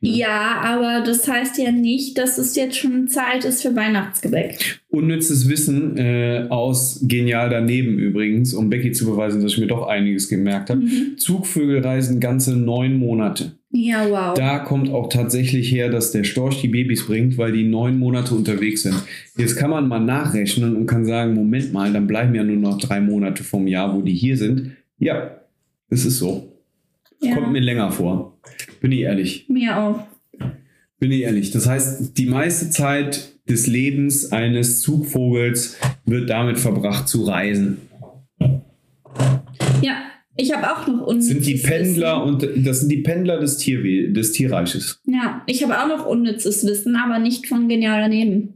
Ja, 0.00 0.60
aber 0.62 1.04
das 1.04 1.28
heißt 1.28 1.58
ja 1.58 1.70
nicht, 1.70 2.16
dass 2.18 2.38
es 2.38 2.56
jetzt 2.56 2.76
schon 2.76 3.06
Zeit 3.08 3.44
ist 3.44 3.62
für 3.62 3.76
Weihnachtsgebäck. 3.76 4.80
Unnützes 4.88 5.48
Wissen 5.48 5.96
äh, 5.98 6.46
aus 6.48 7.00
Genial 7.02 7.50
daneben 7.50 7.98
übrigens, 7.98 8.54
um 8.54 8.70
Becky 8.70 8.92
zu 8.92 9.06
beweisen, 9.06 9.42
dass 9.42 9.52
ich 9.52 9.58
mir 9.58 9.66
doch 9.66 9.86
einiges 9.86 10.28
gemerkt 10.28 10.70
habe. 10.70 10.80
Mhm. 10.80 11.18
Zugvögel 11.18 11.80
reisen 11.80 12.18
ganze 12.18 12.56
neun 12.56 12.98
Monate. 12.98 13.58
Ja, 13.70 14.08
wow. 14.08 14.34
Da 14.34 14.60
kommt 14.60 14.88
auch 14.90 15.10
tatsächlich 15.10 15.70
her, 15.70 15.90
dass 15.90 16.10
der 16.10 16.24
Storch 16.24 16.62
die 16.62 16.68
Babys 16.68 17.06
bringt, 17.06 17.36
weil 17.36 17.52
die 17.52 17.64
neun 17.64 17.98
Monate 17.98 18.34
unterwegs 18.34 18.82
sind. 18.82 18.96
Jetzt 19.36 19.56
kann 19.56 19.70
man 19.70 19.88
mal 19.88 20.00
nachrechnen 20.00 20.74
und 20.74 20.86
kann 20.86 21.04
sagen, 21.04 21.34
Moment 21.34 21.72
mal, 21.74 21.92
dann 21.92 22.06
bleiben 22.06 22.34
ja 22.34 22.42
nur 22.42 22.56
noch 22.56 22.78
drei 22.78 23.00
Monate 23.00 23.44
vom 23.44 23.66
Jahr, 23.66 23.94
wo 23.94 24.00
die 24.00 24.14
hier 24.14 24.38
sind. 24.38 24.72
Ja, 24.98 25.42
es 25.90 26.06
ist 26.06 26.18
so. 26.18 26.47
Ja. 27.20 27.34
Kommt 27.34 27.52
mir 27.52 27.60
länger 27.60 27.90
vor. 27.90 28.38
Bin 28.80 28.92
ich 28.92 29.00
ehrlich. 29.00 29.46
mir 29.48 29.76
auch. 29.78 30.04
Bin 30.98 31.12
ich 31.12 31.22
ehrlich. 31.22 31.50
Das 31.50 31.66
heißt, 31.68 32.16
die 32.18 32.26
meiste 32.26 32.70
Zeit 32.70 33.32
des 33.48 33.66
Lebens 33.66 34.32
eines 34.32 34.80
Zugvogels 34.80 35.76
wird 36.04 36.28
damit 36.28 36.58
verbracht 36.58 37.08
zu 37.08 37.24
reisen. 37.24 37.78
Ja, 39.82 40.02
ich 40.36 40.54
habe 40.54 40.72
auch 40.72 40.86
noch 40.86 41.06
unnützes 41.06 41.28
Sind 41.28 41.46
die 41.46 41.54
Pendler 41.54 42.24
Wissen. 42.24 42.54
und 42.56 42.66
das 42.66 42.80
sind 42.80 42.90
die 42.90 42.98
Pendler 43.02 43.38
des, 43.40 43.58
Tierwe 43.58 44.12
des 44.12 44.32
Tierreiches. 44.32 45.00
Ja, 45.06 45.42
ich 45.46 45.62
habe 45.62 45.78
auch 45.80 45.88
noch 45.88 46.06
unnützes 46.06 46.66
Wissen, 46.66 46.96
aber 46.96 47.18
nicht 47.18 47.46
von 47.46 47.68
Genial 47.68 48.00
daneben. 48.00 48.54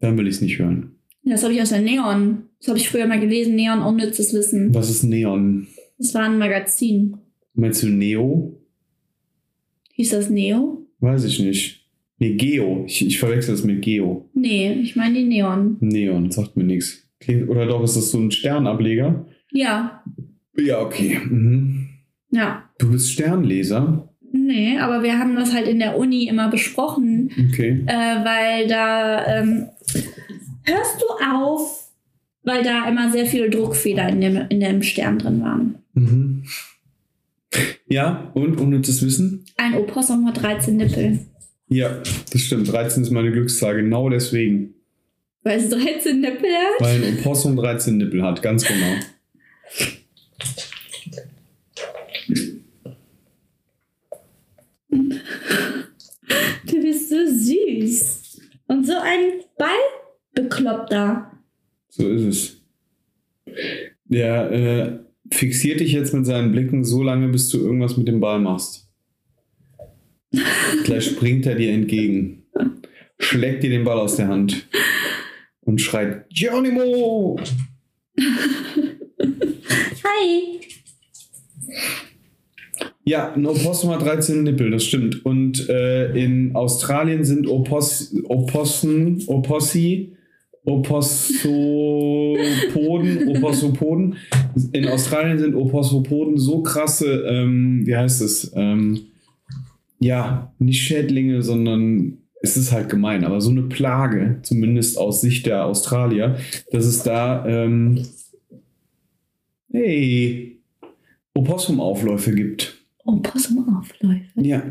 Dann 0.00 0.16
will 0.18 0.26
ich 0.26 0.36
es 0.36 0.40
nicht 0.40 0.58
hören. 0.58 0.92
Das 1.24 1.42
habe 1.42 1.54
ich 1.54 1.60
aus 1.60 1.70
der 1.70 1.80
Neon. 1.80 2.44
Das 2.60 2.68
habe 2.68 2.78
ich 2.78 2.88
früher 2.88 3.06
mal 3.06 3.18
gelesen. 3.18 3.56
Neon 3.56 3.82
unnützes 3.82 4.32
Wissen. 4.32 4.72
Was 4.74 4.88
ist 4.88 5.02
Neon? 5.02 5.66
Das 5.98 6.14
war 6.14 6.22
ein 6.22 6.38
Magazin. 6.38 7.16
Meinst 7.56 7.82
du 7.82 7.88
Neo? 7.88 8.60
Hieß 9.94 10.10
das 10.10 10.30
Neo? 10.30 10.86
Weiß 11.00 11.24
ich 11.24 11.40
nicht. 11.40 11.86
Nee, 12.18 12.34
Geo. 12.34 12.84
Ich, 12.86 13.04
ich 13.06 13.18
verwechsel 13.18 13.54
das 13.54 13.64
mit 13.64 13.82
Geo. 13.82 14.28
Nee, 14.34 14.72
ich 14.74 14.94
meine 14.96 15.14
die 15.18 15.24
Neon. 15.24 15.76
Neon, 15.80 16.30
sagt 16.30 16.56
mir 16.56 16.64
nichts. 16.64 17.02
Oder 17.48 17.66
doch, 17.66 17.82
ist 17.82 17.96
das 17.96 18.10
so 18.10 18.18
ein 18.18 18.30
Sternableger? 18.30 19.26
Ja, 19.52 20.02
Ja, 20.56 20.80
okay. 20.80 21.18
Mhm. 21.28 21.88
ja. 22.30 22.62
Du 22.78 22.90
bist 22.92 23.10
Sternleser? 23.12 24.08
Nee, 24.32 24.78
aber 24.78 25.02
wir 25.02 25.18
haben 25.18 25.34
das 25.34 25.52
halt 25.54 25.66
in 25.66 25.78
der 25.78 25.98
Uni 25.98 26.28
immer 26.28 26.50
besprochen, 26.50 27.30
Okay. 27.50 27.82
äh, 27.86 27.92
weil 28.24 28.66
da 28.68 29.38
ähm, 29.40 29.66
hörst 30.64 31.00
du 31.00 31.06
auf, 31.34 31.90
weil 32.42 32.62
da 32.62 32.86
immer 32.88 33.10
sehr 33.10 33.26
viele 33.26 33.48
Druckfehler 33.50 34.08
in 34.10 34.20
dem, 34.20 34.36
in 34.50 34.60
dem 34.60 34.82
Stern 34.82 35.18
drin 35.18 35.40
waren. 35.40 35.74
Mhm. 35.94 36.44
Ja, 37.88 38.30
und 38.34 38.60
unnützes 38.60 39.04
Wissen? 39.04 39.44
Ein 39.56 39.74
Opossum 39.74 40.26
hat 40.26 40.42
13 40.42 40.76
Nippel. 40.76 41.20
Ja, 41.68 42.02
das 42.32 42.40
stimmt. 42.40 42.70
13 42.70 43.02
ist 43.02 43.10
meine 43.10 43.30
Glückszahl, 43.30 43.76
genau 43.76 44.08
deswegen. 44.08 44.74
Weil 45.42 45.60
es 45.60 45.70
13 45.70 46.20
Nippel 46.20 46.50
hat? 46.50 46.80
Weil 46.80 47.04
ein 47.04 47.18
Opossum 47.18 47.56
13 47.56 47.96
Nippel 47.96 48.22
hat, 48.22 48.42
ganz 48.42 48.64
genau. 48.64 48.94
Du 56.66 56.82
bist 56.82 57.10
so 57.10 57.16
süß. 57.26 58.40
Und 58.66 58.84
so 58.84 58.94
ein 59.00 59.42
Ballbekloppter. 60.34 61.30
So 61.88 62.08
ist 62.08 62.24
es. 62.24 62.60
Der 64.04 64.50
äh, 64.50 64.98
fixiert 65.32 65.80
dich 65.80 65.92
jetzt 65.92 66.14
mit 66.14 66.26
seinen 66.26 66.52
Blicken 66.52 66.84
so 66.84 67.02
lange, 67.02 67.28
bis 67.28 67.48
du 67.48 67.58
irgendwas 67.58 67.96
mit 67.96 68.08
dem 68.08 68.20
Ball 68.20 68.38
machst. 68.38 68.88
Gleich 70.84 71.04
springt 71.04 71.46
er 71.46 71.54
dir 71.54 71.72
entgegen, 71.72 72.44
schlägt 73.18 73.62
dir 73.62 73.70
den 73.70 73.84
Ball 73.84 73.98
aus 73.98 74.16
der 74.16 74.28
Hand 74.28 74.68
und 75.60 75.80
schreit 75.80 76.26
Geronimo! 76.30 77.38
Hi. 80.04 80.60
Ja, 83.04 83.32
ein 83.32 83.46
Opossum 83.46 83.90
hat 83.90 84.02
13 84.02 84.42
Nippel, 84.42 84.70
das 84.70 84.84
stimmt. 84.84 85.24
Und 85.24 85.68
äh, 85.68 86.10
in 86.12 86.56
Australien 86.56 87.24
sind 87.24 87.46
Opos 87.46 88.12
Opossen, 88.24 89.22
Opossi, 89.28 90.15
Opossopoden, 90.66 93.28
Opossopoden. 93.28 94.16
In 94.72 94.88
Australien 94.88 95.38
sind 95.38 95.54
Opossopoden 95.54 96.38
so 96.38 96.62
krasse, 96.62 97.24
ähm, 97.28 97.86
wie 97.86 97.96
heißt 97.96 98.20
es? 98.20 98.52
Ähm, 98.56 99.02
ja, 100.00 100.52
nicht 100.58 100.82
Schädlinge, 100.82 101.42
sondern 101.42 102.18
es 102.42 102.56
ist 102.56 102.72
halt 102.72 102.88
gemein, 102.88 103.24
aber 103.24 103.40
so 103.40 103.50
eine 103.50 103.62
Plage, 103.62 104.40
zumindest 104.42 104.98
aus 104.98 105.20
Sicht 105.20 105.46
der 105.46 105.64
Australier, 105.64 106.36
dass 106.72 106.84
es 106.84 107.04
da, 107.04 107.46
ähm, 107.46 108.04
hey, 109.70 110.58
Opossumaufläufe 111.32 112.34
gibt. 112.34 112.76
Opossumaufläufe. 113.04 114.42
Ja. 114.42 114.64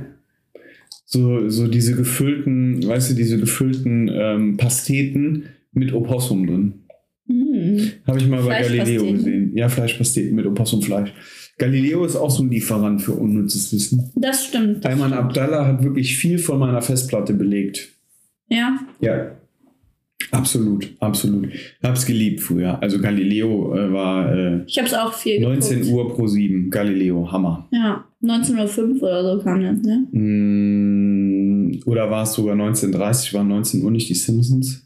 So, 1.06 1.48
so 1.50 1.68
diese 1.68 1.96
gefüllten, 1.96 2.86
weißt 2.86 3.12
du, 3.12 3.16
diese 3.16 3.40
gefüllten 3.40 4.10
ähm, 4.12 4.58
Pasteten 4.58 5.46
mit 5.76 5.94
Opossum 5.94 6.48
drin. 6.48 6.74
Mm. 7.28 7.78
Habe 8.08 8.20
ich 8.20 8.28
mal 8.28 8.44
bei 8.44 8.62
Galileo 8.62 9.12
gesehen. 9.12 9.56
Ja, 9.56 9.70
Fleischpasteten 9.70 10.36
mit 10.36 10.46
Opossumfleisch. 10.46 11.12
Galileo 11.58 12.04
ist 12.06 12.16
auch 12.16 12.30
so 12.30 12.44
ein 12.44 12.50
Lieferant 12.50 13.02
für 13.02 13.14
unnützes 13.14 13.72
Wissen. 13.74 14.12
Das 14.16 14.46
stimmt. 14.46 14.84
Das 14.84 14.92
Ayman 14.92 15.12
stimmt. 15.12 15.24
Abdallah 15.24 15.66
hat 15.68 15.84
wirklich 15.84 16.18
viel 16.18 16.38
von 16.38 16.60
meiner 16.60 16.82
Festplatte 16.82 17.34
belegt. 17.34 17.90
Ja. 18.50 18.78
Ja. 19.00 19.32
Absolut, 20.32 20.96
absolut. 21.00 21.50
Hab's 21.84 22.06
geliebt 22.06 22.42
früher. 22.42 22.82
Also 22.82 23.00
Galileo 23.00 23.76
äh, 23.76 23.92
war 23.92 24.34
äh, 24.34 24.64
Ich 24.66 24.78
habe 24.78 24.88
es 24.88 24.94
auch 24.94 25.14
viel 25.14 25.42
19 25.42 25.82
geguckt. 25.82 25.94
Uhr 25.94 26.16
pro 26.16 26.28
7. 26.28 26.70
Galileo, 26.70 27.32
Hammer. 27.32 27.68
Ja, 27.72 28.06
1905 28.22 29.02
oder 29.02 29.38
so 29.38 29.44
kam 29.44 29.62
das, 29.62 29.82
ne? 29.82 30.08
Mm, 30.12 31.82
Oder 31.86 32.10
war 32.10 32.24
es 32.24 32.34
sogar 32.34 32.54
1930, 32.54 33.34
waren 33.34 33.48
19 33.50 33.84
Uhr 33.84 33.92
nicht 33.92 34.10
die 34.10 34.16
Simpsons? 34.16 34.85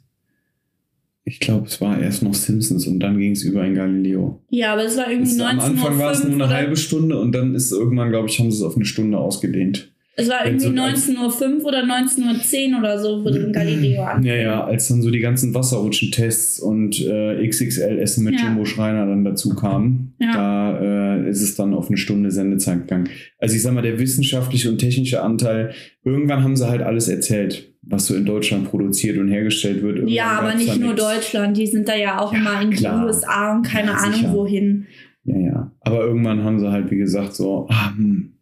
Ich 1.25 1.39
glaube, 1.39 1.67
es 1.67 1.79
war 1.79 1.99
erst 1.99 2.23
noch 2.23 2.33
Simpsons 2.33 2.87
und 2.87 2.99
dann 2.99 3.17
ging 3.19 3.33
es 3.33 3.43
über 3.43 3.63
in 3.65 3.75
Galileo. 3.75 4.41
Ja, 4.49 4.73
aber 4.73 4.85
es 4.85 4.97
war 4.97 5.09
irgendwie 5.11 5.29
Es, 5.31 5.39
1905 5.39 5.79
am 5.79 5.85
Anfang 5.91 5.99
war 5.99 6.11
es 6.11 6.23
nur 6.23 6.33
eine 6.33 6.43
oder, 6.45 6.53
halbe 6.53 6.75
Stunde 6.77 7.19
und 7.19 7.33
dann 7.35 7.53
ist 7.55 7.71
irgendwann, 7.71 8.09
glaube 8.09 8.29
ich, 8.29 8.39
haben 8.39 8.49
sie 8.51 8.57
es 8.57 8.63
auf 8.63 8.75
eine 8.75 8.85
Stunde 8.85 9.17
ausgedehnt. 9.17 9.91
Es 10.15 10.27
war 10.27 10.45
irgendwie 10.45 10.65
so 10.65 10.69
als- 10.83 11.07
1905 11.07 11.63
oder 11.63 11.83
1910 11.83 12.75
oder 12.75 12.99
so, 12.99 13.23
dann 13.23 13.53
Galileo 13.53 14.03
an. 14.03 14.21
Ja, 14.23 14.35
ja, 14.35 14.63
als 14.65 14.89
dann 14.89 15.01
so 15.01 15.11
die 15.11 15.19
ganzen 15.19 15.53
Wasserrutschen-Tests 15.53 16.59
und 16.59 16.99
äh, 17.07 17.47
XXL-Essen 17.47 18.25
mit 18.25 18.35
Ja. 18.39 18.47
Jumbo 18.47 18.65
Schreiner 18.65 19.05
dann 19.05 19.23
dazu 19.23 19.55
kamen, 19.55 20.13
Ja. 20.19 20.33
da 20.33 21.15
äh, 21.19 21.29
ist 21.29 21.41
es 21.41 21.55
dann 21.55 21.73
auf 21.73 21.87
eine 21.87 21.95
Stunde 21.97 22.31
Sendezeit 22.31 22.81
gegangen. 22.81 23.07
Also 23.37 23.55
ich 23.55 23.61
sag 23.61 23.73
mal, 23.73 23.81
der 23.81 23.97
wissenschaftliche 23.99 24.69
und 24.69 24.79
technische 24.79 25.21
Anteil, 25.21 25.73
irgendwann 26.03 26.43
haben 26.43 26.57
sie 26.57 26.67
halt 26.67 26.81
alles 26.81 27.07
erzählt, 27.07 27.68
was 27.81 28.07
so 28.07 28.15
in 28.15 28.25
Deutschland 28.25 28.69
produziert 28.69 29.17
und 29.17 29.29
hergestellt 29.29 29.81
wird. 29.81 29.95
Irgendwann 29.97 30.13
Ja, 30.15 30.39
aber 30.39 30.53
nicht 30.55 30.79
nur 30.79 30.93
nix. 30.93 31.01
Deutschland, 31.01 31.57
die 31.57 31.67
sind 31.67 31.87
da 31.87 31.95
ja 31.95 32.19
auch 32.19 32.31
Ja, 32.33 32.39
immer 32.39 32.61
in 32.61 32.69
klar. 32.71 32.99
die 32.99 33.05
USA 33.05 33.55
und 33.55 33.63
keine 33.63 33.91
Ja, 33.91 33.97
Ahnung 33.97 34.13
sicher. 34.19 34.33
wohin. 34.33 34.85
Ja, 35.23 35.37
ja. 35.37 35.71
Aber 35.81 36.01
irgendwann 36.01 36.43
haben 36.43 36.59
sie 36.59 36.69
halt, 36.71 36.89
wie 36.91 36.97
gesagt, 36.97 37.35
so, 37.35 37.67
ah, 37.69 37.91
hm, 37.95 38.33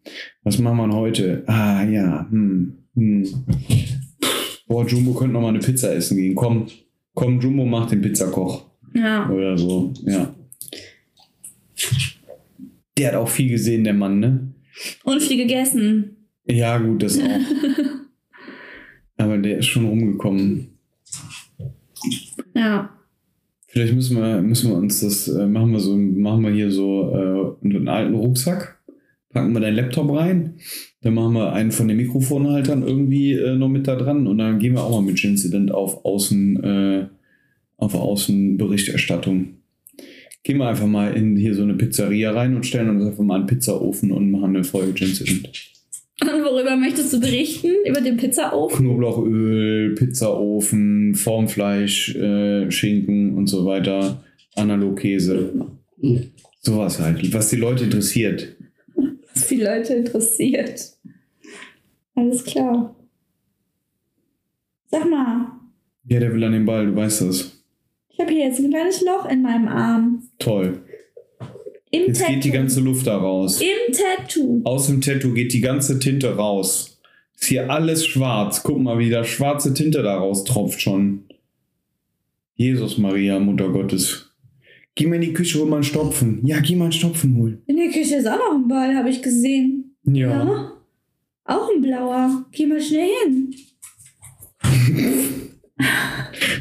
was 0.43 0.57
machen 0.59 0.77
wir 0.77 0.95
heute? 0.95 1.43
Ah, 1.47 1.83
ja, 1.83 2.27
hm, 2.29 2.73
hm. 2.95 3.23
Boah, 4.67 4.85
Jumbo 4.85 5.13
könnte 5.13 5.33
noch 5.33 5.41
mal 5.41 5.49
eine 5.49 5.59
Pizza 5.59 5.93
essen 5.93 6.17
gehen. 6.17 6.35
Komm, 6.35 6.67
komm, 7.13 7.39
Jumbo 7.39 7.65
macht 7.65 7.91
den 7.91 8.01
Pizzakoch. 8.01 8.65
Ja. 8.93 9.29
Oder 9.29 9.57
so, 9.57 9.93
ja. 10.05 10.33
Der 12.97 13.09
hat 13.09 13.15
auch 13.15 13.29
viel 13.29 13.49
gesehen, 13.49 13.83
der 13.83 13.93
Mann, 13.93 14.19
ne? 14.19 14.53
Und 15.03 15.21
viel 15.21 15.37
gegessen. 15.37 16.27
Ja, 16.45 16.77
gut, 16.77 17.03
das 17.03 17.19
auch. 17.19 17.23
Aber 19.27 19.37
der 19.37 19.57
ist 19.57 19.65
schon 19.65 19.85
rumgekommen. 19.85 20.69
Ja. 22.55 22.89
Vielleicht 23.67 23.93
müssen 23.93 24.17
wir, 24.17 24.41
müssen 24.41 24.71
wir 24.71 24.77
uns 24.77 25.01
das, 25.01 25.27
äh, 25.27 25.45
machen 25.45 25.71
wir 25.71 25.79
so, 25.79 25.95
machen 25.95 26.43
wir 26.43 26.51
hier 26.51 26.71
so 26.71 27.57
äh, 27.61 27.65
einen 27.65 27.87
alten 27.87 28.15
Rucksack 28.15 28.77
packen 29.37 29.53
wir 29.53 29.59
deinen 29.59 29.75
Laptop 29.75 30.11
rein, 30.15 30.55
dann 31.01 31.13
machen 31.13 31.33
wir 31.33 31.53
einen 31.53 31.71
von 31.71 31.87
den 31.87 31.97
Mikrofonhaltern 31.97 32.81
irgendwie 32.81 33.33
äh, 33.33 33.55
noch 33.55 33.69
mit 33.69 33.87
da 33.87 33.95
dran 33.95 34.25
und 34.25 34.39
dann 34.39 34.57
gehen 34.57 34.73
wir 34.73 34.83
auch 34.83 34.99
mal 34.99 35.05
mit 35.05 35.23
Incident 35.23 35.71
auf 35.71 36.05
Außen, 36.05 36.63
äh, 36.63 37.07
auf 37.77 37.93
Außenberichterstattung. 37.93 39.57
Gehen 40.43 40.57
wir 40.57 40.67
einfach 40.67 40.87
mal 40.87 41.13
in 41.13 41.35
hier 41.35 41.53
so 41.53 41.63
eine 41.63 41.75
Pizzeria 41.75 42.31
rein 42.31 42.55
und 42.55 42.65
stellen 42.65 42.89
uns 42.89 43.05
einfach 43.05 43.23
mal 43.23 43.35
einen 43.35 43.47
Pizzaofen 43.47 44.11
und 44.11 44.31
machen 44.31 44.55
eine 44.55 44.63
Folge 44.63 45.05
Incident. 45.05 45.76
Und 46.19 46.43
worüber 46.43 46.75
möchtest 46.75 47.13
du 47.13 47.19
berichten? 47.19 47.69
Über 47.85 48.01
den 48.01 48.17
Pizzaofen? 48.17 48.77
Knoblauchöl, 48.85 49.93
Pizzaofen, 49.95 51.13
Formfleisch, 51.13 52.15
äh, 52.15 52.71
Schinken 52.71 53.35
und 53.35 53.47
so 53.47 53.65
weiter, 53.65 54.23
Analogkäse. 54.55 55.67
Sowas 56.61 56.99
halt, 56.99 57.31
was 57.33 57.49
die 57.49 57.55
Leute 57.57 57.83
interessiert. 57.83 58.55
Was 59.33 59.47
die 59.47 59.61
Leute 59.61 59.93
interessiert. 59.93 60.93
Alles 62.15 62.43
klar. 62.43 62.95
Sag 64.87 65.07
mal, 65.09 65.51
Ja, 66.07 66.19
der 66.19 66.33
will 66.33 66.43
an 66.43 66.53
den 66.53 66.65
Ball, 66.65 66.87
du 66.87 66.95
weißt 66.95 67.21
das. 67.21 67.61
ich 68.09 68.19
habe 68.19 68.31
hier 68.31 68.45
jetzt 68.47 68.59
ein 68.59 68.71
kleines 68.71 69.01
Loch 69.03 69.29
in 69.29 69.43
meinem 69.43 69.67
Arm. 69.67 70.23
Toll. 70.39 70.79
Im 71.91 72.07
Jetzt 72.07 72.19
Tattoo. 72.19 72.33
geht 72.33 72.43
die 72.43 72.51
ganze 72.51 72.79
Luft 72.81 73.07
da 73.07 73.17
raus. 73.17 73.61
Im 73.61 73.93
Tattoo. 73.93 74.61
Aus 74.65 74.87
dem 74.87 75.01
Tattoo 75.01 75.33
geht 75.33 75.53
die 75.53 75.61
ganze 75.61 75.99
Tinte 75.99 76.35
raus. 76.35 76.99
Ist 77.39 77.47
hier 77.47 77.69
alles 77.69 78.05
schwarz. 78.05 78.61
Guck 78.63 78.79
mal, 78.79 78.99
wie 78.99 79.09
da 79.09 79.23
schwarze 79.23 79.73
Tinte 79.73 80.01
da 80.03 80.17
raus 80.17 80.43
tropft 80.43 80.81
schon. 80.81 81.23
Jesus 82.55 82.97
Maria, 82.97 83.39
Mutter 83.39 83.69
Gottes. 83.69 84.31
Geh 84.95 85.05
mal 85.05 85.15
in 85.15 85.21
die 85.21 85.33
Küche, 85.33 85.59
hol 85.59 85.67
mal 85.67 85.75
einen 85.77 85.83
Stopfen. 85.83 86.41
Ja, 86.43 86.59
geh 86.59 86.75
mal 86.75 86.85
einen 86.85 86.91
Stopfen 86.91 87.35
holen. 87.37 87.61
In 87.67 87.77
der 87.77 87.89
Küche 87.89 88.15
ist 88.15 88.27
auch 88.27 88.37
noch 88.37 88.55
ein 88.55 88.67
Ball, 88.67 88.95
habe 88.95 89.09
ich 89.09 89.21
gesehen. 89.21 89.95
Ja. 90.03 90.73
Auch 91.45 91.69
ein 91.73 91.81
blauer. 91.81 92.45
Geh 92.51 92.65
mal 92.65 92.81
schnell 92.81 93.09
hin. 93.23 93.55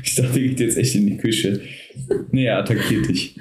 Ich 0.03 0.15
dachte, 0.15 0.39
er 0.39 0.49
geht 0.49 0.61
jetzt 0.61 0.77
echt 0.77 0.95
in 0.95 1.07
die 1.07 1.17
Küche. 1.17 1.61
Nee, 2.31 2.45
er 2.45 2.59
attackiert 2.59 3.09
dich. 3.09 3.35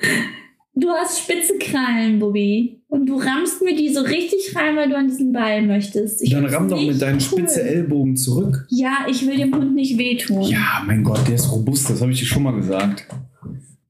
Du 0.80 0.88
hast 0.90 1.18
spitze 1.20 1.58
Krallen, 1.58 2.18
Bobby. 2.18 2.80
Und 2.88 3.06
du 3.06 3.16
rammst 3.16 3.62
mir 3.62 3.74
die 3.74 3.88
so 3.88 4.00
richtig 4.00 4.54
rein, 4.54 4.76
weil 4.76 4.88
du 4.88 4.96
an 4.96 5.08
diesen 5.08 5.32
Ball 5.32 5.60
möchtest. 5.62 6.22
Ich 6.22 6.30
Dann 6.30 6.46
ramm 6.46 6.68
doch 6.68 6.80
mit 6.80 7.02
deinen 7.02 7.16
cool. 7.16 7.20
spitze 7.20 7.62
Ellbogen 7.62 8.16
zurück. 8.16 8.66
Ja, 8.70 9.06
ich 9.10 9.26
will 9.26 9.36
dem 9.36 9.54
Hund 9.54 9.74
nicht 9.74 9.98
wehtun. 9.98 10.42
Ja, 10.42 10.82
mein 10.86 11.02
Gott, 11.02 11.26
der 11.26 11.34
ist 11.34 11.50
robust, 11.50 11.90
das 11.90 12.00
habe 12.00 12.12
ich 12.12 12.20
dir 12.20 12.26
schon 12.26 12.44
mal 12.44 12.54
gesagt. 12.54 13.06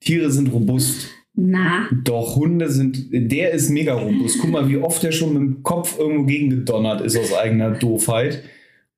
Tiere 0.00 0.30
sind 0.30 0.52
robust. 0.52 1.08
Na, 1.34 1.88
Doch, 2.04 2.34
Hunde 2.34 2.68
sind, 2.68 3.06
der 3.12 3.52
ist 3.52 3.70
mega 3.70 3.94
robust. 3.94 4.38
Guck 4.40 4.50
mal, 4.50 4.68
wie 4.68 4.78
oft 4.78 5.04
er 5.04 5.12
schon 5.12 5.34
mit 5.34 5.42
dem 5.42 5.62
Kopf 5.62 5.96
irgendwo 5.98 6.24
gegen 6.24 6.50
gedonnert 6.50 7.00
ist 7.02 7.16
aus 7.16 7.32
eigener 7.32 7.70
Doofheit 7.72 8.42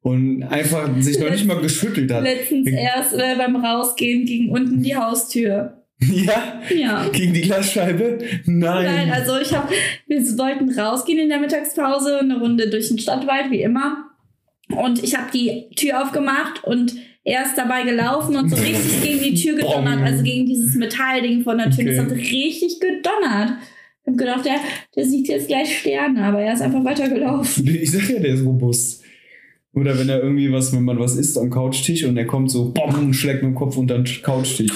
und 0.00 0.44
einfach 0.44 0.88
sich 1.00 1.18
noch 1.18 1.28
nicht 1.30 1.44
mal 1.44 1.60
geschüttelt 1.60 2.10
hat. 2.10 2.22
letztens 2.22 2.66
erst 2.68 3.12
äh, 3.14 3.36
beim 3.36 3.56
Rausgehen 3.56 4.24
gegen 4.24 4.50
unten 4.50 4.82
die 4.82 4.96
Haustür. 4.96 5.79
Ja, 6.02 6.60
Ja. 6.74 7.08
gegen 7.12 7.34
die 7.34 7.42
Glasscheibe? 7.42 8.18
Nein. 8.46 8.84
Nein, 8.84 9.12
also 9.12 9.38
ich 9.38 9.52
habe, 9.54 9.68
wir 10.06 10.18
wollten 10.38 10.70
rausgehen 10.78 11.18
in 11.18 11.28
der 11.28 11.38
Mittagspause, 11.40 12.20
eine 12.20 12.38
Runde 12.40 12.70
durch 12.70 12.88
den 12.88 12.98
Stadtwald, 12.98 13.50
wie 13.50 13.62
immer. 13.62 14.06
Und 14.68 15.02
ich 15.02 15.14
habe 15.16 15.30
die 15.32 15.68
Tür 15.76 16.02
aufgemacht 16.02 16.64
und 16.64 16.94
er 17.24 17.42
ist 17.44 17.56
dabei 17.58 17.82
gelaufen 17.82 18.36
und 18.36 18.48
so 18.48 18.56
richtig 18.56 19.02
gegen 19.02 19.20
die 19.22 19.34
Tür 19.34 19.56
gedonnert, 19.56 20.00
also 20.02 20.22
gegen 20.22 20.46
dieses 20.46 20.74
Metallding 20.76 21.42
von 21.42 21.58
der 21.58 21.70
Tür. 21.70 21.84
Das 21.84 21.98
Okay. 21.98 22.10
hat 22.10 22.16
richtig 22.16 22.80
gedonnert. 22.80 23.58
Ich 24.02 24.06
habe 24.06 24.16
gedacht, 24.16 24.44
der, 24.46 24.54
der 24.96 25.04
sieht 25.04 25.28
jetzt 25.28 25.48
gleich 25.48 25.80
Sterne, 25.80 26.22
aber 26.24 26.40
er 26.40 26.54
ist 26.54 26.62
einfach 26.62 26.82
weitergelaufen. 26.84 27.66
Ich 27.68 27.90
sag 27.90 28.08
ja, 28.08 28.20
der 28.20 28.34
ist 28.34 28.44
robust. 28.44 29.02
Oder 29.74 29.98
wenn 29.98 30.08
er 30.08 30.22
irgendwie 30.22 30.50
was, 30.50 30.72
wenn 30.74 30.82
man 30.84 30.98
was 30.98 31.16
isst 31.16 31.36
am 31.36 31.50
Couchtisch 31.50 32.04
und 32.04 32.16
er 32.16 32.26
kommt 32.26 32.50
so, 32.50 32.72
bom, 32.72 32.94
und 32.94 33.14
schlägt 33.14 33.42
mit 33.42 33.52
dem 33.52 33.54
Kopf 33.54 33.76
unter 33.76 33.98
den 33.98 34.22
Couchtisch. 34.22 34.72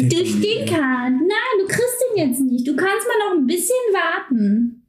Du 0.00 0.24
Stinker! 0.24 1.10
Nein, 1.10 1.58
du 1.58 1.66
kriegst 1.66 2.04
ihn 2.10 2.28
jetzt 2.28 2.40
nicht. 2.40 2.66
Du 2.66 2.76
kannst 2.76 3.06
mal 3.08 3.34
noch 3.34 3.40
ein 3.40 3.46
bisschen 3.46 3.74
warten. 3.92 4.86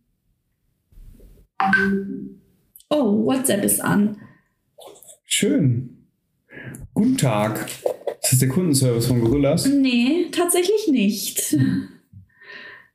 Oh, 2.89 3.25
WhatsApp 3.25 3.63
ist 3.63 3.81
an. 3.81 4.17
Schön. 5.25 6.05
Guten 6.93 7.17
Tag. 7.17 7.65
Ist 8.21 8.33
das 8.33 8.39
der 8.39 8.49
Kundenservice 8.49 9.07
von 9.07 9.21
Gorillas? 9.21 9.67
Nee, 9.67 10.27
tatsächlich 10.31 10.87
nicht. 10.89 11.57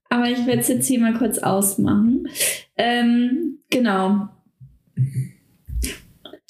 Aber 0.08 0.28
ich 0.30 0.46
werde 0.46 0.60
es 0.60 0.68
jetzt 0.68 0.86
hier 0.86 1.00
mal 1.00 1.14
kurz 1.14 1.38
ausmachen. 1.38 2.28
Ähm, 2.76 3.58
genau. 3.70 4.28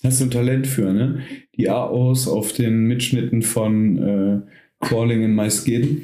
Hast 0.03 0.21
du 0.21 0.25
ein 0.25 0.31
Talent 0.31 0.67
für, 0.67 0.93
ne? 0.93 1.23
Die 1.57 1.71
AOs 1.71 2.29
auf 2.29 2.53
den 2.53 2.85
Mitschnitten 2.85 3.41
von 3.41 3.99
äh, 3.99 4.55
Crawling 4.85 5.23
in 5.23 5.35
My 5.35 5.51
Skin. 5.51 6.03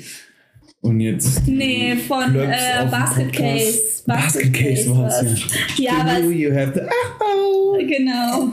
Und 0.83 1.01
jetzt. 1.01 1.47
Nee, 1.47 1.95
von 1.97 2.35
äh, 2.35 2.87
Basket. 2.91 3.33
Case. 3.33 4.03
Basket 4.07 4.53
Case 4.53 4.91
war 4.97 5.09
es, 5.09 5.45
ja. 5.76 5.93
Ja, 5.93 6.01
aber 6.01 6.24
you 6.24 6.51
have 6.55 6.72
the 6.74 7.87
genau. 7.87 8.51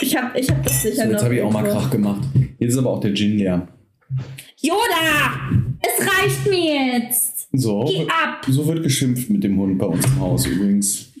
Ich 0.00 0.16
habe 0.16 0.38
ich 0.38 0.50
hab 0.50 0.62
das 0.64 0.82
sicher 0.82 0.96
So, 0.96 1.02
noch. 1.04 1.10
jetzt 1.12 1.24
habe 1.24 1.36
ich 1.36 1.42
auch 1.42 1.52
mal. 1.52 1.62
Krach 1.64 1.90
gemacht. 1.90 2.22
Jetzt 2.58 2.72
ist 2.72 2.78
aber 2.78 2.90
auch 2.90 3.00
der 3.00 3.14
Gin 3.14 3.38
leer. 3.38 3.68
Yoda! 4.60 5.40
Es 5.80 6.00
reicht 6.06 6.48
mir 6.50 6.98
jetzt! 6.98 7.48
So, 7.52 7.84
Geh 7.84 8.06
ab! 8.08 8.44
so 8.48 8.66
wird 8.66 8.82
geschimpft 8.82 9.30
mit 9.30 9.44
dem 9.44 9.56
Hund 9.58 9.78
bei 9.78 9.86
uns 9.86 10.04
im 10.06 10.20
Haus 10.20 10.46
übrigens. 10.46 11.12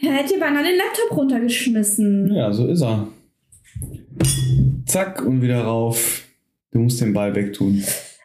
Er 0.00 0.12
hätte 0.12 0.38
beinahe 0.38 0.62
den 0.64 0.76
Laptop 0.76 1.16
runtergeschmissen. 1.16 2.32
Ja, 2.34 2.52
so 2.52 2.66
ist 2.68 2.82
er. 2.82 3.08
Zack 4.86 5.24
und 5.24 5.42
wieder 5.42 5.62
rauf. 5.64 6.22
Du 6.72 6.80
musst 6.80 7.00
den 7.00 7.12
Ball 7.12 7.34
wegtun. 7.34 7.82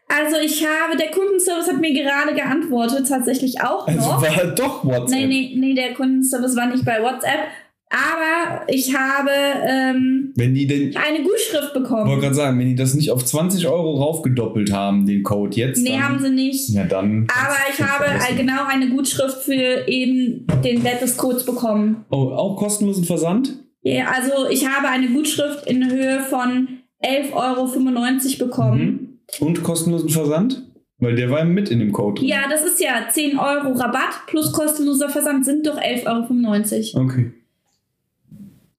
Also 0.07 0.37
ich 0.43 0.65
habe, 0.65 0.97
der 0.97 1.11
Kundenservice 1.11 1.67
hat 1.67 1.79
mir 1.79 1.93
gerade 1.93 2.33
geantwortet, 2.33 3.07
tatsächlich 3.07 3.61
auch 3.61 3.87
Also 3.87 3.99
noch. 3.99 4.21
war 4.21 4.47
doch 4.55 4.83
WhatsApp. 4.83 5.19
Nee, 5.19 5.27
nee, 5.27 5.55
nee, 5.55 5.73
der 5.75 5.93
Kundenservice 5.93 6.55
war 6.55 6.65
nicht 6.67 6.83
bei 6.83 7.01
WhatsApp. 7.01 7.47
Aber 7.91 8.61
ich 8.67 8.95
habe 8.95 9.31
ähm, 9.67 10.31
Wenn 10.35 10.53
die 10.53 10.67
denn, 10.67 10.95
eine 10.95 11.23
Gutschrift 11.23 11.49
ich 11.51 11.75
wollte 11.75 11.79
bekommen. 11.79 12.19
gerade 12.21 12.35
sagen, 12.35 12.59
wenn 12.59 12.67
die 12.67 12.75
das 12.75 12.93
nicht 12.93 13.09
auf 13.09 13.25
20 13.25 13.67
Euro 13.67 13.95
raufgedoppelt 13.97 14.71
haben, 14.71 15.07
den 15.07 15.23
Code 15.23 15.55
jetzt. 15.57 15.81
Nee, 15.81 15.91
dann, 15.91 16.03
haben 16.03 16.19
sie 16.19 16.29
nicht. 16.29 16.69
Ja, 16.69 16.83
dann. 16.83 17.25
Aber 17.35 17.55
ich 17.71 17.81
habe 17.81 18.05
vergessen. 18.05 18.37
genau 18.37 18.65
eine 18.67 18.89
Gutschrift 18.89 19.37
für 19.43 19.87
eben 19.87 20.45
den 20.63 20.83
Wert 20.83 21.01
des 21.01 21.17
Codes 21.17 21.43
bekommen. 21.45 22.05
Oh, 22.11 22.29
auch 22.29 22.57
kostenlosen 22.57 23.05
Versand? 23.05 23.57
Ja, 23.81 24.07
also 24.11 24.49
ich 24.49 24.67
habe 24.67 24.87
eine 24.89 25.07
Gutschrift 25.09 25.65
in 25.67 25.89
Höhe 25.89 26.21
von 26.21 26.67
11,95 27.03 27.33
Euro 27.33 28.45
bekommen. 28.47 29.19
Mhm. 29.39 29.45
Und 29.47 29.63
kostenlosen 29.63 30.09
Versand? 30.09 30.65
Weil 30.97 31.15
der 31.15 31.29
war 31.29 31.45
mit 31.45 31.69
in 31.71 31.79
dem 31.79 31.93
Code. 31.93 32.19
drin. 32.19 32.27
Ja, 32.27 32.49
das 32.49 32.63
ist 32.65 32.81
ja 32.81 33.07
10 33.09 33.39
Euro 33.39 33.71
Rabatt 33.71 34.25
plus 34.27 34.51
kostenloser 34.51 35.07
Versand 35.09 35.45
sind 35.45 35.65
doch 35.65 35.79
11,95 35.79 36.95
Euro. 36.95 37.05
Okay. 37.05 37.31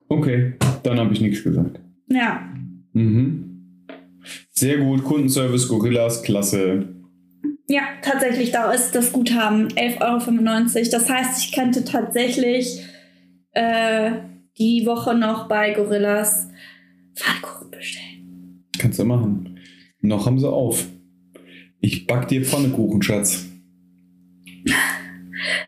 Okay, 0.08 0.52
dann 0.82 0.98
habe 0.98 1.12
ich 1.14 1.20
nichts 1.20 1.42
gesagt. 1.42 1.80
Ja, 2.08 2.46
Mhm. 2.92 3.46
Sehr 4.50 4.78
gut, 4.78 5.04
Kundenservice, 5.04 5.68
Gorillas, 5.68 6.22
klasse. 6.22 6.88
ja, 7.68 7.82
tatsächlich, 8.02 8.50
da 8.50 8.72
ist 8.72 8.94
das 8.94 9.12
Guthaben 9.12 9.68
11,95 9.68 10.76
Euro. 10.80 10.90
Das 10.90 11.08
heißt, 11.08 11.44
ich 11.44 11.52
könnte 11.52 11.84
tatsächlich 11.84 12.80
äh, 13.52 14.10
die 14.60 14.84
Woche 14.86 15.14
noch 15.14 15.48
bei 15.48 15.72
Gorillas 15.72 16.48
Pfannkuchen 17.14 17.70
bestellen. 17.70 18.64
Kannst 18.78 18.98
du 18.98 19.04
machen. 19.04 19.58
Noch 20.00 20.26
haben 20.26 20.38
sie 20.38 20.48
auf. 20.48 20.86
Ich 21.80 22.06
back 22.06 22.28
dir 22.28 22.44
Pfannekuchen, 22.44 23.02
Schatz. 23.02 23.46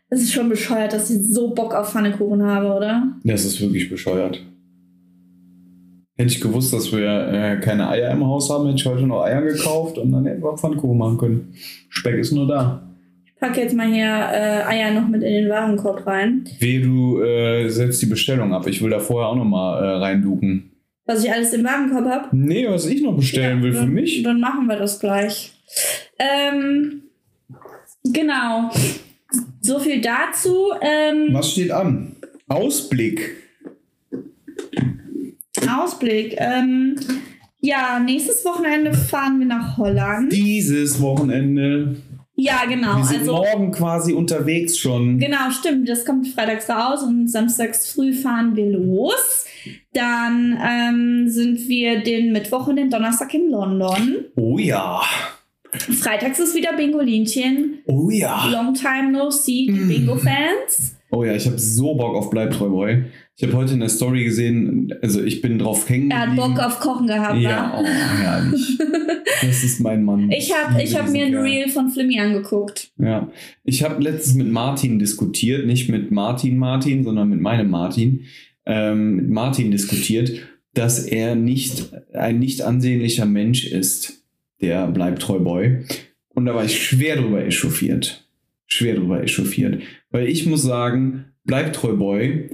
Es 0.09 0.21
ist 0.21 0.33
schon 0.33 0.49
bescheuert, 0.49 0.93
dass 0.93 1.09
ich 1.09 1.27
so 1.27 1.53
Bock 1.53 1.73
auf 1.73 1.91
Pfannkuchen 1.91 2.43
habe, 2.43 2.67
oder? 2.67 3.11
Das 3.23 3.45
ist 3.45 3.59
wirklich 3.59 3.89
bescheuert. 3.89 4.39
Hätte 6.15 6.31
ich 6.31 6.41
gewusst, 6.41 6.71
dass 6.71 6.91
wir 6.91 7.27
äh, 7.33 7.59
keine 7.59 7.89
Eier 7.89 8.11
im 8.11 8.23
Haus 8.23 8.51
haben, 8.51 8.67
hätte 8.67 8.77
ich 8.77 8.85
heute 8.85 9.07
noch 9.07 9.23
Eier 9.23 9.41
gekauft 9.41 9.97
und 9.97 10.11
dann 10.11 10.25
hätten 10.25 10.43
wir 10.43 10.55
Pfannkuchen 10.55 10.97
machen 10.97 11.17
können. 11.17 11.55
Speck 11.89 12.19
ist 12.19 12.31
nur 12.31 12.47
da. 12.47 12.92
Ich 13.43 13.49
packe 13.49 13.59
jetzt 13.59 13.75
mal 13.75 13.91
hier 13.91 14.05
äh, 14.05 14.63
Eier 14.63 14.91
noch 14.91 15.09
mit 15.09 15.21
in 15.21 15.33
den 15.33 15.49
Warenkorb 15.49 16.07
rein. 16.07 16.45
Wehe, 16.59 16.79
du 16.79 17.21
äh, 17.21 17.67
setzt 17.67 18.01
die 18.01 18.05
Bestellung 18.05 18.53
ab. 18.53 18.65
Ich 18.67 18.81
will 18.81 18.89
da 18.89 19.01
vorher 19.01 19.27
auch 19.27 19.35
noch 19.35 19.43
mal 19.43 19.83
äh, 19.83 19.97
reinluken. 19.97 20.71
Was 21.05 21.25
ich 21.25 21.29
alles 21.29 21.51
im 21.51 21.65
Warenkorb 21.65 22.05
habe. 22.05 22.29
Nee, 22.31 22.69
was 22.69 22.85
ich 22.85 23.01
noch 23.01 23.17
bestellen 23.17 23.61
will 23.61 23.73
für 23.73 23.85
mich. 23.85 24.23
Dann 24.23 24.39
machen 24.39 24.67
wir 24.67 24.77
das 24.77 24.97
gleich. 24.97 25.51
Ähm, 26.17 27.01
genau. 28.05 28.71
So 29.59 29.77
viel 29.77 29.99
dazu. 29.99 30.71
Ähm, 30.81 31.33
Was 31.33 31.51
steht 31.51 31.71
an? 31.71 32.15
Ausblick. 32.47 33.35
Ausblick. 35.69 36.35
Ähm, 36.37 36.95
ja, 37.59 37.99
nächstes 37.99 38.45
Wochenende 38.45 38.93
fahren 38.93 39.37
wir 39.39 39.47
nach 39.47 39.77
Holland. 39.77 40.31
Dieses 40.31 41.01
Wochenende. 41.01 41.97
Ja, 42.35 42.65
genau. 42.67 42.97
Wir 42.97 43.03
sind 43.05 43.19
Also, 43.19 43.33
morgen 43.33 43.71
quasi 43.71 44.13
unterwegs 44.13 44.77
schon. 44.77 45.19
genau, 45.19 45.51
stimmt. 45.51 45.87
Das 45.87 46.03
kommt 46.03 46.27
freitags 46.27 46.67
raus 46.69 47.03
und 47.03 47.27
samstags 47.29 47.91
früh 47.91 48.11
fahren 48.13 48.55
wir 48.55 48.65
los. 48.71 49.45
Dann 49.93 50.59
ähm, 50.61 51.29
sind 51.29 51.67
wir 51.69 52.01
den 52.01 52.31
Mittwoch 52.31 52.67
und 52.67 52.77
den 52.77 52.89
Donnerstag 52.89 53.33
in 53.35 53.49
London. 53.51 54.25
Oh 54.35 54.57
ja. 54.57 55.01
Freitags 55.71 56.39
ist 56.39 56.55
wieder 56.55 56.73
Bingolinchen. 56.73 57.79
Oh 57.87 58.09
ja. 58.09 58.47
Long 58.47 58.73
time 58.73 59.11
no 59.11 59.29
see, 59.29 59.69
Mm. 59.71 59.87
Bingo-Fans. 59.87 60.97
Oh 61.11 61.23
ja, 61.23 61.33
ich 61.35 61.45
habe 61.45 61.59
so 61.59 61.93
Bock 61.95 62.15
auf 62.15 62.29
Bleibtreu 62.31 62.69
Boy. 62.69 63.03
Ich 63.35 63.43
habe 63.43 63.53
heute 63.57 63.73
in 63.73 63.79
der 63.79 63.89
Story 63.89 64.23
gesehen, 64.23 64.93
also 65.01 65.23
ich 65.23 65.41
bin 65.41 65.57
drauf 65.57 65.89
hängen 65.89 66.11
Er 66.11 66.27
hat. 66.29 66.35
Bock 66.35 66.59
auf 66.59 66.79
Kochen 66.79 67.07
gehabt, 67.07 67.39
Ja, 67.39 67.73
wa? 67.73 67.79
oh, 67.81 67.85
herrlich. 67.85 68.77
Das 69.41 69.61
ist 69.63 69.81
mein 69.81 70.05
Mann. 70.05 70.31
Ich 70.31 70.53
habe 70.53 70.81
ich 70.81 70.95
hab 70.97 71.09
mir 71.09 71.25
ein. 71.25 71.35
Reel 71.35 71.67
von 71.67 71.89
Flimmy 71.89 72.17
angeguckt. 72.19 72.91
Ja, 72.97 73.29
ich 73.65 73.83
habe 73.83 74.01
letztens 74.01 74.35
mit 74.35 74.49
Martin 74.49 74.99
diskutiert, 74.99 75.65
nicht 75.65 75.89
mit 75.89 76.11
Martin 76.11 76.57
Martin, 76.57 77.03
sondern 77.03 77.27
mit 77.29 77.41
meinem 77.41 77.69
Martin, 77.69 78.21
ähm, 78.65 79.15
mit 79.17 79.29
Martin 79.29 79.71
diskutiert, 79.71 80.31
dass 80.75 81.05
er 81.05 81.35
nicht 81.35 81.91
ein 82.13 82.39
nicht 82.39 82.61
ansehnlicher 82.61 83.25
Mensch 83.25 83.65
ist, 83.65 84.23
der 84.61 84.87
bleibt 84.87 85.21
treu 85.21 85.39
Boy. 85.39 85.83
Und 86.29 86.45
da 86.45 86.55
war 86.55 86.63
ich 86.63 86.81
schwer 86.81 87.17
drüber 87.17 87.43
echauffiert. 87.43 88.25
Schwer 88.65 88.95
drüber 88.95 89.21
echauffiert. 89.21 89.81
Weil 90.09 90.27
ich 90.29 90.45
muss 90.45 90.61
sagen, 90.61 91.25
bleibt 91.43 91.75
treu 91.75 91.95
Boy 91.97 92.49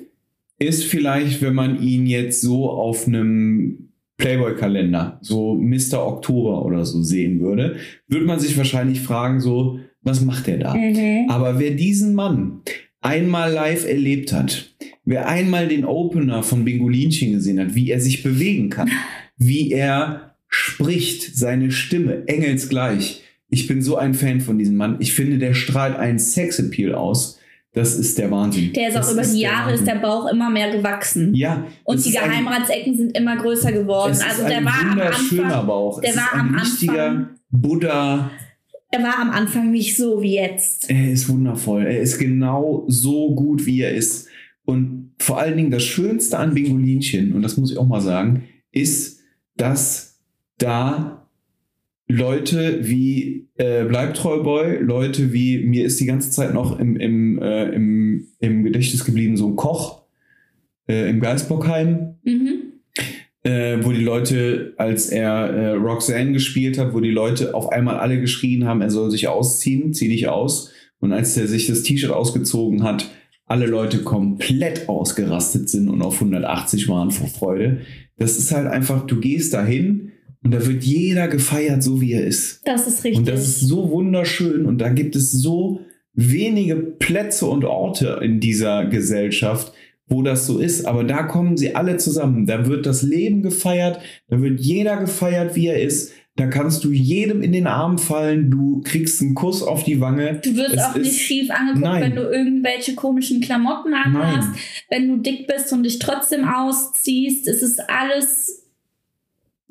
ist 0.59 0.83
vielleicht, 0.83 1.41
wenn 1.41 1.53
man 1.53 1.81
ihn 1.81 2.05
jetzt 2.05 2.41
so 2.41 2.69
auf 2.69 3.07
einem 3.07 3.89
Playboy-Kalender, 4.17 5.19
so 5.21 5.55
Mr. 5.55 6.05
Oktober 6.05 6.65
oder 6.65 6.85
so 6.85 7.01
sehen 7.01 7.39
würde, 7.39 7.77
würde 8.07 8.25
man 8.25 8.39
sich 8.39 8.57
wahrscheinlich 8.57 9.01
fragen, 9.01 9.39
so, 9.39 9.79
was 10.01 10.23
macht 10.23 10.47
der 10.47 10.57
da? 10.57 10.75
Aber 11.29 11.59
wer 11.59 11.71
diesen 11.71 12.13
Mann 12.13 12.61
einmal 13.01 13.53
live 13.53 13.87
erlebt 13.87 14.33
hat, 14.33 14.75
wer 15.05 15.27
einmal 15.27 15.69
den 15.69 15.85
Opener 15.85 16.43
von 16.43 16.65
Bingolinchen 16.65 17.31
gesehen 17.31 17.59
hat, 17.59 17.75
wie 17.75 17.89
er 17.89 18.01
sich 18.01 18.21
bewegen 18.21 18.69
kann, 18.69 18.89
wie 19.37 19.71
er 19.71 20.35
spricht, 20.49 21.35
seine 21.35 21.71
Stimme, 21.71 22.27
engelsgleich. 22.27 23.23
Ich 23.49 23.67
bin 23.67 23.81
so 23.81 23.95
ein 23.95 24.13
Fan 24.13 24.41
von 24.41 24.59
diesem 24.59 24.75
Mann. 24.75 24.97
Ich 24.99 25.13
finde, 25.13 25.37
der 25.37 25.53
strahlt 25.53 25.95
einen 25.95 26.19
Sexappeal 26.19 26.93
aus. 26.93 27.38
Das 27.73 27.95
ist 27.95 28.17
der 28.17 28.31
Wahnsinn. 28.31 28.73
Der 28.73 28.89
ist 28.89 28.95
auch 28.95 29.01
Das 29.01 29.13
über 29.13 29.21
die 29.21 29.27
der 29.41 29.51
Jahre 29.51 29.73
ist 29.73 29.81
Wahnsinn. 29.81 29.85
der 29.95 30.01
Bauch 30.01 30.27
immer 30.31 30.49
mehr 30.49 30.71
gewachsen. 30.75 31.33
Ja. 31.35 31.65
Und 31.83 32.03
die 32.03 32.09
ist 32.09 32.17
ein- 32.17 32.29
Geheimratsecken 32.29 32.97
sind 32.97 33.15
immer 33.17 33.37
größer 33.37 33.71
geworden. 33.71 34.11
Also 34.11 34.25
ist 34.41 34.49
der 34.49 34.57
ein 34.57 34.65
war 34.65 34.81
am 34.81 34.99
Anfang, 34.99 35.67
Bauch. 35.67 36.01
der 36.01 36.09
es 36.09 36.15
war 36.17 36.23
ist 36.25 36.33
ein 36.33 36.39
am 36.39 36.55
richtiger 36.55 37.05
Anfang- 37.09 37.27
Buddha. 37.51 38.31
er 38.91 39.03
war 39.03 39.19
am 39.19 39.29
Anfang 39.29 39.69
nicht 39.71 39.95
so 39.95 40.19
wie 40.21 40.35
jetzt. 40.35 40.89
Er 40.89 41.11
ist 41.11 41.29
wundervoll. 41.29 41.83
Er 41.85 41.99
ist 42.01 42.17
genau 42.17 42.85
so 42.87 43.35
gut, 43.35 43.65
wie 43.67 43.81
er 43.81 43.93
ist. 43.93 44.27
Und 44.65 45.11
vor 45.19 45.39
allen 45.39 45.57
Dingen 45.57 45.71
das 45.71 45.83
Schönste 45.83 46.37
an 46.39 46.53
Bingolinchen, 46.55 47.33
und 47.33 47.41
das 47.43 47.55
muss 47.57 47.71
ich 47.71 47.77
auch 47.77 47.87
mal 47.87 48.01
sagen, 48.01 48.43
ist, 48.71 49.19
dass 49.57 50.19
da 50.57 51.27
Leute 52.11 52.79
wie 52.87 53.47
äh, 53.55 53.85
Bleibtreu 53.85 54.41
Boy, 54.41 54.79
Leute 54.81 55.31
wie, 55.31 55.59
mir 55.59 55.85
ist 55.85 55.99
die 55.99 56.05
ganze 56.07 56.31
Zeit 56.31 56.53
noch 56.55 56.79
im, 56.79 56.97
im, 56.97 57.39
äh, 57.39 57.65
im, 57.69 58.27
im 58.39 58.63
Gedächtnis 58.63 59.05
geblieben, 59.05 59.37
so 59.37 59.47
ein 59.47 59.55
Koch 59.55 60.03
äh, 60.87 61.09
im 61.09 61.19
Geisbockheim, 61.19 62.15
Mhm. 62.23 62.73
äh, 63.43 63.77
wo 63.83 63.91
die 63.91 64.03
Leute, 64.03 64.73
als 64.77 65.09
er 65.09 65.29
äh, 65.49 65.69
Roxanne 65.73 66.31
gespielt 66.33 66.79
hat, 66.79 66.93
wo 66.93 66.99
die 66.99 67.11
Leute 67.11 67.53
auf 67.53 67.69
einmal 67.71 67.97
alle 67.99 68.19
geschrien 68.19 68.65
haben, 68.65 68.81
er 68.81 68.89
soll 68.89 69.11
sich 69.11 69.27
ausziehen, 69.27 69.93
zieh 69.93 70.09
dich 70.09 70.27
aus. 70.27 70.71
Und 70.99 71.13
als 71.13 71.37
er 71.37 71.47
sich 71.47 71.67
das 71.67 71.83
T-Shirt 71.83 72.11
ausgezogen 72.11 72.83
hat, 72.83 73.09
alle 73.45 73.67
Leute 73.67 73.99
komplett 73.99 74.89
ausgerastet 74.89 75.69
sind 75.69 75.89
und 75.89 76.01
auf 76.01 76.15
180 76.15 76.87
waren 76.89 77.11
vor 77.11 77.27
Freude. 77.27 77.81
Das 78.17 78.37
ist 78.37 78.51
halt 78.51 78.67
einfach, 78.67 79.05
du 79.07 79.19
gehst 79.19 79.53
dahin 79.53 80.11
und 80.43 80.53
da 80.53 80.65
wird 80.65 80.83
jeder 80.83 81.27
gefeiert, 81.27 81.83
so 81.83 81.99
wie 81.99 82.13
er 82.13 82.25
ist. 82.25 82.61
Das 82.65 82.87
ist 82.87 83.03
richtig. 83.03 83.19
Und 83.19 83.27
das 83.27 83.41
ist 83.41 83.61
so 83.61 83.89
wunderschön 83.89 84.65
und 84.65 84.79
da 84.79 84.89
gibt 84.89 85.15
es 85.15 85.31
so 85.31 85.81
wenige 86.13 86.75
Plätze 86.75 87.45
und 87.45 87.65
Orte 87.65 88.19
in 88.21 88.39
dieser 88.39 88.85
Gesellschaft, 88.85 89.73
wo 90.07 90.23
das 90.23 90.47
so 90.47 90.59
ist. 90.59 90.85
Aber 90.85 91.03
da 91.03 91.23
kommen 91.23 91.57
sie 91.57 91.75
alle 91.75 91.97
zusammen. 91.97 92.45
Da 92.45 92.67
wird 92.67 92.85
das 92.85 93.03
Leben 93.03 93.43
gefeiert, 93.43 93.99
da 94.27 94.41
wird 94.41 94.59
jeder 94.59 94.97
gefeiert, 94.97 95.55
wie 95.55 95.67
er 95.67 95.81
ist. 95.81 96.13
Da 96.35 96.47
kannst 96.47 96.85
du 96.85 96.91
jedem 96.91 97.41
in 97.41 97.51
den 97.51 97.67
Arm 97.67 97.97
fallen, 97.97 98.49
du 98.49 98.79
kriegst 98.85 99.21
einen 99.21 99.35
Kuss 99.35 99.61
auf 99.61 99.83
die 99.83 99.99
Wange. 99.99 100.39
Du 100.41 100.55
wirst 100.55 100.73
Es 100.73 100.83
auch 100.83 100.95
nicht 100.95 101.19
schief 101.19 101.51
angeguckt, 101.51 101.83
Nein. 101.83 102.01
wenn 102.01 102.15
du 102.15 102.21
irgendwelche 102.21 102.95
komischen 102.95 103.41
Klamotten 103.41 103.93
anhast. 103.93 104.47
Nein. 104.47 104.59
Wenn 104.89 105.07
du 105.09 105.17
dick 105.17 105.47
bist 105.47 105.73
und 105.73 105.83
dich 105.83 105.99
trotzdem 105.99 106.45
ausziehst, 106.45 107.45
es 107.45 107.61
ist 107.61 107.81
alles 107.89 108.58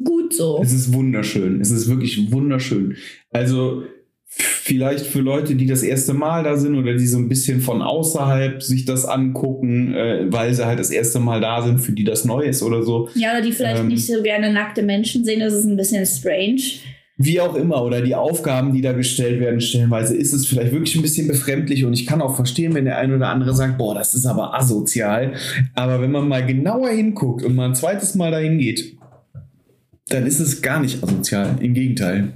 gut 0.02 0.32
so. 0.34 0.60
Es 0.62 0.72
ist 0.72 0.92
wunderschön. 0.92 1.60
Es 1.60 1.70
ist 1.70 1.88
wirklich 1.88 2.30
wunderschön. 2.32 2.96
Also 3.30 3.82
vielleicht 4.30 5.06
für 5.06 5.20
Leute, 5.20 5.54
die 5.54 5.66
das 5.66 5.82
erste 5.82 6.12
Mal 6.12 6.44
da 6.44 6.56
sind 6.56 6.76
oder 6.76 6.94
die 6.94 7.06
so 7.06 7.16
ein 7.18 7.28
bisschen 7.28 7.60
von 7.60 7.80
außerhalb 7.80 8.62
sich 8.62 8.84
das 8.84 9.06
angucken, 9.06 9.94
äh, 9.94 10.26
weil 10.30 10.52
sie 10.54 10.66
halt 10.66 10.78
das 10.78 10.90
erste 10.90 11.18
Mal 11.18 11.40
da 11.40 11.62
sind, 11.62 11.78
für 11.80 11.92
die 11.92 12.04
das 12.04 12.24
neu 12.26 12.42
ist 12.42 12.62
oder 12.62 12.82
so. 12.82 13.08
Ja, 13.14 13.32
oder 13.32 13.42
die 13.42 13.52
vielleicht 13.52 13.80
Ähm. 13.80 13.88
nicht 13.88 14.06
so 14.06 14.22
gerne 14.22 14.52
nackte 14.52 14.82
Menschen 14.82 15.24
sehen, 15.24 15.40
das 15.40 15.54
ist 15.54 15.64
ein 15.64 15.76
bisschen 15.76 16.04
strange. 16.04 16.60
Wie 17.20 17.40
auch 17.40 17.56
immer, 17.56 17.82
oder 17.84 18.00
die 18.00 18.14
Aufgaben, 18.14 18.72
die 18.72 18.80
da 18.80 18.92
gestellt 18.92 19.40
werden, 19.40 19.60
stellenweise 19.60 20.14
ist 20.14 20.32
es 20.32 20.46
vielleicht 20.46 20.70
wirklich 20.72 20.94
ein 20.94 21.02
bisschen 21.02 21.26
befremdlich 21.26 21.84
und 21.84 21.92
ich 21.92 22.06
kann 22.06 22.20
auch 22.22 22.36
verstehen, 22.36 22.74
wenn 22.74 22.84
der 22.84 22.98
eine 22.98 23.16
oder 23.16 23.28
andere 23.30 23.54
sagt, 23.54 23.76
boah, 23.76 23.94
das 23.94 24.14
ist 24.14 24.24
aber 24.26 24.54
asozial. 24.54 25.32
Aber 25.74 26.00
wenn 26.00 26.12
man 26.12 26.28
mal 26.28 26.46
genauer 26.46 26.90
hinguckt 26.90 27.42
und 27.42 27.56
mal 27.56 27.66
ein 27.70 27.74
zweites 27.74 28.14
Mal 28.14 28.30
dahin 28.30 28.58
geht, 28.58 28.98
dann 30.08 30.26
ist 30.26 30.40
es 30.40 30.62
gar 30.62 30.80
nicht 30.80 31.02
asozial. 31.02 31.56
Im 31.60 31.74
Gegenteil. 31.74 32.32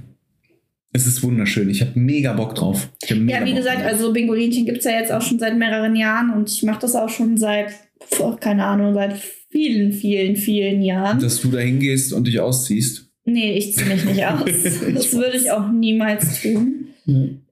Es 0.95 1.07
ist 1.07 1.23
wunderschön. 1.23 1.69
Ich 1.69 1.81
habe 1.81 1.91
mega 1.99 2.33
Bock 2.33 2.53
drauf. 2.55 2.89
Mega 3.09 3.39
Ja, 3.39 3.45
wie 3.45 3.49
Bock 3.51 3.57
gesagt, 3.59 3.79
drauf. 3.79 3.87
also 3.87 4.13
Bingolinchen 4.13 4.65
gibt 4.65 4.79
es 4.79 4.85
ja 4.85 4.91
jetzt 4.91 5.11
auch 5.11 5.21
schon 5.21 5.39
seit 5.39 5.57
mehreren 5.57 5.95
Jahren 5.95 6.29
und 6.31 6.49
ich 6.51 6.61
mache 6.63 6.81
das 6.81 6.95
auch 6.95 7.09
schon 7.09 7.35
seit, 7.37 7.71
oh, 8.19 8.35
keine 8.39 8.65
Ahnung, 8.65 8.93
seit 8.93 9.15
vielen, 9.49 9.91
vielen, 9.91 10.35
vielen 10.35 10.81
Jahren. 10.83 11.19
Dass 11.19 11.41
du 11.41 11.49
da 11.49 11.59
hingehst 11.59 12.13
und 12.13 12.27
dich 12.27 12.39
ausziehst. 12.39 13.09
nee, 13.25 13.53
ich 13.57 13.73
ziehe 13.75 13.87
mich 13.87 14.05
nicht 14.05 14.25
aus. 14.25 14.43
das 14.93 15.13
würde 15.13 15.37
ich 15.37 15.49
auch 15.49 15.71
niemals 15.71 16.41
tun. 16.41 16.85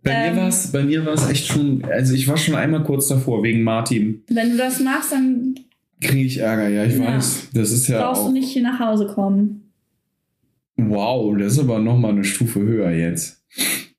Bei 0.04 0.12
Ähm. 0.12 0.36
mir 0.36 0.42
war's, 0.44 0.72
bei 0.72 0.84
mir 0.84 1.06
war 1.06 1.14
es 1.14 1.28
echt 1.30 1.48
schon, 1.48 1.84
also 1.86 2.14
ich 2.14 2.28
war 2.28 2.38
schon 2.38 2.56
einmal 2.56 2.84
kurz 2.84 3.08
davor, 3.08 3.42
wegen 3.44 3.64
Martin. 3.64 4.24
Wenn 4.30 4.52
du 4.52 4.58
das 4.58 4.80
machst, 4.80 5.12
dann 5.12 5.56
Kriege 6.00 6.26
ich 6.26 6.38
Ärger, 6.40 6.68
ja, 6.70 6.84
ich 6.86 6.96
Ja. 6.96 7.16
weiß. 7.16 7.50
Das 7.54 7.72
ist 7.72 7.88
ja 7.88 8.02
brauchst 8.04 8.22
auch. 8.22 8.28
du 8.28 8.34
nicht 8.34 8.50
hier 8.50 8.64
nach 8.64 8.80
Hause 8.80 9.06
kommen. 9.08 9.61
Wow, 10.92 11.38
das 11.38 11.54
ist 11.54 11.60
aber 11.60 11.80
nochmal 11.80 12.12
eine 12.12 12.26
Stufe 12.26 12.60
höher 12.60 12.92
jetzt. 12.92 13.46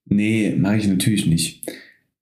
Nee, 0.04 0.54
mache 0.58 0.76
ich 0.76 0.86
natürlich 0.86 1.26
nicht. 1.26 1.64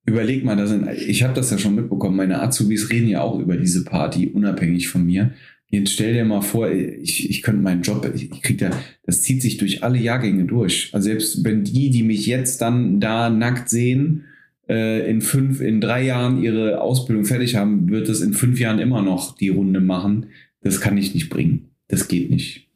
Überleg 0.05 0.45
mal, 0.45 0.65
sind, 0.65 0.87
ich 0.89 1.23
habe 1.23 1.33
das 1.33 1.51
ja 1.51 1.57
schon 1.57 1.75
mitbekommen, 1.75 2.15
meine 2.15 2.41
Azubis 2.41 2.89
reden 2.89 3.09
ja 3.09 3.21
auch 3.21 3.37
über 3.37 3.57
diese 3.57 3.83
Party, 3.83 4.27
unabhängig 4.27 4.87
von 4.87 5.05
mir. 5.05 5.33
Jetzt 5.67 5.91
stell 5.91 6.13
dir 6.13 6.23
mal 6.23 6.39
vor, 6.39 6.71
ich, 6.71 7.29
ich 7.29 7.41
könnte 7.41 7.61
meinen 7.61 7.81
Job, 7.81 8.09
ich, 8.15 8.31
ich 8.31 8.41
krieg 8.41 8.59
da, 8.59 8.71
das 9.03 9.21
zieht 9.23 9.41
sich 9.41 9.57
durch 9.57 9.83
alle 9.83 9.97
Jahrgänge 9.97 10.45
durch. 10.45 10.89
Also 10.93 11.09
selbst 11.09 11.43
wenn 11.43 11.65
die, 11.65 11.89
die 11.89 12.03
mich 12.03 12.25
jetzt 12.25 12.61
dann 12.61 13.01
da 13.01 13.29
nackt 13.29 13.69
sehen, 13.69 14.23
äh, 14.69 15.09
in 15.09 15.19
fünf, 15.19 15.59
in 15.59 15.81
drei 15.81 16.05
Jahren 16.05 16.41
ihre 16.41 16.79
Ausbildung 16.79 17.25
fertig 17.25 17.57
haben, 17.57 17.89
wird 17.89 18.07
das 18.07 18.21
in 18.21 18.33
fünf 18.33 18.57
Jahren 18.57 18.79
immer 18.79 19.01
noch 19.01 19.35
die 19.35 19.49
Runde 19.49 19.81
machen. 19.81 20.27
Das 20.61 20.79
kann 20.79 20.97
ich 20.97 21.13
nicht 21.13 21.29
bringen. 21.29 21.71
Das 21.89 22.07
geht 22.07 22.29
nicht. 22.29 22.70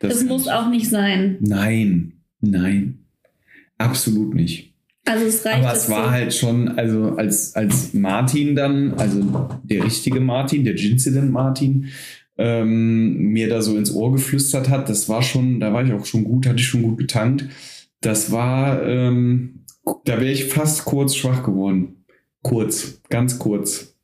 Das, 0.00 0.18
kann 0.18 0.28
muss 0.28 0.48
auch 0.48 0.68
nicht 0.68 0.88
sein. 0.88 1.36
Nein, 1.40 2.14
nein, 2.40 3.04
absolut 3.78 4.34
nicht. 4.34 4.74
Also 5.04 5.24
es 5.26 5.44
reicht. 5.44 5.64
Aber 5.64 5.72
es 5.76 5.88
war 5.90 6.04
du- 6.04 6.10
halt 6.10 6.34
schon, 6.34 6.68
also 6.78 7.16
als, 7.16 7.54
als 7.56 7.92
Martin 7.92 8.54
dann, 8.54 8.94
also 8.94 9.58
der 9.64 9.84
richtige 9.84 10.20
Martin, 10.20 10.64
der 10.64 10.74
Gincident 10.74 11.32
Martin, 11.32 11.88
ähm, 12.38 13.16
mir 13.32 13.48
da 13.48 13.62
so 13.62 13.76
ins 13.76 13.92
Ohr 13.92 14.12
geflüstert 14.12 14.68
hat, 14.68 14.88
das 14.88 15.08
war 15.08 15.22
schon, 15.22 15.60
da 15.60 15.72
war 15.72 15.84
ich 15.84 15.92
auch 15.92 16.06
schon 16.06 16.24
gut, 16.24 16.46
hatte 16.46 16.60
ich 16.60 16.66
schon 16.66 16.82
gut 16.82 16.98
getankt. 16.98 17.46
Das 18.00 18.30
war, 18.32 18.82
ähm, 18.86 19.64
da 20.04 20.20
wäre 20.20 20.30
ich 20.32 20.44
fast 20.46 20.84
kurz 20.84 21.14
schwach 21.16 21.42
geworden. 21.42 22.04
Kurz, 22.42 23.00
ganz 23.10 23.38
kurz. 23.38 23.96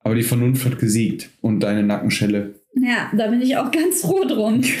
Aber 0.00 0.14
die 0.14 0.22
Vernunft 0.22 0.64
hat 0.64 0.78
gesiegt 0.78 1.30
und 1.40 1.60
deine 1.60 1.82
Nackenschelle. 1.82 2.54
Ja, 2.74 3.10
da 3.16 3.26
bin 3.26 3.42
ich 3.42 3.56
auch 3.56 3.70
ganz 3.70 4.02
froh 4.02 4.24
drum. 4.24 4.62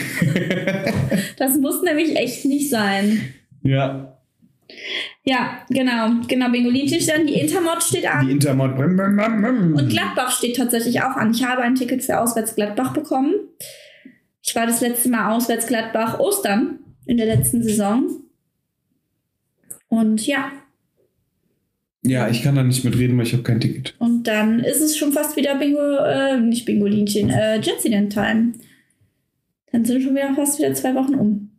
Das 1.36 1.56
muss 1.56 1.82
nämlich 1.82 2.16
echt 2.16 2.44
nicht 2.44 2.68
sein. 2.68 3.34
ja, 3.62 4.16
Ja, 5.24 5.62
genau. 5.70 6.10
Genau, 6.28 6.50
Bingolinchen 6.50 7.00
steht 7.00 7.18
an, 7.18 7.26
die 7.26 7.40
Intermod 7.40 7.82
steht 7.82 8.02
die 8.02 8.08
an. 8.08 8.28
Intermod. 8.28 8.78
Und 8.78 9.88
Gladbach 9.88 10.30
steht 10.30 10.56
tatsächlich 10.56 11.02
auch 11.02 11.16
an. 11.16 11.32
Ich 11.32 11.44
habe 11.44 11.62
ein 11.62 11.74
Ticket 11.74 12.04
für 12.04 12.20
Auswärts 12.20 12.54
Gladbach 12.54 12.92
bekommen. 12.92 13.34
Ich 14.42 14.54
war 14.54 14.66
das 14.66 14.80
letzte 14.80 15.08
Mal 15.08 15.34
auswärts 15.34 15.66
Gladbach 15.66 16.18
Ostern 16.20 16.80
in 17.06 17.16
der 17.16 17.26
letzten 17.26 17.62
Saison. 17.62 18.08
Und 19.88 20.26
ja, 20.26 20.52
Ja, 22.02 22.28
ich 22.30 22.42
kann 22.42 22.54
da 22.54 22.62
nicht 22.62 22.84
mitreden, 22.84 23.16
weil 23.18 23.26
ich 23.26 23.32
habe 23.34 23.42
kein 23.42 23.60
Ticket. 23.60 23.94
Und 23.98 24.24
dann 24.24 24.60
ist 24.60 24.80
es 24.80 24.96
schon 24.96 25.12
fast 25.12 25.36
wieder 25.36 25.58
Bingo, 25.58 25.96
äh, 25.98 26.40
nicht 26.40 26.64
Bingolinchen, 26.64 27.28
äh, 27.30 27.60
Jetsident 27.60 28.12
Time. 28.12 28.52
Dann 29.72 29.84
sind 29.84 30.02
schon 30.02 30.14
wieder 30.14 30.34
fast 30.34 30.58
wieder 30.58 30.72
zwei 30.74 30.94
Wochen 30.94 31.14
um. 31.14 31.50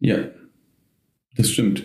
Ja, 0.00 0.16
das 1.36 1.50
stimmt. 1.50 1.84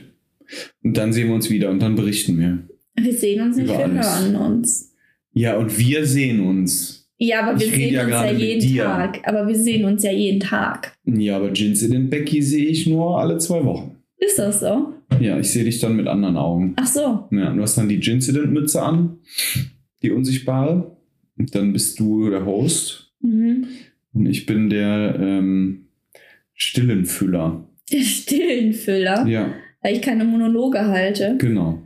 Und 0.83 0.95
dann 0.97 1.11
sehen 1.11 1.27
wir 1.27 1.35
uns 1.35 1.49
wieder 1.49 1.69
und 1.69 1.79
dann 1.81 1.95
berichten 1.95 2.39
wir. 2.39 2.59
Wir 2.95 3.13
sehen 3.13 3.41
uns 3.41 3.57
nicht, 3.57 3.67
wir 3.67 3.77
hören 3.77 4.35
uns. 4.35 4.93
Ja, 5.33 5.57
und 5.57 5.77
wir 5.77 6.05
sehen 6.05 6.39
uns. 6.39 7.09
Ja, 7.17 7.41
aber 7.41 7.59
wir 7.59 7.67
Ich 7.67 7.73
sehen 7.73 7.93
ja 7.93 8.03
uns 8.03 8.11
ja 8.11 8.31
jeden. 8.31 8.77
Tag. 8.77 9.19
Aber 9.27 9.47
wir 9.47 9.55
sehen 9.55 9.85
uns 9.85 10.03
ja 10.03 10.11
jeden 10.11 10.39
Tag. 10.39 10.97
Ja, 11.05 11.35
aber 11.37 11.51
Jinsident 11.51 12.09
Becky 12.09 12.41
sehe 12.41 12.67
ich 12.67 12.87
nur 12.87 13.19
alle 13.19 13.37
zwei 13.37 13.63
Wochen. 13.65 13.97
Ist 14.17 14.39
das 14.39 14.61
so? 14.61 14.93
Ja, 15.19 15.39
ich 15.39 15.49
sehe 15.51 15.63
dich 15.63 15.79
dann 15.79 15.95
mit 15.95 16.07
anderen 16.07 16.35
Augen. 16.37 16.73
Ach 16.77 16.87
so. 16.87 17.27
Ja, 17.31 17.51
du 17.53 17.61
hast 17.61 17.77
dann 17.77 17.87
die 17.89 17.99
Jinsident-Mütze 17.99 18.81
an, 18.81 19.17
die 20.01 20.11
unsichtbare. 20.11 20.97
Und 21.37 21.53
dann 21.55 21.73
bist 21.73 21.99
du 21.99 22.29
der 22.29 22.45
Host. 22.45 23.13
Mhm. 23.21 23.67
Und 24.13 24.25
ich 24.25 24.45
bin 24.45 24.69
der 24.69 25.15
ähm, 25.19 25.87
Stillenfüller. 26.53 27.67
Der 27.91 28.01
Stillenfüller, 28.01 29.27
Ja, 29.27 29.53
weil 29.81 29.95
ich 29.95 30.01
keine 30.01 30.25
Monologe 30.25 30.79
halte. 30.85 31.35
genau. 31.37 31.81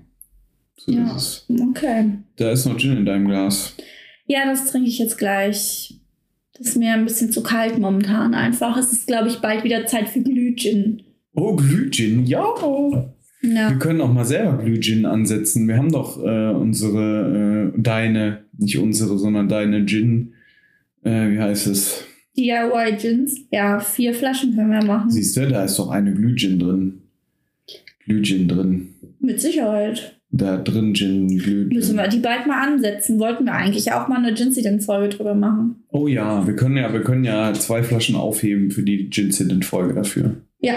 So 0.78 0.92
Ja. 0.94 1.16
ist 1.16 1.46
es. 1.50 1.60
Okay. 1.70 2.06
Da 2.38 2.52
ist 2.52 2.66
noch 2.66 2.78
Gin 2.78 2.96
in 2.98 3.06
deinem 3.06 3.28
Glas. 3.28 3.76
Ja, 4.28 4.46
das 4.46 4.72
trinke 4.72 4.88
ich 4.88 4.98
jetzt 5.00 5.18
gleich. 5.18 5.96
Das 6.58 6.68
ist 6.70 6.78
mir 6.78 6.94
ein 6.94 7.06
bisschen 7.06 7.32
zu 7.32 7.42
kalt 7.44 7.78
momentan 7.80 8.34
einfach. 8.34 8.78
Es 8.78 8.94
ist, 8.94 9.08
glaube 9.08 9.28
ich, 9.28 9.38
bald 9.40 9.64
wieder 9.64 9.86
Zeit 9.88 10.08
für 10.08 10.22
Glühgin. 10.22 11.04
Oh, 11.34 11.56
Glühgin, 11.56 12.26
ja. 12.26 12.44
Ja. 13.42 13.70
Wir 13.70 13.80
können 13.80 14.02
auch 14.02 14.12
mal 14.12 14.26
selber 14.26 14.58
Glühgin 14.64 15.06
ansetzen. 15.06 15.68
Wir 15.68 15.78
haben 15.78 15.92
doch 15.92 16.22
äh, 16.24 16.50
unsere, 16.50 17.72
äh, 17.76 17.82
deine, 17.82 18.46
nicht 18.58 18.78
unsere, 18.78 19.18
sondern 19.18 19.48
deine 19.48 19.86
Gin, 19.86 20.34
äh, 21.04 21.30
wie 21.30 21.40
heißt 21.40 21.68
es? 21.68 22.04
DIY-Gins. 22.38 23.48
Ja, 23.52 23.80
vier 23.80 24.14
Flaschen 24.14 24.56
können 24.56 24.72
wir 24.72 24.84
machen. 24.84 25.10
Siehst 25.10 25.38
du, 25.38 25.48
da 25.48 25.64
ist 25.64 25.80
doch 25.80 25.90
eine 25.90 26.14
Glühgin 26.14 26.60
drin. 26.60 27.02
Glühgin 28.06 28.48
drin. 28.48 28.90
Mit 29.20 29.40
Sicherheit. 29.40 30.20
Da 30.32 30.58
drin 30.58 30.94
Gin, 30.94 31.28
Glühgin. 31.28 31.70
Müssen 31.70 31.96
wir 31.96 32.08
die 32.08 32.20
bald 32.20 32.46
mal 32.46 32.62
ansetzen. 32.68 33.20
Wollten 33.20 33.46
wir 33.46 33.54
eigentlich 33.54 33.92
auch 33.92 34.08
mal 34.08 34.18
eine 34.18 34.34
Gincident-Folge 34.34 35.16
drüber 35.16 35.34
machen. 35.34 35.84
Oh 35.90 36.08
ja, 36.08 36.46
wir 36.46 36.56
können 36.56 36.78
ja, 36.78 36.92
wir 36.94 37.02
können 37.02 37.24
ja 37.24 37.54
zwei 37.54 37.84
Flaschen 37.84 38.16
aufheben 38.16 38.70
für 38.70 38.84
die 38.84 39.10
Gin-Folge 39.10 39.94
dafür. 39.94 40.38
Ja. 40.60 40.76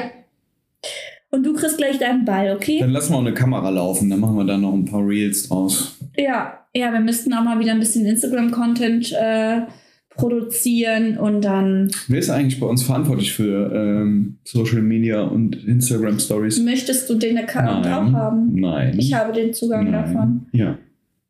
Und 1.34 1.44
du 1.44 1.54
kriegst 1.54 1.78
gleich 1.78 1.98
deinen 1.98 2.26
Ball, 2.26 2.54
okay? 2.54 2.78
Dann 2.80 2.90
lassen 2.90 3.12
wir 3.12 3.16
auch 3.16 3.22
eine 3.22 3.32
Kamera 3.32 3.70
laufen, 3.70 4.10
dann 4.10 4.20
machen 4.20 4.36
wir 4.36 4.44
da 4.44 4.58
noch 4.58 4.74
ein 4.74 4.84
paar 4.84 5.06
Reels 5.06 5.48
draus. 5.48 5.96
Ja. 6.16 6.58
Ja, 6.74 6.92
wir 6.92 7.00
müssten 7.00 7.32
auch 7.32 7.42
mal 7.42 7.58
wieder 7.58 7.72
ein 7.72 7.80
bisschen 7.80 8.06
Instagram-Content 8.06 9.12
äh, 9.12 9.62
produzieren 10.10 11.16
und 11.18 11.42
dann 11.42 11.90
Wer 12.08 12.18
ist 12.18 12.30
eigentlich 12.30 12.60
bei 12.60 12.66
uns 12.66 12.82
verantwortlich 12.82 13.32
für 13.32 13.72
ähm, 13.74 14.38
Social 14.44 14.82
Media 14.82 15.22
und 15.22 15.56
Instagram 15.64 16.18
Stories? 16.18 16.60
möchtest 16.60 17.08
du 17.08 17.14
den 17.14 17.38
Account 17.38 17.86
auch 17.86 18.12
haben. 18.12 18.52
Nein. 18.52 18.98
Ich 18.98 19.14
habe 19.14 19.32
den 19.32 19.54
Zugang 19.54 19.90
Nein. 19.90 19.92
davon. 19.92 20.46
Ja. 20.52 20.78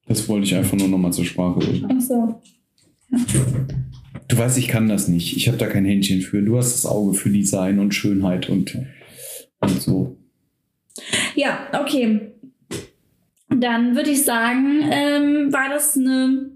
Das 0.07 0.29
wollte 0.29 0.47
ich 0.47 0.55
einfach 0.55 0.77
nur 0.77 0.89
nochmal 0.89 1.13
zur 1.13 1.25
Sprache 1.25 1.61
bringen. 1.61 1.89
Ach 1.97 2.01
so. 2.01 2.41
Du 4.29 4.39
weißt, 4.39 4.59
ich 4.59 4.69
kann 4.69 4.89
das 4.89 5.09
nicht. 5.09 5.37
Ich 5.37 5.47
habe 5.49 5.59
da 5.59 5.67
kein 5.67 5.85
Händchen 5.85 6.23
für. 6.23 6.43
Du 6.43 6.57
hast 6.57 6.73
das 6.73 6.87
Auge 6.91 7.15
für 7.15 7.31
Design 7.31 7.79
und 7.79 7.95
Schönheit 7.95 8.49
und, 8.49 8.77
und 9.63 9.81
so. 9.83 10.17
Ja, 11.35 11.67
okay. 11.81 12.33
Dann 13.49 13.97
würde 13.97 14.11
ich 14.11 14.25
sagen, 14.25 14.81
ähm, 14.91 15.53
war 15.53 15.69
das 15.71 15.97
eine 15.97 16.51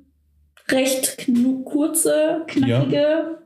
recht 0.71 1.29
kurze, 1.65 2.43
knackige 2.47 3.39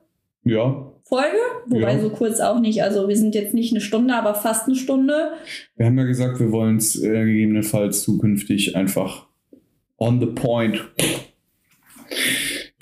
Ja. 0.44 0.86
Folge. 1.04 1.36
Wobei 1.66 1.94
Ja. 1.94 1.98
so 2.00 2.10
kurz 2.10 2.38
auch 2.40 2.60
nicht. 2.60 2.82
Also 2.82 3.08
wir 3.08 3.16
sind 3.16 3.34
jetzt 3.34 3.52
nicht 3.52 3.72
eine 3.72 3.80
Stunde, 3.80 4.14
aber 4.14 4.34
fast 4.34 4.66
eine 4.66 4.76
Stunde. 4.76 5.32
Wir 5.76 5.86
haben 5.86 5.98
ja 5.98 6.04
gesagt, 6.04 6.38
wir 6.40 6.52
wollen 6.52 6.76
es 6.76 7.00
äh, 7.02 7.24
gegebenenfalls 7.24 8.02
zukünftig 8.02 8.76
einfach 8.76 9.26
on 9.98 10.20
the 10.20 10.26
point. 10.26 10.80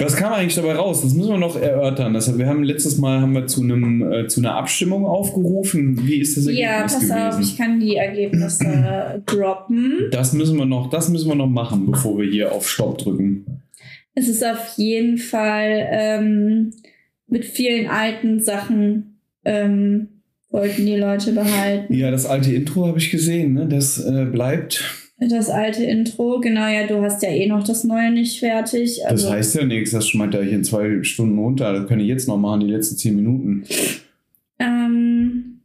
Was 0.01 0.15
kam 0.15 0.33
eigentlich 0.33 0.55
dabei 0.55 0.75
raus? 0.75 1.03
Das 1.03 1.13
müssen 1.15 1.31
wir 1.31 1.39
noch 1.39 1.61
erörtern. 1.61 2.15
Das, 2.15 2.39
wir 2.39 2.47
haben 2.47 2.63
letztes 2.63 2.99
Mal 2.99 3.21
haben 3.21 3.35
wir 3.35 3.47
zu 3.49 3.63
einem 3.63 4.13
äh, 4.13 4.27
zu 4.29 4.41
einer 4.41 4.55
Abstimmung 4.55 5.05
aufgerufen. 5.05 6.07
Wie 6.07 6.21
ist 6.21 6.37
das 6.37 6.47
Ergebnis 6.47 6.63
Ja, 6.71 6.83
pass 6.83 6.95
gewesen? 7.01 7.13
auf, 7.17 7.41
ich 7.41 7.57
kann 7.59 7.81
die 7.81 7.97
Ergebnisse 7.97 9.23
droppen. 9.27 10.09
Das 10.13 10.33
müssen 10.33 10.57
wir 10.57 10.67
noch, 10.67 10.89
das 10.89 11.09
müssen 11.09 11.29
wir 11.29 11.35
noch 11.35 11.49
machen, 11.49 11.87
bevor 11.91 12.19
wir 12.19 12.31
hier 12.31 12.53
auf 12.53 12.69
Stopp 12.69 12.99
drücken. 12.99 13.45
Es 14.15 14.29
ist 14.29 14.45
auf 14.45 14.75
jeden 14.77 15.19
Fall 15.19 15.87
ähm, 15.91 16.71
mit 17.27 17.45
vielen 17.45 17.89
alten 17.89 18.41
Sachen 18.41 19.19
ähm, 19.45 20.09
wollten 20.51 20.87
die 20.87 20.97
Leute 20.97 21.33
behalten. 21.33 21.93
Ja, 21.93 22.11
das 22.11 22.25
alte 22.25 22.53
Intro 22.55 22.87
habe 22.87 22.99
ich 22.99 23.11
gesehen, 23.11 23.55
ne? 23.55 23.67
Das 23.67 23.99
äh, 24.05 24.25
bleibt. 24.27 24.98
Das 25.21 25.51
alte 25.51 25.83
Intro, 25.83 26.39
genau, 26.39 26.69
ja, 26.69 26.87
du 26.87 27.03
hast 27.03 27.23
ja 27.23 27.31
eh 27.31 27.49
noch 27.49 27.65
das 27.65 27.83
neue 27.83 28.13
nicht 28.13 28.39
fertig. 28.39 29.01
Das 29.03 29.11
Also, 29.11 29.31
heißt 29.33 29.55
ja 29.57 29.65
nichts, 29.65 29.91
das 29.91 30.09
schmeißt 30.09 30.35
ich 30.35 30.53
in 30.53 30.63
zwei 30.63 31.03
Stunden 31.03 31.39
runter. 31.39 31.73
Das 31.73 31.89
kann 31.89 31.99
ich 31.99 32.07
jetzt 32.07 32.29
noch 32.29 32.39
machen, 32.39 32.61
die 32.61 32.69
letzten 32.69 32.97
zehn 32.97 33.17
Minuten. 33.17 33.65
ähm, 34.61 35.61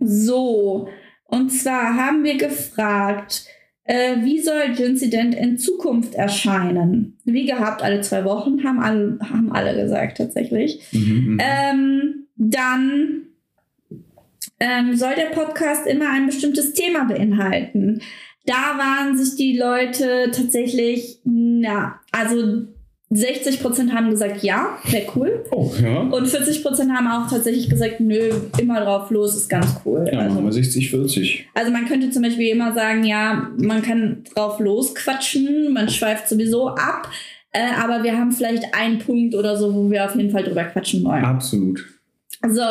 so, 0.00 0.88
und 1.24 1.50
zwar 1.50 1.94
haben 1.96 2.24
wir 2.24 2.38
gefragt, 2.38 3.44
äh, 3.84 4.16
wie 4.22 4.40
soll 4.40 4.74
Gincident 4.74 5.34
in 5.34 5.58
Zukunft 5.58 6.14
erscheinen? 6.14 7.18
Wie 7.24 7.44
gehabt, 7.44 7.82
alle 7.82 8.00
zwei 8.00 8.24
Wochen, 8.24 8.64
haben 8.64 8.80
alle, 8.80 9.18
haben 9.20 9.52
alle 9.52 9.82
gesagt 9.82 10.16
tatsächlich. 10.18 10.80
Mhm, 10.92 11.32
mhm. 11.34 11.38
Ähm, 11.40 12.14
dann 12.36 13.27
ähm, 14.60 14.96
soll 14.96 15.14
der 15.14 15.30
Podcast 15.30 15.86
immer 15.86 16.10
ein 16.10 16.26
bestimmtes 16.26 16.72
Thema 16.72 17.04
beinhalten. 17.04 18.02
Da 18.46 18.78
waren 18.78 19.16
sich 19.16 19.36
die 19.36 19.58
Leute 19.58 20.30
tatsächlich, 20.32 21.20
na, 21.24 22.00
also 22.12 22.66
60% 23.10 23.92
haben 23.92 24.10
gesagt, 24.10 24.42
ja, 24.42 24.78
wäre 24.84 25.06
cool. 25.16 25.44
oh, 25.50 25.72
ja. 25.82 26.00
Und 26.00 26.26
40% 26.26 26.90
haben 26.90 27.08
auch 27.08 27.30
tatsächlich 27.30 27.70
gesagt, 27.70 28.00
nö, 28.00 28.30
immer 28.58 28.80
drauf 28.82 29.10
los, 29.10 29.34
ist 29.34 29.48
ganz 29.48 29.80
cool. 29.84 30.06
Ja, 30.12 30.24
machen 30.24 30.36
wir 30.36 30.46
also, 30.46 30.58
60, 30.58 30.90
40. 30.90 31.48
also 31.54 31.72
man 31.72 31.86
könnte 31.86 32.10
zum 32.10 32.22
Beispiel 32.22 32.48
immer 32.48 32.74
sagen, 32.74 33.04
ja, 33.04 33.50
man 33.56 33.80
kann 33.80 34.24
drauf 34.34 34.60
losquatschen, 34.60 35.72
man 35.72 35.88
schweift 35.88 36.28
sowieso 36.28 36.68
ab, 36.68 37.10
äh, 37.52 37.70
aber 37.82 38.02
wir 38.02 38.16
haben 38.18 38.32
vielleicht 38.32 38.74
einen 38.74 38.98
Punkt 38.98 39.34
oder 39.34 39.56
so, 39.56 39.74
wo 39.74 39.90
wir 39.90 40.04
auf 40.04 40.14
jeden 40.14 40.30
Fall 40.30 40.44
drüber 40.44 40.64
quatschen 40.64 41.02
wollen. 41.04 41.24
Absolut. 41.24 41.86
So, 42.46 42.62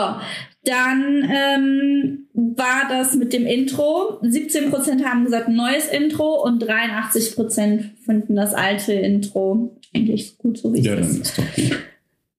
dann 0.67 1.23
ähm, 1.29 2.27
war 2.33 2.87
das 2.89 3.15
mit 3.15 3.33
dem 3.33 3.45
Intro. 3.45 4.19
17% 4.21 5.03
haben 5.03 5.23
gesagt 5.25 5.49
neues 5.49 5.87
Intro 5.87 6.43
und 6.43 6.63
83% 6.63 7.81
finden 8.05 8.35
das 8.35 8.53
alte 8.53 8.93
Intro 8.93 9.77
eigentlich 9.95 10.37
gut, 10.37 10.57
so 10.57 10.73
wie 10.73 10.79
Ja, 10.81 10.93
es 10.95 10.99
dann 10.99 11.21
ist. 11.21 11.27
ist 11.29 11.37
doch 11.37 11.55
gut. 11.55 11.79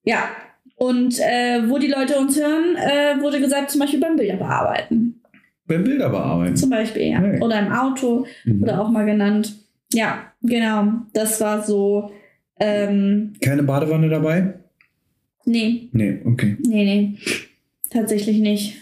Ja, 0.04 0.28
und 0.76 1.18
äh, 1.18 1.68
wo 1.68 1.78
die 1.78 1.88
Leute 1.88 2.18
uns 2.18 2.38
hören, 2.38 2.76
äh, 2.76 3.20
wurde 3.20 3.40
gesagt, 3.40 3.70
zum 3.70 3.80
Beispiel 3.80 4.00
beim 4.00 4.16
Bilder 4.16 4.36
bearbeiten. 4.36 5.20
Beim 5.66 5.84
Bilder 5.84 6.08
bearbeiten. 6.08 6.56
Zum 6.56 6.70
Beispiel, 6.70 7.02
ja. 7.10 7.18
Hey. 7.20 7.40
Oder 7.40 7.58
im 7.60 7.72
Auto, 7.72 8.26
Mhm. 8.44 8.62
oder 8.62 8.80
auch 8.80 8.90
mal 8.90 9.04
genannt. 9.04 9.54
Ja, 9.92 10.32
genau. 10.42 10.92
Das 11.12 11.40
war 11.40 11.62
so. 11.62 12.10
Ähm, 12.60 13.32
Keine 13.42 13.62
Badewanne 13.62 14.08
dabei? 14.08 14.54
nee, 15.44 15.88
Nee, 15.92 16.20
okay. 16.24 16.56
Nee, 16.66 16.84
nee. 16.84 17.18
Tatsächlich 17.90 18.38
nicht. 18.38 18.76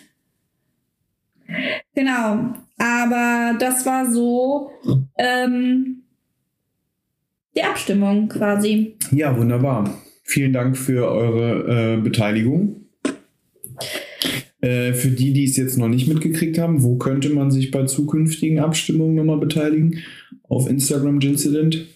Genau. 1.95 2.55
Aber 2.79 3.57
das 3.59 3.87
war 3.87 4.11
so 4.11 4.71
ähm, 5.17 6.03
die 7.57 7.63
Abstimmung 7.63 8.29
quasi. 8.29 8.97
Ja, 9.13 9.37
wunderbar. 9.37 10.03
Vielen 10.25 10.53
Dank 10.53 10.77
für 10.77 11.09
eure 11.09 11.95
äh, 11.95 12.01
Beteiligung. 12.01 12.87
Äh, 14.61 14.93
für 14.95 15.09
die, 15.09 15.33
die 15.33 15.45
es 15.45 15.57
jetzt 15.57 15.79
noch 15.79 15.89
nicht 15.89 16.09
mitgekriegt 16.09 16.59
haben, 16.59 16.83
wo 16.83 16.97
könnte 16.97 17.31
man 17.31 17.51
sich 17.51 17.71
bei 17.71 17.85
zukünftigen 17.85 18.59
Abstimmungen 18.59 19.15
nochmal 19.15 19.39
beteiligen? 19.39 20.03
Auf 20.49 20.69
Instagram 20.69 21.19
Gincident. 21.19 21.87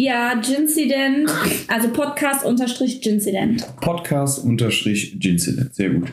Ja, 0.00 0.34
Gincident, 0.34 1.28
also 1.66 1.88
Podcast 1.88 2.44
unterstrich 2.44 3.00
Gincident. 3.00 3.66
Podcast 3.80 4.44
unterstrich 4.44 5.18
Gincident. 5.18 5.74
Sehr 5.74 5.90
gut. 5.90 6.12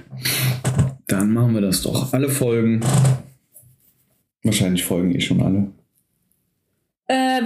Dann 1.05 1.31
machen 1.31 1.53
wir 1.53 1.61
das 1.61 1.83
doch. 1.83 2.11
Alle 2.11 2.29
Folgen. 2.29 2.81
Wahrscheinlich 4.41 4.83
folgen 4.83 5.13
eh 5.13 5.21
schon 5.21 5.39
alle. 5.39 5.71
Äh, 7.07 7.41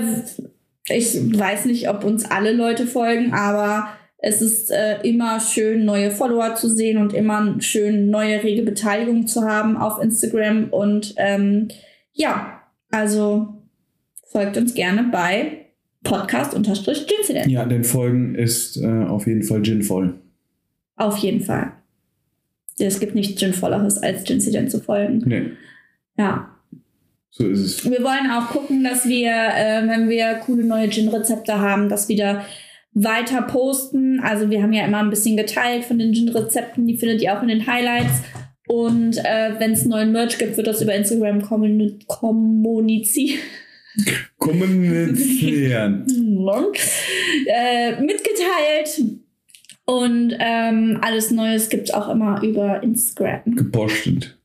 ich 0.86 1.14
weiß 1.38 1.66
nicht, 1.66 1.90
ob 1.90 2.06
uns 2.06 2.24
alle 2.24 2.54
Leute 2.54 2.88
folgen, 2.88 3.34
aber 3.34 3.90
es 4.18 4.42
ist 4.42 4.72
äh, 4.72 5.02
immer 5.02 5.42
schön, 5.42 5.84
neue 5.84 6.10
Follower 6.10 6.56
zu 6.56 6.70
sehen 6.70 7.00
und 7.00 7.14
immer 7.14 7.62
schön, 7.62 8.10
neue 8.10 8.42
rege 8.42 8.64
Beteiligung 8.64 9.28
zu 9.28 9.44
haben 9.44 9.76
auf 9.76 10.02
Instagram. 10.02 10.70
Und 10.70 11.16
ähm, 11.18 11.68
ja, 12.14 12.62
Also 12.92 13.56
folgt 14.32 14.56
uns 14.56 14.74
gerne 14.74 15.04
bei 15.12 15.66
Podcast-Gincident. 16.04 17.48
Ja, 17.48 17.66
denn 17.66 17.84
Folgen 17.84 18.36
ist 18.36 18.78
äh, 18.78 18.88
auf 19.06 19.28
jeden 19.28 19.44
Fall 19.44 19.62
ginvoll. 19.62 20.16
Auf 20.96 21.18
jeden 21.18 21.42
Fall. 21.42 21.74
Es 22.78 23.00
gibt 23.00 23.14
nichts 23.16 23.40
Ginvolleres, 23.40 23.98
als 23.98 24.24
Gincident 24.24 24.72
zu 24.72 24.80
folgen. 24.80 25.22
Nee, 25.26 25.44
Ja. 26.18 26.56
so 27.30 27.46
ist 27.48 27.60
es. 27.60 27.84
Wir 27.86 28.02
wollen 28.04 28.32
auch 28.32 28.50
gucken, 28.52 28.84
dass 28.84 29.06
wir, 29.08 29.30
äh, 29.32 29.86
wenn 29.88 30.08
wir 30.08 30.36
coole 30.46 30.64
neue 30.64 30.90
Gin-Rezepte 30.90 31.60
haben, 31.60 31.90
das 31.90 32.08
wieder 32.08 32.46
weiter 32.94 33.42
posten. 33.42 34.20
Also 34.22 34.50
wir 34.50 34.64
haben 34.64 34.72
ja 34.74 34.86
immer 34.86 35.00
ein 35.00 35.10
bisschen 35.10 35.36
geteilt 35.38 35.84
von 35.84 36.00
den 36.00 36.14
Gin-Rezepten, 36.14 36.88
die 36.88 36.98
findet 36.98 37.22
ihr 37.22 37.38
auch 37.38 37.42
in 37.42 37.50
den 37.50 37.68
Highlights. 37.68 38.22
Und 38.68 39.18
äh, 39.18 39.56
wenn 39.60 39.72
es 39.72 39.86
neuen 39.86 40.12
Merch 40.12 40.38
gibt, 40.38 40.56
wird 40.56 40.68
das 40.68 40.82
über 40.82 40.94
Instagram 40.96 41.40
kommuni- 41.42 42.00
kommuniziert. 42.08 43.40
Kommunizieren. 44.38 46.06
äh, 47.46 48.02
mitgeteilt. 48.02 49.02
Und 49.86 50.36
ähm, 50.40 51.00
alles 51.02 51.32
Neues 51.32 51.70
gibt 51.70 51.90
es 51.90 51.94
auch 51.94 52.10
immer 52.10 52.44
über 52.44 52.84
Instagram. 52.84 53.56
Gepostet. 53.56 54.38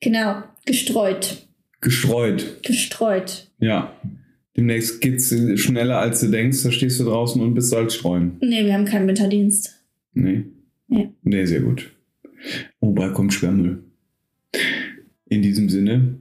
Genau, 0.00 0.42
gestreut. 0.66 1.46
Gestreut. 1.80 2.62
Gestreut. 2.62 3.50
Ja. 3.60 3.94
Demnächst 4.56 5.00
geht's 5.00 5.32
schneller 5.60 5.98
als 5.98 6.20
du 6.20 6.26
denkst. 6.28 6.64
Da 6.64 6.72
stehst 6.72 6.98
du 6.98 7.04
draußen 7.04 7.40
und 7.40 7.54
bist 7.54 7.70
Salz 7.70 7.94
streuen. 7.94 8.38
Nee, 8.40 8.64
wir 8.64 8.74
haben 8.74 8.84
keinen 8.84 9.06
Winterdienst. 9.06 9.80
Nee. 10.12 10.44
Nee. 10.88 11.10
Nee, 11.22 11.44
sehr 11.44 11.60
gut. 11.60 11.92
Oh, 12.80 12.92
bald 12.92 13.14
kommt 13.14 13.32
Schwermüll. 13.32 13.84
In 15.26 15.42
diesem 15.42 15.68
Sinne. 15.68 16.19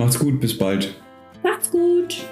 Macht's 0.00 0.18
gut, 0.18 0.40
bis 0.40 0.56
bald. 0.56 0.94
Macht's 1.42 1.70
gut. 1.70 2.24